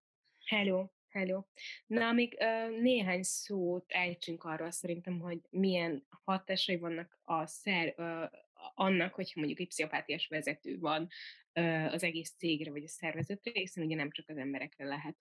Hello! 0.45 0.96
Hello. 1.17 1.45
Na, 1.87 2.13
még 2.13 2.37
uh, 2.41 2.81
néhány 2.81 3.23
szót 3.23 3.85
ejtsünk 3.93 4.45
arról 4.45 4.71
szerintem, 4.71 5.21
hogy 5.21 5.41
milyen 5.51 6.07
hatásai 6.25 6.77
vannak 6.77 7.19
a 7.25 7.47
szer, 7.47 7.95
uh, 7.97 8.31
annak, 8.75 9.15
hogyha 9.15 9.41
mondjuk 9.41 9.61
egy 9.61 9.69
pszichopátiás 9.69 10.27
vezető 10.27 10.79
van 10.79 11.09
uh, 11.55 11.93
az 11.93 12.03
egész 12.03 12.35
cégre 12.37 12.71
vagy 12.71 12.85
a 12.85 12.89
szervezetre, 12.89 13.51
hiszen 13.55 13.85
ugye 13.85 13.97
nem 13.97 14.11
csak 14.11 14.29
az 14.29 14.37
emberekre 14.37 14.85
lehet 14.85 15.17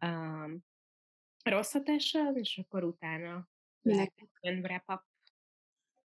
um, 0.00 0.64
rossz 1.42 1.72
hatással, 1.72 2.36
és 2.36 2.58
akkor 2.58 2.84
utána 2.84 3.48
lehet 3.82 4.12
wrap 4.42 4.88
up 4.88 5.02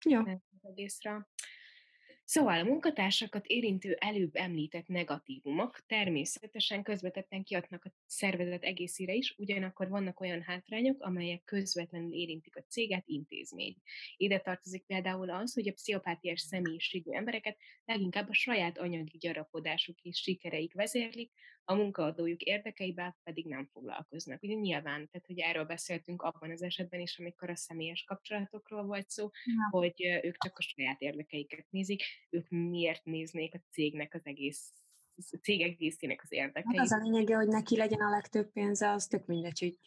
ja. 0.06 0.20
az 0.20 0.70
egészre. 0.70 1.28
Szóval 2.28 2.60
a 2.60 2.64
munkatársakat 2.64 3.46
érintő 3.46 3.94
előbb 4.00 4.36
említett 4.36 4.88
negatívumok 4.88 5.80
természetesen 5.88 6.84
közvetetten 6.84 7.44
kiadnak 7.44 7.86
a 7.86 7.92
szervezet 8.06 8.64
egészére 8.64 9.14
is, 9.14 9.36
ugyanakkor 9.38 9.90
vannak 9.90 10.20
olyan 10.20 10.42
hátrányok, 10.42 11.02
amelyek 11.02 11.44
közvetlenül 11.44 12.14
érintik 12.14 12.56
a 12.56 12.64
céget, 12.68 13.04
intézmény. 13.06 13.76
Ide 14.18 14.40
tartozik 14.40 14.86
például 14.86 15.30
az, 15.30 15.54
hogy 15.54 15.68
a 15.68 15.74
pszichopátiás 15.74 16.42
személyiségű 16.42 17.12
embereket 17.12 17.58
leginkább 17.86 18.30
a 18.30 18.34
saját 18.34 18.78
anyagi 18.78 19.18
gyarapodásuk 19.18 20.02
és 20.02 20.18
sikereik 20.18 20.74
vezérlik, 20.74 21.32
a 21.66 21.74
munkaadójuk 21.74 22.42
érdekeivel 22.42 23.18
pedig 23.24 23.46
nem 23.46 23.66
foglalkoznak. 23.66 24.44
Ugye 24.44 24.54
nyilván, 24.54 25.10
tehát 25.10 25.28
hogy 25.28 25.40
erről 25.40 25.66
beszéltünk 25.66 26.22
abban 26.22 26.52
az 26.52 26.62
esetben 26.62 27.00
is, 27.00 27.20
amikor 27.20 27.50
a 27.50 27.56
személyes 27.56 28.04
kapcsolatokról 28.04 28.84
volt 28.84 29.10
szó, 29.10 29.30
ja. 29.46 29.80
hogy 29.80 29.94
ők 30.24 30.38
csak 30.38 30.58
a 30.58 30.62
saját 30.62 31.02
érdekeiket 31.02 31.66
nézik, 31.70 32.04
ők 32.30 32.50
miért 32.50 33.06
néznék 33.06 33.54
a 33.54 33.62
cégnek 33.72 34.14
az 34.14 34.26
egész 34.26 34.74
a 35.32 35.38
cég 35.42 35.62
egészének 35.62 36.22
az 36.24 36.32
érdekeit. 36.32 36.78
Hát 36.78 36.86
az 36.86 36.92
a 36.92 36.98
lényege, 36.98 37.36
hogy 37.36 37.48
neki 37.48 37.78
legyen 37.78 38.02
a 38.02 38.10
legtöbb 38.10 38.52
pénze, 38.52 38.90
az 38.90 39.08
tök 39.08 39.26
mindegy, 39.26 39.60
hogy 39.60 39.80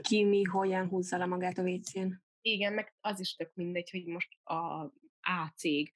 ki, 0.00 0.24
mi, 0.24 0.42
hogyan 0.42 0.88
húzza 0.88 1.16
le 1.16 1.26
magát 1.26 1.58
a 1.58 1.62
vécén. 1.62 2.22
Igen, 2.40 2.72
meg 2.72 2.94
az 3.00 3.20
is 3.20 3.34
tök 3.34 3.54
mindegy, 3.54 3.90
hogy 3.90 4.04
most 4.04 4.38
a 4.42 4.92
A 5.20 5.52
cég 5.56 5.92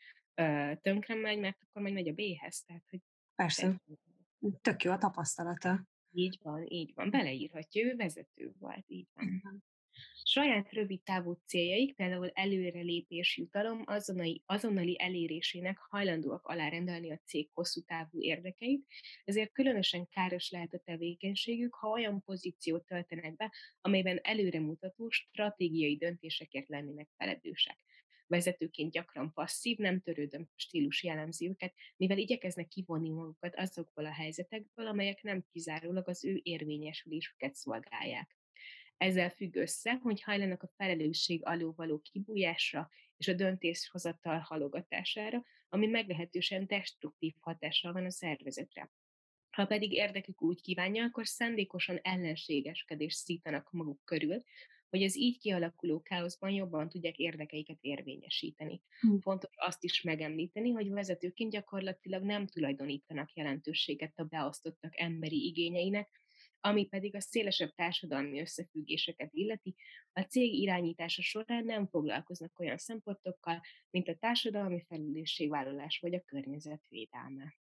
tönkre 0.81 1.15
megy, 1.15 1.39
mert 1.39 1.59
akkor 1.63 1.83
majd 1.83 1.95
megy 1.95 2.09
a 2.09 2.13
B-hez. 2.13 2.65
Tehát, 2.65 2.85
hogy 2.91 3.01
Persze. 3.35 3.81
Tök 4.61 4.83
jó 4.83 4.93
a 4.93 4.99
tapasztalata. 4.99 5.85
Így 6.13 6.39
van, 6.43 6.67
így 6.69 6.93
van. 6.95 7.11
Beleírhatja, 7.11 7.85
ő 7.85 7.97
vezető 7.97 8.53
volt, 8.59 8.85
így 8.87 9.09
van. 9.15 9.25
Uh-huh. 9.27 9.61
Saját 10.23 10.73
rövid 10.73 11.03
távú 11.03 11.39
céljaik, 11.47 11.95
például 11.95 12.31
előrelépés 12.35 13.37
jutalom 13.37 13.83
azonnali, 13.87 14.43
azonnali 14.47 14.97
elérésének 15.01 15.79
hajlandóak 15.79 16.47
alárendelni 16.47 17.13
a 17.13 17.21
cég 17.25 17.51
hosszú 17.53 17.81
távú 17.81 18.23
érdekeit, 18.23 18.87
ezért 19.25 19.53
különösen 19.53 20.09
káros 20.09 20.51
lehet 20.51 20.75
a 20.75 20.83
tevékenységük, 20.85 21.75
ha 21.75 21.89
olyan 21.89 22.23
pozíciót 22.23 22.85
töltenek 22.85 23.37
be, 23.37 23.53
amelyben 23.81 24.19
előremutató 24.23 25.11
stratégiai 25.11 25.97
döntésekért 25.97 26.69
lennének 26.69 27.09
felelősek 27.17 27.79
vezetőként 28.31 28.93
gyakran 28.93 29.33
passzív, 29.33 29.79
nem 29.79 30.01
törődöm 30.01 30.49
stílus 30.57 31.03
jellemzi 31.03 31.49
őket, 31.49 31.75
mivel 31.97 32.19
igyekeznek 32.19 32.69
kivonni 32.69 33.09
magukat 33.09 33.57
azokból 33.57 34.07
a 34.07 34.13
helyzetekből, 34.13 34.87
amelyek 34.87 35.23
nem 35.23 35.45
kizárólag 35.53 36.09
az 36.09 36.25
ő 36.25 36.41
érvényesülésüket 36.43 37.55
szolgálják. 37.55 38.37
Ezzel 38.97 39.31
függ 39.31 39.57
össze, 39.57 39.93
hogy 39.93 40.23
hajlanak 40.23 40.63
a 40.63 40.73
felelősség 40.77 41.45
alól 41.45 41.73
való 41.77 41.99
kibújásra 41.99 42.91
és 43.17 43.29
a 43.29 43.33
döntéshozatal 43.33 44.39
halogatására, 44.39 45.45
ami 45.69 45.87
meglehetősen 45.87 46.67
destruktív 46.67 47.35
hatással 47.41 47.93
van 47.93 48.05
a 48.05 48.11
szervezetre. 48.11 48.93
Ha 49.51 49.67
pedig 49.67 49.93
érdekük 49.93 50.43
úgy 50.43 50.61
kívánja, 50.61 51.05
akkor 51.05 51.27
szándékosan 51.27 51.99
ellenségeskedést 52.03 53.17
szítanak 53.17 53.71
maguk 53.71 54.05
körül, 54.05 54.43
hogy 54.91 55.03
az 55.03 55.17
így 55.17 55.39
kialakuló 55.39 56.03
káoszban 56.03 56.51
jobban 56.51 56.89
tudják 56.89 57.19
érdekeiket 57.19 57.79
érvényesíteni. 57.81 58.83
Hm. 59.01 59.17
Fontos 59.17 59.51
azt 59.57 59.85
is 59.85 60.03
megemlíteni, 60.03 60.71
hogy 60.71 60.91
vezetőként 60.91 61.51
gyakorlatilag 61.51 62.23
nem 62.23 62.47
tulajdonítanak 62.47 63.33
jelentőséget 63.35 64.19
a 64.19 64.25
beosztottak 64.25 65.01
emberi 65.01 65.47
igényeinek, 65.47 66.21
ami 66.61 66.87
pedig 66.87 67.15
a 67.15 67.21
szélesebb 67.21 67.75
társadalmi 67.75 68.41
összefüggéseket 68.41 69.29
illeti, 69.33 69.75
a 70.13 70.21
cég 70.21 70.55
irányítása 70.55 71.23
során 71.23 71.65
nem 71.65 71.87
foglalkoznak 71.87 72.59
olyan 72.59 72.79
szempontokkal, 72.79 73.61
mint 73.91 74.09
a 74.09 74.15
társadalmi 74.15 74.85
felelősségvállalás 74.89 75.99
vagy 75.99 76.15
a 76.15 76.23
környezetvédelme. 76.25 77.55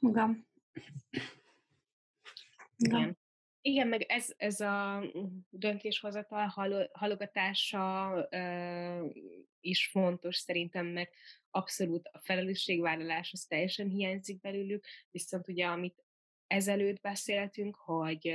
Igen. 0.00 0.46
Igen. 2.76 3.16
Igen, 3.66 3.88
meg 3.88 4.02
ez, 4.02 4.32
ez 4.36 4.60
a 4.60 5.04
döntéshozatal 5.50 6.46
halogatása 6.92 8.12
uh, 8.30 9.10
is 9.60 9.86
fontos 9.86 10.36
szerintem, 10.36 10.86
mert 10.86 11.10
abszolút 11.50 12.08
a 12.12 12.18
felelősségvállalás 12.18 13.32
az 13.32 13.44
teljesen 13.44 13.88
hiányzik 13.88 14.40
belőlük, 14.40 14.84
viszont 15.10 15.48
ugye 15.48 15.66
amit 15.66 16.04
ezelőtt 16.46 17.00
beszéltünk, 17.00 17.76
hogy 17.76 18.28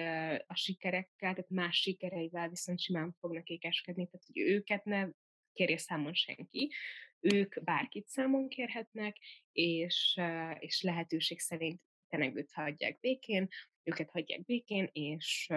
a 0.48 0.56
sikerekkel, 0.56 1.34
tehát 1.34 1.50
más 1.50 1.78
sikereivel 1.78 2.50
viszont 2.50 2.80
simán 2.80 3.16
fognak 3.20 3.50
ékeskedni, 3.50 4.08
tehát 4.08 4.26
hogy 4.26 4.38
őket 4.38 4.84
ne 4.84 5.08
kérje 5.54 5.78
számon 5.78 6.14
senki, 6.14 6.72
ők 7.20 7.64
bárkit 7.64 8.08
számon 8.08 8.48
kérhetnek, 8.48 9.18
és, 9.52 10.20
és 10.60 10.82
lehetőség 10.82 11.40
szerint 11.40 11.82
tenegőt 12.08 12.52
hagyják 12.52 13.00
békén, 13.00 13.48
őket 13.84 14.10
hagyják 14.10 14.46
békén, 14.46 14.90
és, 14.92 15.50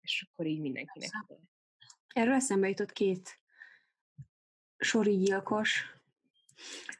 és 0.00 0.28
akkor 0.30 0.46
így 0.46 0.60
mindenkinek. 0.60 1.10
Erről 2.08 2.34
eszembe 2.34 2.68
jutott 2.68 2.92
két 2.92 3.40
sori 4.76 5.16
gyilkos. 5.16 5.84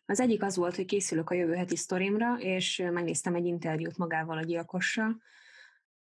Az 0.06 0.20
egyik 0.20 0.42
az 0.42 0.56
volt, 0.56 0.76
hogy 0.76 0.84
készülök 0.84 1.30
a 1.30 1.34
jövő 1.34 1.54
heti 1.54 1.76
sztorimra, 1.76 2.38
és 2.38 2.82
megnéztem 2.92 3.34
egy 3.34 3.46
interjút 3.46 3.96
magával 3.96 4.38
a 4.38 4.42
gyilkossal. 4.42 5.22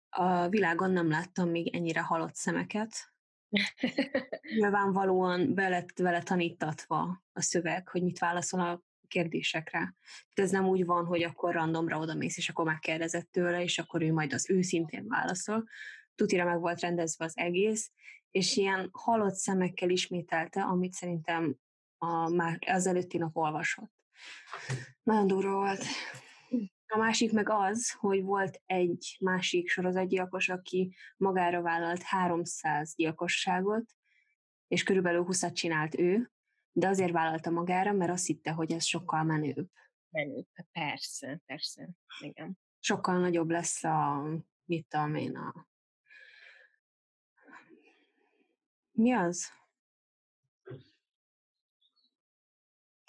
A 0.09 0.49
világon 0.49 0.91
nem 0.91 1.09
láttam 1.09 1.49
még 1.49 1.75
ennyire 1.75 2.01
halott 2.01 2.35
szemeket. 2.35 3.13
Nyilvánvalóan 4.57 5.55
be 5.55 5.69
lett 5.69 5.99
vele 5.99 6.23
tanítatva 6.23 7.23
a 7.33 7.41
szöveg, 7.41 7.89
hogy 7.89 8.03
mit 8.03 8.19
válaszol 8.19 8.61
a 8.61 8.83
kérdésekre. 9.09 9.95
De 10.35 10.43
ez 10.43 10.51
nem 10.51 10.67
úgy 10.67 10.85
van, 10.85 11.05
hogy 11.05 11.23
akkor 11.23 11.55
randomra 11.55 11.99
odamész, 11.99 12.37
és 12.37 12.49
akkor 12.49 12.65
megkérdezett 12.65 13.31
tőle, 13.31 13.63
és 13.63 13.79
akkor 13.79 14.03
ő 14.03 14.13
majd 14.13 14.33
az 14.33 14.51
őszintén 14.51 15.07
válaszol. 15.09 15.65
Tutira 16.15 16.45
meg 16.45 16.61
volt 16.61 16.81
rendezve 16.81 17.25
az 17.25 17.37
egész, 17.37 17.93
és 18.31 18.57
ilyen 18.57 18.89
halott 18.93 19.35
szemekkel 19.35 19.91
ismételte, 19.91 20.63
amit 20.63 20.93
szerintem 20.93 21.57
a, 21.99 22.29
már 22.29 22.59
az 22.67 22.87
előtti 22.87 23.19
nap 23.19 23.37
olvasott. 23.37 23.93
Nagyon 25.03 25.27
durva 25.27 25.55
volt. 25.55 25.85
A 26.87 26.99
másik 26.99 27.33
meg 27.33 27.49
az, 27.51 27.91
hogy 27.91 28.23
volt 28.23 28.61
egy 28.67 29.17
másik 29.21 29.69
sorozatgyilkos, 29.69 30.49
aki 30.49 30.95
magára 31.17 31.63
vállalt 31.63 32.03
300 32.03 32.95
gyilkosságot, 32.95 33.85
és 34.69 34.83
körülbelül 34.83 35.25
20 35.25 35.53
csinált 35.53 35.99
ő, 35.99 36.31
de 36.79 36.89
azért 36.89 37.13
vállalta 37.13 37.51
magára, 37.51 37.93
mert 37.93 38.11
azt 38.11 38.27
hitte, 38.27 38.51
hogy 38.51 38.73
ez 38.73 38.85
sokkal 38.85 39.23
menőbb. 39.23 39.71
Menőbb, 40.11 40.47
persze, 40.73 41.41
persze, 41.47 41.89
igen. 42.21 42.59
Sokkal 42.79 43.19
nagyobb 43.19 43.51
lesz 43.51 43.85
a, 43.85 44.23
mit 44.65 44.87
tudom 44.89 45.15
én, 45.15 45.37
a... 45.37 45.69
Mi 48.91 49.13
az? 49.13 49.53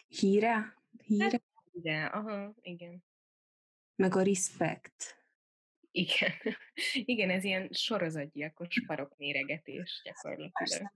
Híre? 0.07 0.77
Híre? 1.03 1.23
Hát, 1.23 1.43
igen, 1.71 2.07
aha, 2.07 2.53
igen. 2.61 3.03
Meg 3.95 4.15
a 4.15 4.21
respect. 4.21 5.17
Igen. 5.91 6.31
Igen, 6.93 7.29
ez 7.29 7.43
ilyen 7.43 7.69
sorozatgyilkos 7.71 8.83
parokméregetés 8.85 10.01
gyakorlatilag. 10.03 10.51
Persze. 10.51 10.93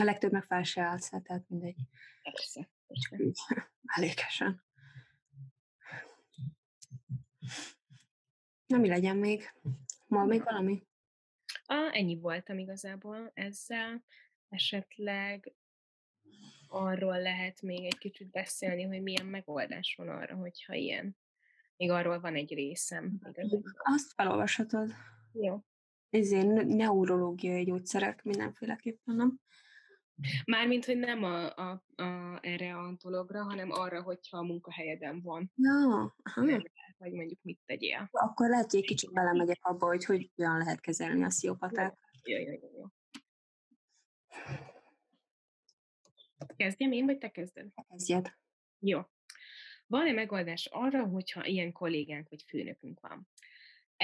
A 0.00 0.02
legtöbb 0.02 0.32
meg 0.32 0.44
fel 0.44 0.62
se 0.62 0.82
állsz, 0.82 1.10
hát, 1.10 1.22
tehát 1.22 1.48
mindegy. 1.48 1.76
Persze. 2.22 2.70
persze. 2.86 3.16
Mellékesen. 3.96 4.62
Na, 8.66 8.78
mi 8.78 8.88
legyen 8.88 9.16
még? 9.16 9.52
Ma 10.06 10.24
még 10.24 10.42
valami? 10.42 10.86
A, 11.64 11.90
ennyi 11.92 12.18
voltam 12.18 12.58
igazából 12.58 13.30
ezzel. 13.34 14.04
Esetleg 14.48 15.52
arról 16.68 17.20
lehet 17.20 17.62
még 17.62 17.84
egy 17.84 17.98
kicsit 17.98 18.30
beszélni, 18.30 18.82
hogy 18.82 19.02
milyen 19.02 19.26
megoldás 19.26 19.94
van 19.98 20.08
arra, 20.08 20.34
hogyha 20.34 20.74
ilyen. 20.74 21.16
Még 21.76 21.90
arról 21.90 22.20
van 22.20 22.34
egy 22.34 22.54
részem. 22.54 23.20
Igazából. 23.28 23.72
Azt 23.76 24.12
felolvashatod. 24.12 24.92
Jó. 25.32 25.64
Ezért 26.10 26.64
neurológiai 26.64 27.64
gyógyszerek 27.64 28.22
mindenféleképpen, 28.22 29.14
nem? 29.14 29.40
Mármint, 30.44 30.84
hogy 30.84 30.96
nem 30.96 31.22
a, 31.22 31.54
a, 31.54 31.84
a, 31.94 32.38
erre 32.42 32.76
a 32.76 32.96
dologra, 33.02 33.42
hanem 33.42 33.70
arra, 33.70 34.02
hogyha 34.02 34.38
a 34.38 34.42
munkahelyeden 34.42 35.22
van. 35.22 35.52
Ja, 35.56 36.14
aha. 36.22 36.62
Vagy 36.98 37.12
mondjuk 37.12 37.38
mit 37.42 37.60
tegyél. 37.66 38.08
Akkor 38.10 38.48
lehet, 38.48 38.70
hogy 38.70 38.80
egy 38.80 38.86
kicsit 38.86 39.12
belemegyek 39.12 39.58
abba, 39.60 39.86
hogy 39.86 40.04
hogyan 40.04 40.58
lehet 40.58 40.80
kezelni 40.80 41.24
a 41.24 41.30
sziopatát. 41.30 41.98
Jó, 42.24 42.38
jó, 42.38 42.52
jó, 42.52 42.68
jó. 42.76 42.86
Kezdjem 46.56 46.92
én, 46.92 47.04
vagy 47.04 47.18
te 47.18 47.30
kezded? 47.30 47.68
Kezdjed. 47.88 48.32
Jó. 48.78 49.00
Van-e 49.86 50.12
megoldás 50.12 50.66
arra, 50.66 51.04
hogyha 51.06 51.46
ilyen 51.46 51.72
kollégánk 51.72 52.28
vagy 52.28 52.44
főnökünk 52.48 53.00
van? 53.00 53.28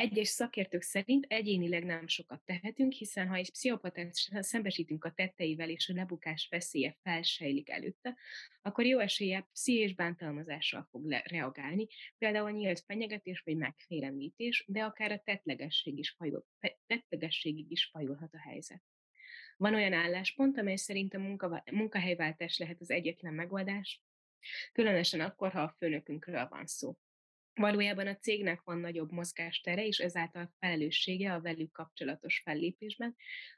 Egyes 0.01 0.28
szakértők 0.28 0.82
szerint 0.82 1.26
egyénileg 1.28 1.84
nem 1.84 2.07
sokat 2.07 2.40
tehetünk, 2.44 2.92
hiszen 2.92 3.28
ha 3.28 3.34
egy 3.34 3.51
pszichopatát 3.51 4.14
szembesítünk 4.30 5.05
a 5.05 5.11
tetteivel 5.11 5.70
és 5.70 5.88
a 5.88 5.94
lebukás 5.94 6.49
veszélye 6.51 6.96
felsejlik 7.03 7.70
előtte, 7.70 8.16
akkor 8.62 8.84
jó 8.84 8.99
esélye 8.99 9.49
pszichés 9.53 9.94
bántalmazással 9.94 10.86
fog 10.90 11.07
le- 11.07 11.22
reagálni, 11.24 11.86
például 12.18 12.51
nyílt 12.51 12.80
fenyegetés 12.80 13.40
vagy 13.40 13.57
megfélemlítés, 13.57 14.64
de 14.66 14.84
akár 14.84 15.12
a 15.12 15.22
tettlegesség 15.24 15.99
is 15.99 16.11
fajul, 16.11 16.46
tettlegességig 16.86 17.70
is 17.70 17.84
fajulhat 17.84 18.34
a 18.34 18.38
helyzet. 18.38 18.82
Van 19.57 19.74
olyan 19.74 19.92
álláspont, 19.92 20.59
amely 20.59 20.76
szerint 20.76 21.14
a 21.14 21.18
munka, 21.18 21.62
munkahelyváltás 21.72 22.59
lehet 22.59 22.80
az 22.80 22.90
egyetlen 22.90 23.34
megoldás, 23.34 24.03
különösen 24.72 25.20
akkor, 25.20 25.53
ha 25.53 25.62
a 25.62 25.74
főnökünkről 25.78 26.49
van 26.49 26.66
szó. 26.66 26.96
Valójában 27.59 28.06
a 28.06 28.16
cégnek 28.16 28.62
van 28.62 28.78
nagyobb 28.78 29.12
mozgástere, 29.12 29.86
és 29.86 29.98
ezáltal 29.98 30.54
felelőssége 30.59 31.32
a 31.32 31.40
velük 31.40 31.72
kapcsolatos 31.72 32.40
fellépésben. 32.44 33.16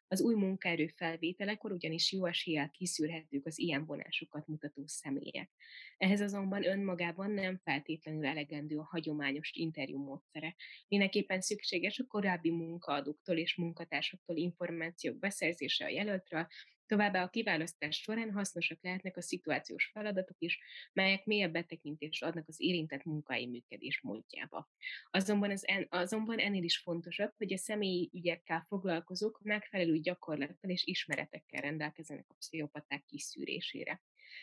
Az 0.09 0.20
új 0.20 0.34
munkaerő 0.34 0.86
felvételekor 0.86 1.72
ugyanis 1.72 2.12
jó 2.12 2.26
eséllyel 2.26 2.70
kiszűrhetők 2.70 3.46
az 3.46 3.59
ilyen 3.59 3.84
vonásokat 3.84 4.46
mutató 4.46 4.82
személyek. 4.86 5.51
Ehhez 5.96 6.20
azonban 6.20 6.66
önmagában 6.66 7.30
nem 7.30 7.61
feltétlenül 7.64 8.26
elegendő 8.26 8.78
a 8.78 8.88
hagyományos 8.90 9.51
interjú 9.53 9.98
módszere. 9.98 10.57
Mindenképpen 10.88 11.40
szükséges 11.40 11.98
a 11.98 12.07
korábbi 12.07 12.51
munkaadóktól 12.51 13.36
és 13.36 13.57
munkatársaktól 13.57 14.36
információk 14.36 15.18
beszerzése 15.18 15.84
a 15.84 15.88
jelöltről, 15.88 16.46
Továbbá 16.91 17.22
a 17.22 17.28
kiválasztás 17.28 17.97
során 17.97 18.32
hasznosak 18.32 18.78
lehetnek 18.82 19.16
a 19.16 19.22
szituációs 19.22 19.91
feladatok 19.93 20.36
is, 20.38 20.59
melyek 20.93 21.24
mélyebb 21.24 21.53
betekintést 21.53 22.22
adnak 22.22 22.49
az 22.49 22.61
érintett 22.61 23.05
munkai 23.05 23.47
működés 23.47 24.01
módjába. 24.01 24.70
Azonban, 25.11 25.51
az 25.51 25.66
en, 25.66 25.86
azonban 25.91 26.38
ennél 26.38 26.62
is 26.62 26.78
fontosabb, 26.78 27.32
hogy 27.36 27.53
a 27.53 27.57
személyi 27.57 28.11
ügyekkel 28.12 28.64
foglalkozók 28.68 29.41
megfelelő 29.43 29.99
gyakorlattal 29.99 30.70
és 30.70 30.84
ismeretekkel 30.84 31.61
rendelkezenek 31.61 32.26
a 32.28 32.34
pszichopaták 32.38 33.05
kiszűrésére. 33.05 34.03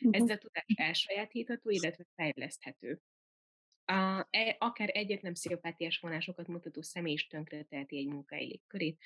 Ez 0.09 0.29
a 0.29 0.37
tudás 0.37 0.65
elsajátítható, 0.75 1.69
illetve 1.69 2.05
fejleszthető. 2.15 3.01
A, 3.85 4.27
e, 4.29 4.55
akár 4.59 4.89
egyetlen 4.93 5.33
pszichopátiás 5.33 5.99
vonásokat 5.99 6.47
mutató 6.47 6.81
személy 6.81 7.13
is 7.13 7.27
tönkreteheti 7.27 7.97
egy 7.97 8.07
munkai 8.07 8.45
légkörét, 8.45 9.01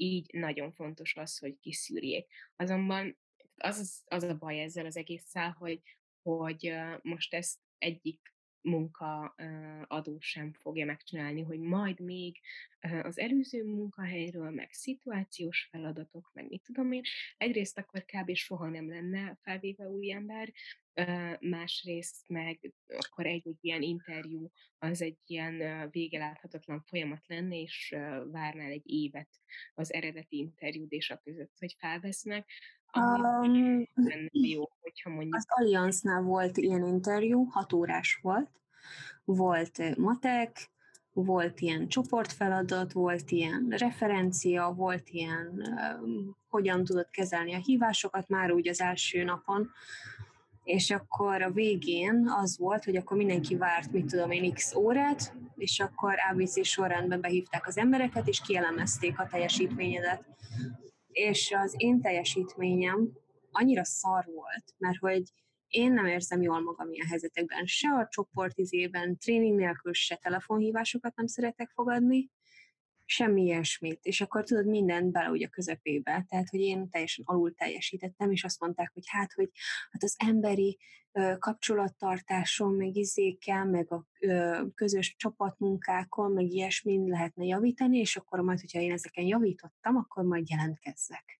így 0.00 0.30
nagyon 0.32 0.72
fontos 0.72 1.16
az, 1.16 1.38
hogy 1.38 1.58
kiszűrjék. 1.60 2.26
Azonban 2.56 3.18
az, 3.56 4.02
az 4.06 4.22
a 4.22 4.36
baj 4.36 4.60
ezzel 4.60 4.86
az 4.86 4.96
egésszel, 4.96 5.50
hogy, 5.50 5.82
hogy 6.22 6.74
most 7.02 7.34
ezt 7.34 7.58
egyik 7.78 8.36
munkaadó 8.60 10.16
sem 10.18 10.52
fogja 10.52 10.84
megcsinálni, 10.84 11.42
hogy 11.42 11.60
majd 11.60 12.00
még 12.00 12.40
az 13.02 13.18
előző 13.18 13.64
munkahelyről, 13.64 14.50
meg 14.50 14.72
szituációs 14.72 15.68
feladatok, 15.70 16.30
meg 16.32 16.48
mit 16.48 16.62
tudom 16.62 16.92
én, 16.92 17.02
egyrészt 17.36 17.78
akkor 17.78 18.04
kb. 18.04 18.34
soha 18.34 18.68
nem 18.68 18.88
lenne 18.88 19.38
felvéve 19.42 19.88
új 19.88 20.12
ember, 20.12 20.52
másrészt 21.40 22.28
meg 22.28 22.72
akkor 22.86 23.26
egy-egy 23.26 23.58
ilyen 23.60 23.82
interjú 23.82 24.50
az 24.78 25.02
egy 25.02 25.18
ilyen 25.26 25.88
végeláthatatlan 25.90 26.80
folyamat 26.80 27.26
lenne, 27.26 27.60
és 27.60 27.96
várnál 28.30 28.70
egy 28.70 28.90
évet 28.90 29.28
az 29.74 29.92
eredeti 29.92 30.36
interjúdésa 30.36 31.20
között, 31.24 31.52
hogy 31.58 31.76
felvesznek, 31.78 32.50
Um, 32.96 33.88
jó, 34.30 34.64
hogyha 34.80 35.10
mondjuk... 35.10 35.34
Az 35.34 35.44
Allianznál 35.48 36.22
volt 36.22 36.56
ilyen 36.56 36.84
interjú, 36.84 37.44
hat 37.44 37.72
órás 37.72 38.18
volt, 38.22 38.50
volt 39.24 39.96
matek, 39.96 40.70
volt 41.12 41.60
ilyen 41.60 41.88
csoportfeladat, 41.88 42.92
volt 42.92 43.30
ilyen 43.30 43.66
referencia, 43.68 44.72
volt 44.76 45.08
ilyen 45.08 45.62
um, 46.02 46.36
hogyan 46.48 46.84
tudod 46.84 47.10
kezelni 47.10 47.54
a 47.54 47.58
hívásokat 47.58 48.28
már 48.28 48.52
úgy 48.52 48.68
az 48.68 48.80
első 48.80 49.24
napon, 49.24 49.70
és 50.68 50.90
akkor 50.90 51.42
a 51.42 51.50
végén 51.50 52.28
az 52.28 52.58
volt, 52.58 52.84
hogy 52.84 52.96
akkor 52.96 53.16
mindenki 53.16 53.56
várt, 53.56 53.92
mit 53.92 54.06
tudom 54.06 54.30
én, 54.30 54.52
x 54.52 54.74
órát, 54.74 55.34
és 55.56 55.80
akkor 55.80 56.14
ABC 56.30 56.66
sorrendben 56.66 57.20
behívták 57.20 57.66
az 57.66 57.78
embereket, 57.78 58.28
és 58.28 58.40
kielemezték 58.40 59.18
a 59.18 59.26
teljesítményedet. 59.26 60.24
És 61.08 61.54
az 61.56 61.74
én 61.76 62.00
teljesítményem 62.00 63.12
annyira 63.50 63.84
szar 63.84 64.24
volt, 64.24 64.74
mert 64.78 64.98
hogy 64.98 65.22
én 65.68 65.92
nem 65.92 66.06
érzem 66.06 66.42
jól 66.42 66.60
magam 66.60 66.92
ilyen 66.92 67.06
helyzetekben, 67.06 67.66
se 67.66 67.88
a 67.88 68.08
csoportizében, 68.10 69.16
tréning 69.18 69.56
nélkül, 69.56 69.92
se 69.92 70.16
telefonhívásokat 70.16 71.16
nem 71.16 71.26
szeretek 71.26 71.70
fogadni, 71.74 72.30
semmi 73.10 73.42
ilyesmit, 73.42 74.04
és 74.04 74.20
akkor 74.20 74.44
tudod, 74.44 74.66
mindent 74.66 75.12
bele 75.12 75.30
úgy 75.30 75.42
a 75.42 75.48
közepébe. 75.48 76.24
Tehát, 76.28 76.48
hogy 76.48 76.60
én 76.60 76.88
teljesen 76.88 77.24
alul 77.24 77.54
teljesítettem, 77.54 78.30
és 78.30 78.44
azt 78.44 78.60
mondták, 78.60 78.90
hogy 78.94 79.02
hát, 79.06 79.32
hogy 79.32 79.50
hát 79.90 80.02
az 80.02 80.14
emberi 80.18 80.78
ö, 81.12 81.34
kapcsolattartáson, 81.38 82.74
meg 82.74 82.96
izékkel, 82.96 83.64
meg 83.64 83.92
a 83.92 84.06
közös 84.74 85.14
csapatmunkákon, 85.16 86.32
meg 86.32 86.50
ilyesmin 86.50 87.08
lehetne 87.08 87.44
javítani, 87.44 87.98
és 87.98 88.16
akkor 88.16 88.40
majd, 88.40 88.60
hogyha 88.60 88.80
én 88.80 88.92
ezeken 88.92 89.24
javítottam, 89.24 89.96
akkor 89.96 90.24
majd 90.24 90.48
jelentkezzek. 90.48 91.40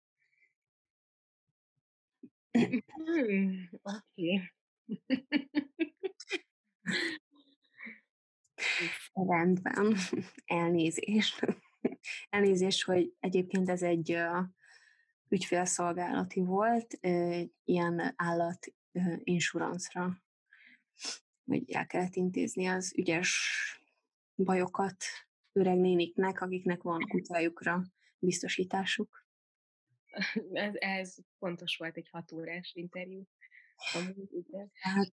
Hmm, 2.50 3.68
Oké. 3.82 4.40
Rendben, 9.12 9.96
elnézést. 10.44 11.46
Elnézést, 12.28 12.84
hogy 12.84 13.14
egyébként 13.20 13.68
ez 13.68 13.82
egy 13.82 14.12
uh, 14.12 14.44
ügyfélszolgálati 15.28 16.40
volt, 16.40 16.98
ilyen 17.64 18.12
állat 18.16 18.66
uh, 18.92 19.22
hogy 21.44 21.70
el 21.70 21.86
kellett 21.86 22.14
intézni 22.14 22.66
az 22.66 22.94
ügyes 22.96 23.52
bajokat 24.34 25.04
öreg 25.52 25.78
néniknek, 25.78 26.40
akiknek 26.40 26.82
van 26.82 27.00
kutyájukra 27.08 27.82
biztosításuk. 28.18 29.26
Ez, 30.52 30.74
ez 30.74 31.14
fontos 31.38 31.76
volt 31.76 31.96
egy 31.96 32.08
hat 32.08 32.32
órás 32.32 32.72
interjú. 32.74 33.28
Amúgy, 33.94 34.32
igen. 34.32 34.70
Hát, 34.74 35.12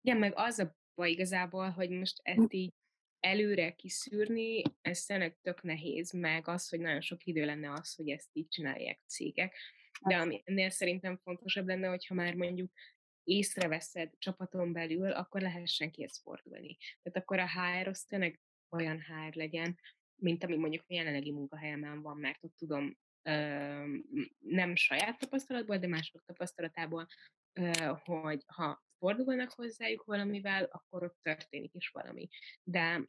igen, 0.00 0.16
meg 0.18 0.32
az 0.36 0.58
a 0.58 0.76
baj 0.96 1.10
igazából, 1.10 1.70
hogy 1.70 1.90
most 1.90 2.20
ezt 2.22 2.52
így 2.52 2.72
előre 3.20 3.70
kiszűrni, 3.70 4.62
ez 4.80 5.04
tényleg 5.04 5.38
tök 5.42 5.62
nehéz, 5.62 6.12
meg 6.12 6.48
az, 6.48 6.68
hogy 6.68 6.80
nagyon 6.80 7.00
sok 7.00 7.24
idő 7.24 7.44
lenne 7.44 7.72
az, 7.72 7.94
hogy 7.94 8.08
ezt 8.08 8.30
így 8.32 8.48
csinálják 8.48 8.98
a 9.02 9.08
cégek. 9.08 9.56
De 10.00 10.16
ami 10.16 10.42
ennél 10.44 10.70
szerintem 10.70 11.16
fontosabb 11.16 11.66
lenne, 11.66 11.88
hogyha 11.88 12.14
már 12.14 12.34
mondjuk 12.34 12.72
észreveszed 13.24 14.12
csapaton 14.18 14.72
belül, 14.72 15.10
akkor 15.10 15.40
lehessen 15.40 15.90
kihez 15.90 16.18
fordulni. 16.18 16.76
Tehát 17.02 17.18
akkor 17.18 17.38
a 17.38 17.48
HR 17.48 17.88
az 17.88 18.04
tényleg 18.04 18.40
olyan 18.70 19.00
HR 19.00 19.34
legyen, 19.34 19.78
mint 20.14 20.44
ami 20.44 20.56
mondjuk 20.56 20.84
a 20.86 20.94
jelenlegi 20.94 21.32
munkahelyemen 21.32 22.02
van, 22.02 22.16
mert 22.16 22.44
ott 22.44 22.56
tudom, 22.56 22.98
nem 24.38 24.74
saját 24.74 25.18
tapasztalatból, 25.18 25.78
de 25.78 25.86
mások 25.86 26.24
tapasztalatából, 26.24 27.06
hogy 28.04 28.42
ha 28.46 28.85
fordulnak 28.98 29.50
hozzájuk 29.50 30.04
valamivel, 30.04 30.64
akkor 30.64 31.02
ott 31.02 31.18
történik 31.22 31.74
is 31.74 31.88
valami. 31.88 32.28
De 32.62 33.08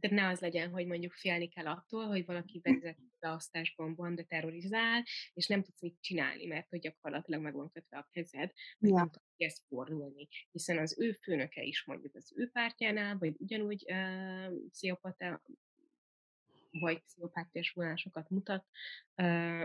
tehát 0.00 0.16
ne 0.16 0.28
az 0.28 0.40
legyen, 0.40 0.70
hogy 0.70 0.86
mondjuk 0.86 1.12
félni 1.12 1.48
kell 1.48 1.66
attól, 1.66 2.06
hogy 2.06 2.24
valaki 2.24 2.60
vezet 2.62 2.98
beosztásban 3.18 4.14
de 4.14 4.22
terrorizál, 4.22 5.04
és 5.32 5.46
nem 5.46 5.62
tudsz 5.62 5.80
mit 5.80 6.00
csinálni, 6.00 6.46
mert 6.46 6.68
hogy 6.68 6.80
gyakorlatilag 6.80 7.42
meg 7.42 7.54
van 7.54 7.70
kötve 7.70 7.98
a 7.98 8.08
kezed, 8.12 8.52
hogy 8.78 8.88
ja. 8.88 8.94
nem 8.94 9.10
tudsz 9.10 9.24
ezt 9.36 9.64
fordulni. 9.68 10.28
Hiszen 10.50 10.78
az 10.78 11.00
ő 11.00 11.12
főnöke 11.12 11.62
is 11.62 11.84
mondjuk 11.84 12.14
az 12.14 12.32
ő 12.36 12.50
pártjánál, 12.50 13.18
vagy 13.18 13.34
ugyanúgy 13.38 13.84
uh, 13.92 14.68
pszichopata, 14.68 15.42
vagy 16.80 17.00
pszichopátiás 17.00 17.70
vonásokat 17.70 18.30
mutat, 18.30 18.66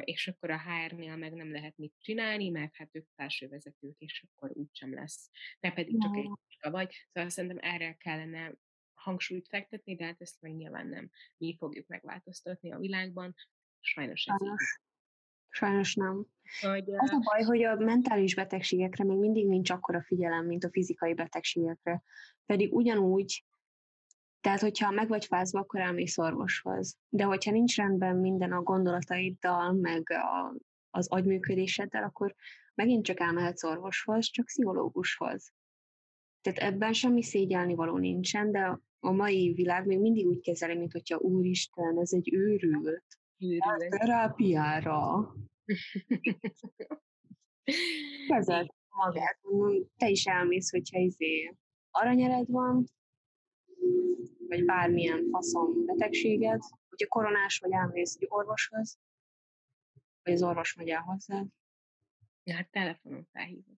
és 0.04 0.28
akkor 0.28 0.50
a 0.50 0.62
HR-nél 0.62 1.16
meg 1.16 1.34
nem 1.34 1.52
lehet 1.52 1.78
mit 1.78 1.94
csinálni, 2.00 2.50
mert 2.50 2.76
hát 2.76 2.96
ők 2.96 3.08
felsővezetők, 3.16 3.96
és 3.98 4.26
akkor 4.28 4.52
úgysem 4.54 4.94
lesz. 4.94 5.30
Te 5.60 5.72
pedig 5.72 6.02
csak 6.02 6.16
egy 6.16 6.30
vagy. 6.72 7.08
Szóval 7.12 7.30
szerintem 7.30 7.60
erre 7.62 7.94
kellene 7.94 8.54
hangsúlyt 8.94 9.48
fektetni, 9.48 9.96
de 9.96 10.06
hát 10.06 10.22
ezt 10.22 10.42
meg 10.42 10.56
nyilván 10.56 10.88
nem 10.88 11.10
mi 11.38 11.56
fogjuk 11.58 11.88
megváltoztatni 11.88 12.72
a 12.72 12.80
világban. 12.80 13.36
Sajnos 13.80 14.26
ez 14.26 14.36
Sajnos. 14.38 14.80
Sajnos 15.50 15.96
nem. 15.96 16.26
Hogy, 16.62 16.94
az 16.96 17.12
a 17.12 17.20
baj, 17.24 17.42
hogy 17.42 17.64
a 17.64 17.76
mentális 17.76 18.36
betegségekre 18.36 19.04
még 19.04 19.18
mindig 19.18 19.48
nincs 19.48 19.70
akkora 19.70 20.02
figyelem, 20.02 20.46
mint 20.46 20.64
a 20.64 20.70
fizikai 20.70 21.14
betegségekre. 21.14 22.04
Pedig 22.46 22.74
ugyanúgy 22.74 23.46
tehát, 24.42 24.60
hogyha 24.60 24.92
meg 24.92 25.08
vagy 25.08 25.26
fázva, 25.26 25.60
akkor 25.60 25.80
elmész 25.80 26.18
orvoshoz. 26.18 26.98
De 27.10 27.24
hogyha 27.24 27.52
nincs 27.52 27.76
rendben 27.76 28.16
minden 28.16 28.52
a 28.52 28.62
gondolataiddal, 28.62 29.74
meg 29.74 30.10
a, 30.10 30.56
az 30.90 31.10
agyműködéseddel, 31.10 32.04
akkor 32.04 32.36
megint 32.76 33.06
csak 33.06 33.20
elmehetsz 33.20 33.64
orvoshoz, 33.64 34.26
csak 34.26 34.46
pszichológushoz. 34.46 35.54
Tehát 36.42 36.60
ebben 36.60 36.94
semmi 36.94 37.24
szégyelni 37.24 37.76
való 37.76 37.98
nincsen, 37.98 38.52
de 38.52 38.80
a 39.00 39.12
mai 39.12 39.54
világ 39.54 39.86
még 39.86 40.00
mindig 40.00 40.28
úgy 40.28 40.42
kezeli, 40.42 40.78
mint 40.78 40.92
hogyha 40.92 41.18
úristen, 41.18 42.00
ez 42.00 42.14
egy 42.14 42.34
őrült. 42.34 43.06
Őrült. 43.38 43.90
Terápiára. 43.90 45.34
Kezeld 48.28 48.70
magát. 48.90 49.40
Te 49.98 50.10
is 50.10 50.26
elmész, 50.26 50.72
hogyha 50.72 51.00
izé 51.00 51.56
aranyered 51.92 52.50
van, 52.50 52.86
vagy 54.48 54.66
bármilyen 54.66 55.28
faszom 55.30 55.86
betegséged, 55.86 56.62
hogyha 56.90 57.08
koronás 57.08 57.60
vagy 57.60 57.72
elmész 57.72 58.16
egy 58.20 58.28
orvoshoz, 58.30 59.00
vagy 60.24 60.34
az 60.34 60.44
orvos 60.44 60.74
megy 60.74 60.90
el 60.90 61.02
hozzád. 61.02 61.48
Ja, 62.44 62.56
hát 62.56 62.70
telefonon 62.72 63.28
felhívod. 63.32 63.76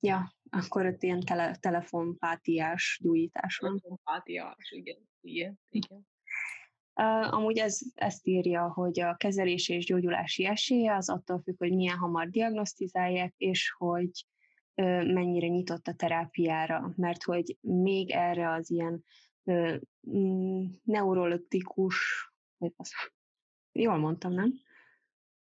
Ja, 0.00 0.34
akkor 0.50 0.86
ott 0.86 1.02
ilyen 1.02 1.20
tele, 1.20 1.56
telefonpátiás 1.56 2.98
gyújtás 3.02 3.58
van. 3.58 3.78
Telefonpátiás, 3.78 4.70
igen, 4.70 5.08
igen, 5.20 5.58
igen. 5.68 6.06
Uh, 7.00 7.34
amúgy 7.34 7.58
ez, 7.58 7.80
ezt 7.94 8.26
írja, 8.26 8.72
hogy 8.72 9.00
a 9.00 9.16
kezelés 9.16 9.68
és 9.68 9.84
gyógyulási 9.84 10.46
esélye 10.46 10.94
az 10.94 11.08
attól 11.08 11.40
függ, 11.42 11.58
hogy 11.58 11.74
milyen 11.74 11.96
hamar 11.96 12.28
diagnosztizálják, 12.28 13.34
és 13.36 13.74
hogy 13.78 14.10
mennyire 14.74 15.46
nyitott 15.46 15.86
a 15.86 15.94
terápiára, 15.94 16.92
mert 16.96 17.22
hogy 17.22 17.56
még 17.60 18.10
erre 18.10 18.52
az 18.52 18.70
ilyen 18.70 19.04
Mm, 20.10 20.66
neurologikus, 20.82 22.28
vagy 22.56 22.72
az, 22.76 22.90
jól 23.72 23.96
mondtam, 23.96 24.32
nem? 24.32 24.52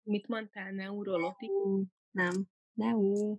Mit 0.02 0.28
mondtál, 0.28 0.72
neurologikus? 0.72 1.86
Nem, 2.10 2.44
neu. 2.72 3.38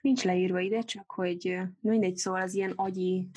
Nincs 0.00 0.24
leírva 0.24 0.60
ide, 0.60 0.82
csak 0.82 1.10
hogy 1.10 1.58
mindegy, 1.80 2.16
szóval 2.16 2.42
az 2.42 2.54
ilyen 2.54 2.70
agyi 2.70 3.28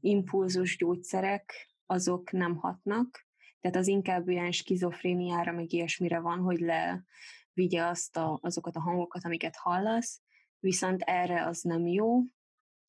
impulzus 0.00 0.76
gyógyszerek, 0.76 1.74
azok 1.86 2.30
nem 2.30 2.56
hatnak, 2.56 3.26
tehát 3.60 3.76
az 3.76 3.86
inkább 3.86 4.28
ilyen 4.28 4.52
skizofréniára, 4.52 5.52
meg 5.52 5.72
ilyesmire 5.72 6.18
van, 6.18 6.38
hogy 6.38 6.58
le 6.58 7.04
vigye 7.56 7.84
azt 7.84 8.16
a, 8.16 8.38
azokat 8.42 8.76
a 8.76 8.80
hangokat, 8.80 9.24
amiket 9.24 9.56
hallasz, 9.56 10.22
viszont 10.58 11.02
erre 11.02 11.46
az 11.46 11.60
nem 11.60 11.86
jó, 11.86 12.22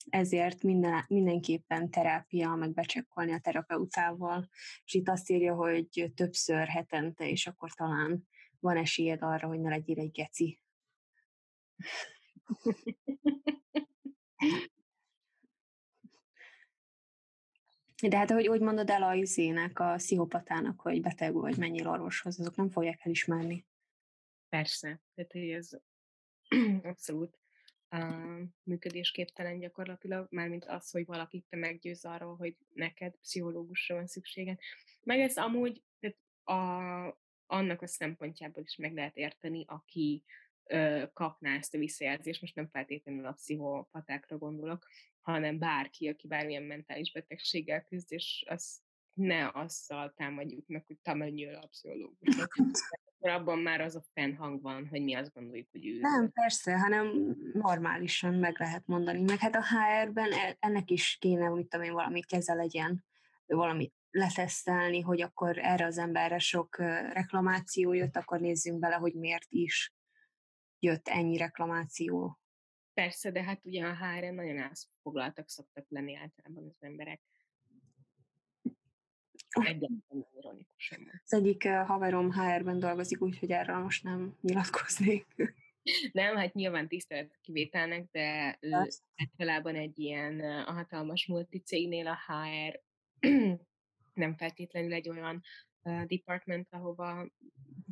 ezért 0.09 0.63
minden, 0.63 1.05
mindenképpen 1.07 1.89
terápia, 1.89 2.55
meg 2.55 2.73
becsekkolni 2.73 3.33
a 3.33 3.39
terapeutával, 3.39 4.49
és 4.85 4.93
itt 4.93 5.09
azt 5.09 5.29
írja, 5.29 5.55
hogy 5.55 6.11
többször 6.15 6.67
hetente, 6.67 7.29
és 7.29 7.47
akkor 7.47 7.73
talán 7.73 8.27
van 8.59 8.77
esélyed 8.77 9.21
arra, 9.21 9.47
hogy 9.47 9.59
ne 9.59 9.69
legyél 9.69 9.99
egy 9.99 10.11
geci. 10.11 10.61
De 18.01 18.17
hát, 18.17 18.31
ahogy 18.31 18.47
úgy 18.47 18.61
mondod 18.61 18.89
el 18.89 19.03
a 19.03 19.13
izének, 19.13 19.79
a 19.79 19.99
szihopatának, 19.99 20.81
hogy 20.81 21.01
beteg 21.01 21.33
vagy, 21.33 21.57
menjél 21.57 21.89
orvoshoz, 21.89 22.39
azok 22.39 22.55
nem 22.55 22.69
fogják 22.69 23.05
elismerni. 23.05 23.65
Persze, 24.57 25.01
tehát 25.15 25.35
ez 25.57 25.69
abszolút 26.91 27.39
működésképtelen 28.63 29.59
gyakorlatilag, 29.59 30.27
mármint 30.29 30.65
az, 30.65 30.91
hogy 30.91 31.05
valakit 31.05 31.45
te 31.49 31.57
meggyőz 31.57 32.05
arról, 32.05 32.35
hogy 32.35 32.57
neked 32.73 33.15
pszichológusra 33.15 33.95
van 33.95 34.07
szükséged. 34.07 34.59
Meg 35.03 35.19
ezt 35.19 35.37
amúgy 35.37 35.83
tehát 35.99 36.17
a, 36.43 37.19
annak 37.45 37.81
a 37.81 37.87
szempontjából 37.87 38.63
is 38.63 38.75
meg 38.75 38.93
lehet 38.93 39.17
érteni, 39.17 39.65
aki 39.67 40.23
ö, 40.63 41.03
kapná 41.13 41.55
ezt 41.55 41.73
a 41.73 41.77
visszajelzést, 41.77 42.41
most 42.41 42.55
nem 42.55 42.69
feltétlenül 42.69 43.25
a 43.25 43.31
pszichopatákra 43.31 44.37
gondolok, 44.37 44.87
hanem 45.21 45.57
bárki, 45.57 46.07
aki 46.07 46.27
bármilyen 46.27 46.63
mentális 46.63 47.11
betegséggel 47.11 47.83
küzd, 47.83 48.11
és 48.11 48.45
az 48.47 48.81
ne 49.13 49.49
azzal 49.53 50.13
támadjuk 50.13 50.67
meg, 50.67 50.85
hogy 50.85 50.97
te 50.97 51.13
menjél 51.13 51.55
a 51.55 51.67
pszichológusra. 51.67 52.47
Akkor 53.27 53.41
abban 53.41 53.59
már 53.59 53.81
az 53.81 53.95
a 53.95 54.03
fennhang 54.13 54.61
van, 54.61 54.87
hogy 54.87 55.03
mi 55.03 55.13
azt 55.13 55.33
gondoljuk, 55.33 55.67
hogy 55.71 55.85
ő. 55.85 55.99
Nem, 55.99 56.31
persze, 56.31 56.77
hanem 56.77 57.35
normálisan 57.53 58.33
meg 58.33 58.59
lehet 58.59 58.87
mondani. 58.87 59.21
Meg 59.21 59.37
hát 59.37 59.55
a 59.55 59.63
HR-ben 59.63 60.31
e, 60.31 60.57
ennek 60.59 60.89
is 60.89 61.17
kéne, 61.19 61.49
mit 61.49 61.67
tudom 61.69 61.85
én, 61.85 61.93
valami 61.93 62.21
keze 62.21 62.53
legyen, 62.53 63.05
valamit 63.45 63.93
letesztelni, 64.11 65.01
hogy 65.01 65.21
akkor 65.21 65.57
erre 65.57 65.85
az 65.85 65.97
emberre 65.97 66.39
sok 66.39 66.77
reklamáció 67.13 67.93
jött, 67.93 68.15
akkor 68.15 68.39
nézzünk 68.39 68.79
bele, 68.79 68.95
hogy 68.95 69.13
miért 69.13 69.47
is 69.49 69.93
jött 70.79 71.07
ennyi 71.07 71.37
reklamáció. 71.37 72.39
Persze, 72.93 73.31
de 73.31 73.43
hát 73.43 73.65
ugye 73.65 73.85
a 73.85 73.95
HR-en 73.95 74.33
nagyon 74.33 74.57
elfoglaltak 74.57 75.49
szoktak 75.49 75.85
lenni 75.89 76.15
általában 76.15 76.63
az 76.63 76.77
emberek. 76.79 77.21
Egyáltalán 79.49 80.27
ironikusan. 80.37 81.16
Az 81.29 81.33
egyik 81.33 81.67
haverom 81.67 82.31
HR-ben 82.31 82.79
dolgozik, 82.79 83.21
úgyhogy 83.21 83.51
erről 83.51 83.77
most 83.77 84.03
nem 84.03 84.37
nyilatkoznék. 84.41 85.25
Nem, 86.11 86.35
hát 86.35 86.53
nyilván 86.53 86.87
tisztelet 86.87 87.37
kivételnek, 87.41 88.07
de 88.11 88.57
ő 88.59 88.71
általában 89.15 89.75
egy 89.75 89.99
ilyen 89.99 90.39
a 90.39 90.71
hatalmas 90.71 91.25
multicégnél 91.25 92.07
a 92.07 92.17
HR 92.27 92.81
nem 94.13 94.35
feltétlenül 94.37 94.93
egy 94.93 95.09
olyan 95.09 95.43
uh, 95.81 96.03
department, 96.03 96.67
ahova 96.69 97.29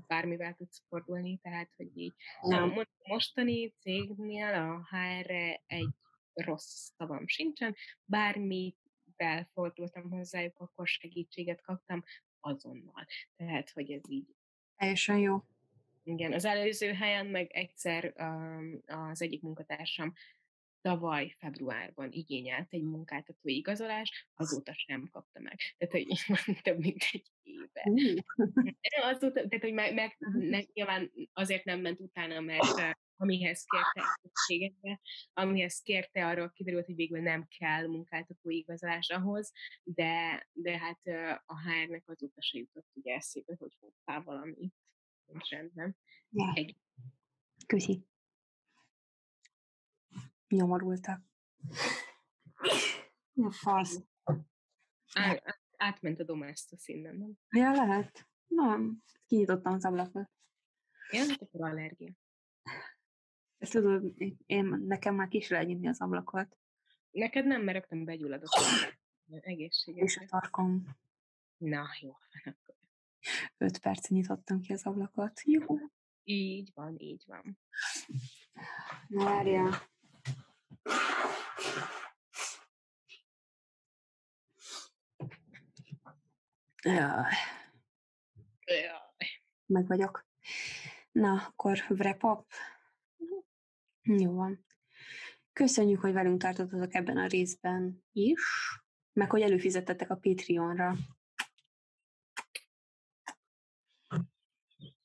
bármivel 0.08 0.54
tudsz 0.54 0.84
fordulni, 0.88 1.38
tehát 1.38 1.74
hogy 1.76 1.98
így 1.98 2.14
nem. 2.42 2.78
a 2.78 2.86
mostani 3.08 3.74
cégnél 3.80 4.54
a 4.54 4.96
hr 4.96 5.32
egy 5.66 5.94
rossz 6.34 6.92
szavam 6.98 7.28
sincsen, 7.28 7.76
bármi 8.06 8.76
fordultam 9.54 10.10
hozzájuk, 10.10 10.60
akkor 10.60 10.88
segítséget 10.88 11.62
kaptam 11.62 12.04
azonnal. 12.46 13.06
Tehát, 13.36 13.70
hogy 13.70 13.91
ez 13.91 14.02
így. 14.10 14.36
Teljesen 14.76 15.18
jó. 15.18 15.43
Igen, 16.04 16.34
az 16.34 16.46
előző 16.46 16.93
helyen 16.93 17.26
meg 17.26 17.52
egyszer 17.52 18.14
um, 18.18 18.82
az 18.86 19.22
egyik 19.22 19.41
munkatársam 19.41 20.14
tavaly 20.82 21.36
februárban 21.38 22.12
igényelt 22.12 22.74
egy 22.74 22.84
munkáltató 22.84 23.50
igazolás, 23.50 24.28
azóta 24.36 24.74
sem 24.74 25.08
kapta 25.12 25.39
meg. 25.39 25.60
Tehát, 25.78 25.93
hogy 25.93 26.08
több 26.64 26.80
mint 26.80 27.04
egy 27.12 27.26
éve. 27.43 27.82
Uh. 27.84 28.24
azóta, 29.02 29.48
tehát, 29.48 29.64
hogy 29.64 29.74
meg, 29.74 29.93
meg 29.93 30.16
ne, 30.34 30.60
nyilván 30.74 31.12
azért 31.34 31.64
nem 31.64 31.80
ment 31.80 32.00
utána, 32.00 32.39
mert 32.39 32.98
amihez 33.18 33.63
kérte 33.63 34.20
egységekbe, 34.22 34.99
amihez 35.34 35.82
kérte, 35.82 36.28
arról 36.28 36.51
kiderült, 36.51 36.86
hogy 36.86 36.95
végül 36.95 37.22
nem 37.22 37.47
kell 37.47 37.88
munkáltató 37.88 38.49
igazolás 38.49 39.09
ahhoz, 39.09 39.51
de, 39.84 40.47
de 40.51 40.78
hát 40.78 41.01
a 41.45 41.61
HR-nek 41.61 42.03
azóta 42.05 42.41
se 42.41 42.57
jutott 42.57 42.88
ugye 42.93 43.13
eszébe, 43.13 43.55
hogy 43.57 43.78
hoppá 43.80 44.20
valami 44.22 44.72
nincs 45.26 45.49
rendben. 45.49 45.97
Ja. 46.30 46.51
Egy... 46.53 46.76
Köszi. 47.66 48.07
Nyomorultak. 50.47 51.22
Ja, 53.34 53.51
fasz. 53.51 54.03
Á, 55.13 55.57
átment 55.78 56.20
a 56.20 56.24
domestos 56.24 56.88
innen, 56.88 57.16
nem? 57.16 57.38
Ja, 57.49 57.72
lehet. 57.72 58.28
Nem, 58.47 59.03
kinyitottam 59.26 59.74
az 59.74 59.86
ablakot. 59.86 60.30
Ja, 61.11 61.26
hát 61.28 61.41
akkor 61.41 61.70
allergia. 61.70 62.13
Ezt 63.58 63.72
tudod, 63.72 64.14
én, 64.45 64.66
nekem 64.66 65.16
már 65.16 65.28
kis 65.28 65.49
nyitni 65.49 65.88
az 65.88 66.01
ablakot. 66.01 66.58
Neked 67.12 67.45
nem, 67.45 67.62
mert 67.62 67.78
rögtön 67.78 68.06
begyulladott. 68.06 68.49
Egészséges. 69.41 70.03
És 70.03 70.18
a 70.18 70.26
tarkom. 70.26 70.84
Na, 71.58 71.86
jó. 72.01 72.18
Öt 73.58 73.78
perc 73.80 74.08
nyitottam 74.08 74.62
ki 74.62 74.74
az 74.74 74.86
ablakot. 74.86 75.41
Jó. 75.43 75.78
Így 76.24 76.72
van, 76.74 76.95
így 76.99 77.24
van. 77.28 77.58
Várjál. 79.08 79.88
Jaj. 86.84 87.34
Jaj. 88.66 89.30
Meg 89.66 89.88
vagyok. 89.88 90.26
Na, 91.12 91.34
akkor 91.34 91.86
wrap 91.89 92.24
up. 92.24 92.45
Jó 94.06 94.34
van. 94.34 94.66
Köszönjük, 95.53 96.01
hogy 96.01 96.14
velünk 96.14 96.41
tartottatok 96.41 96.93
ebben 96.93 97.18
a 97.18 97.28
részben 97.28 98.03
is, 98.12 98.41
meg 99.14 99.30
hogy 99.30 99.41
előfizettetek 99.41 100.10
a 100.10 100.16
Patreonra. 100.16 100.95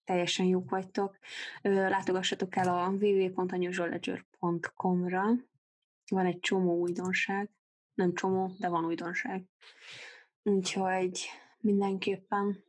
Teljesen 0.04 0.46
jók 0.46 0.70
vagytok. 0.70 1.18
Látogassatok 1.62 2.56
el 2.56 2.68
a 2.68 2.88
www.anyuzsoledger.com-ra. 2.88 5.24
Van 6.10 6.26
egy 6.26 6.40
csomó 6.40 6.78
újdonság. 6.78 7.50
Nem 7.94 8.14
csomó, 8.14 8.54
de 8.58 8.68
van 8.68 8.84
újdonság. 8.84 9.44
Úgyhogy 10.42 11.28
mindenképpen 11.58 12.64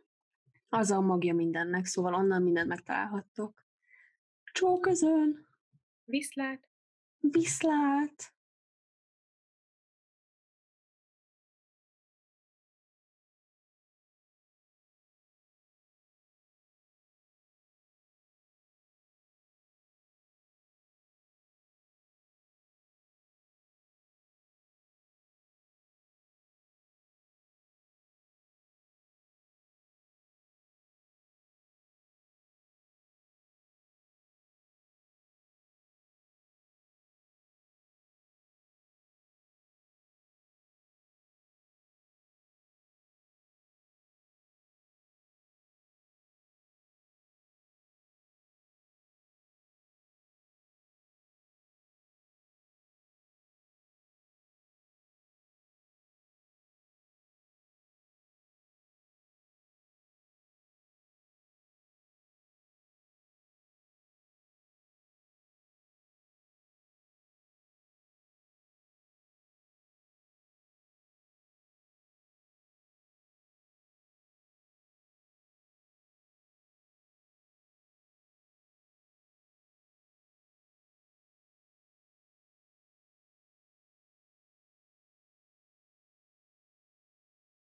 az 0.70 0.92
a 0.92 1.02
magja 1.02 1.34
mindennek, 1.34 1.86
szóval 1.86 2.14
onnan 2.14 2.42
mindent 2.42 2.68
megtalálhattok. 2.68 3.66
Csók 4.52 4.82
közön! 4.82 5.50
Viszlát! 6.12 6.68
Viszlát! 7.20 8.34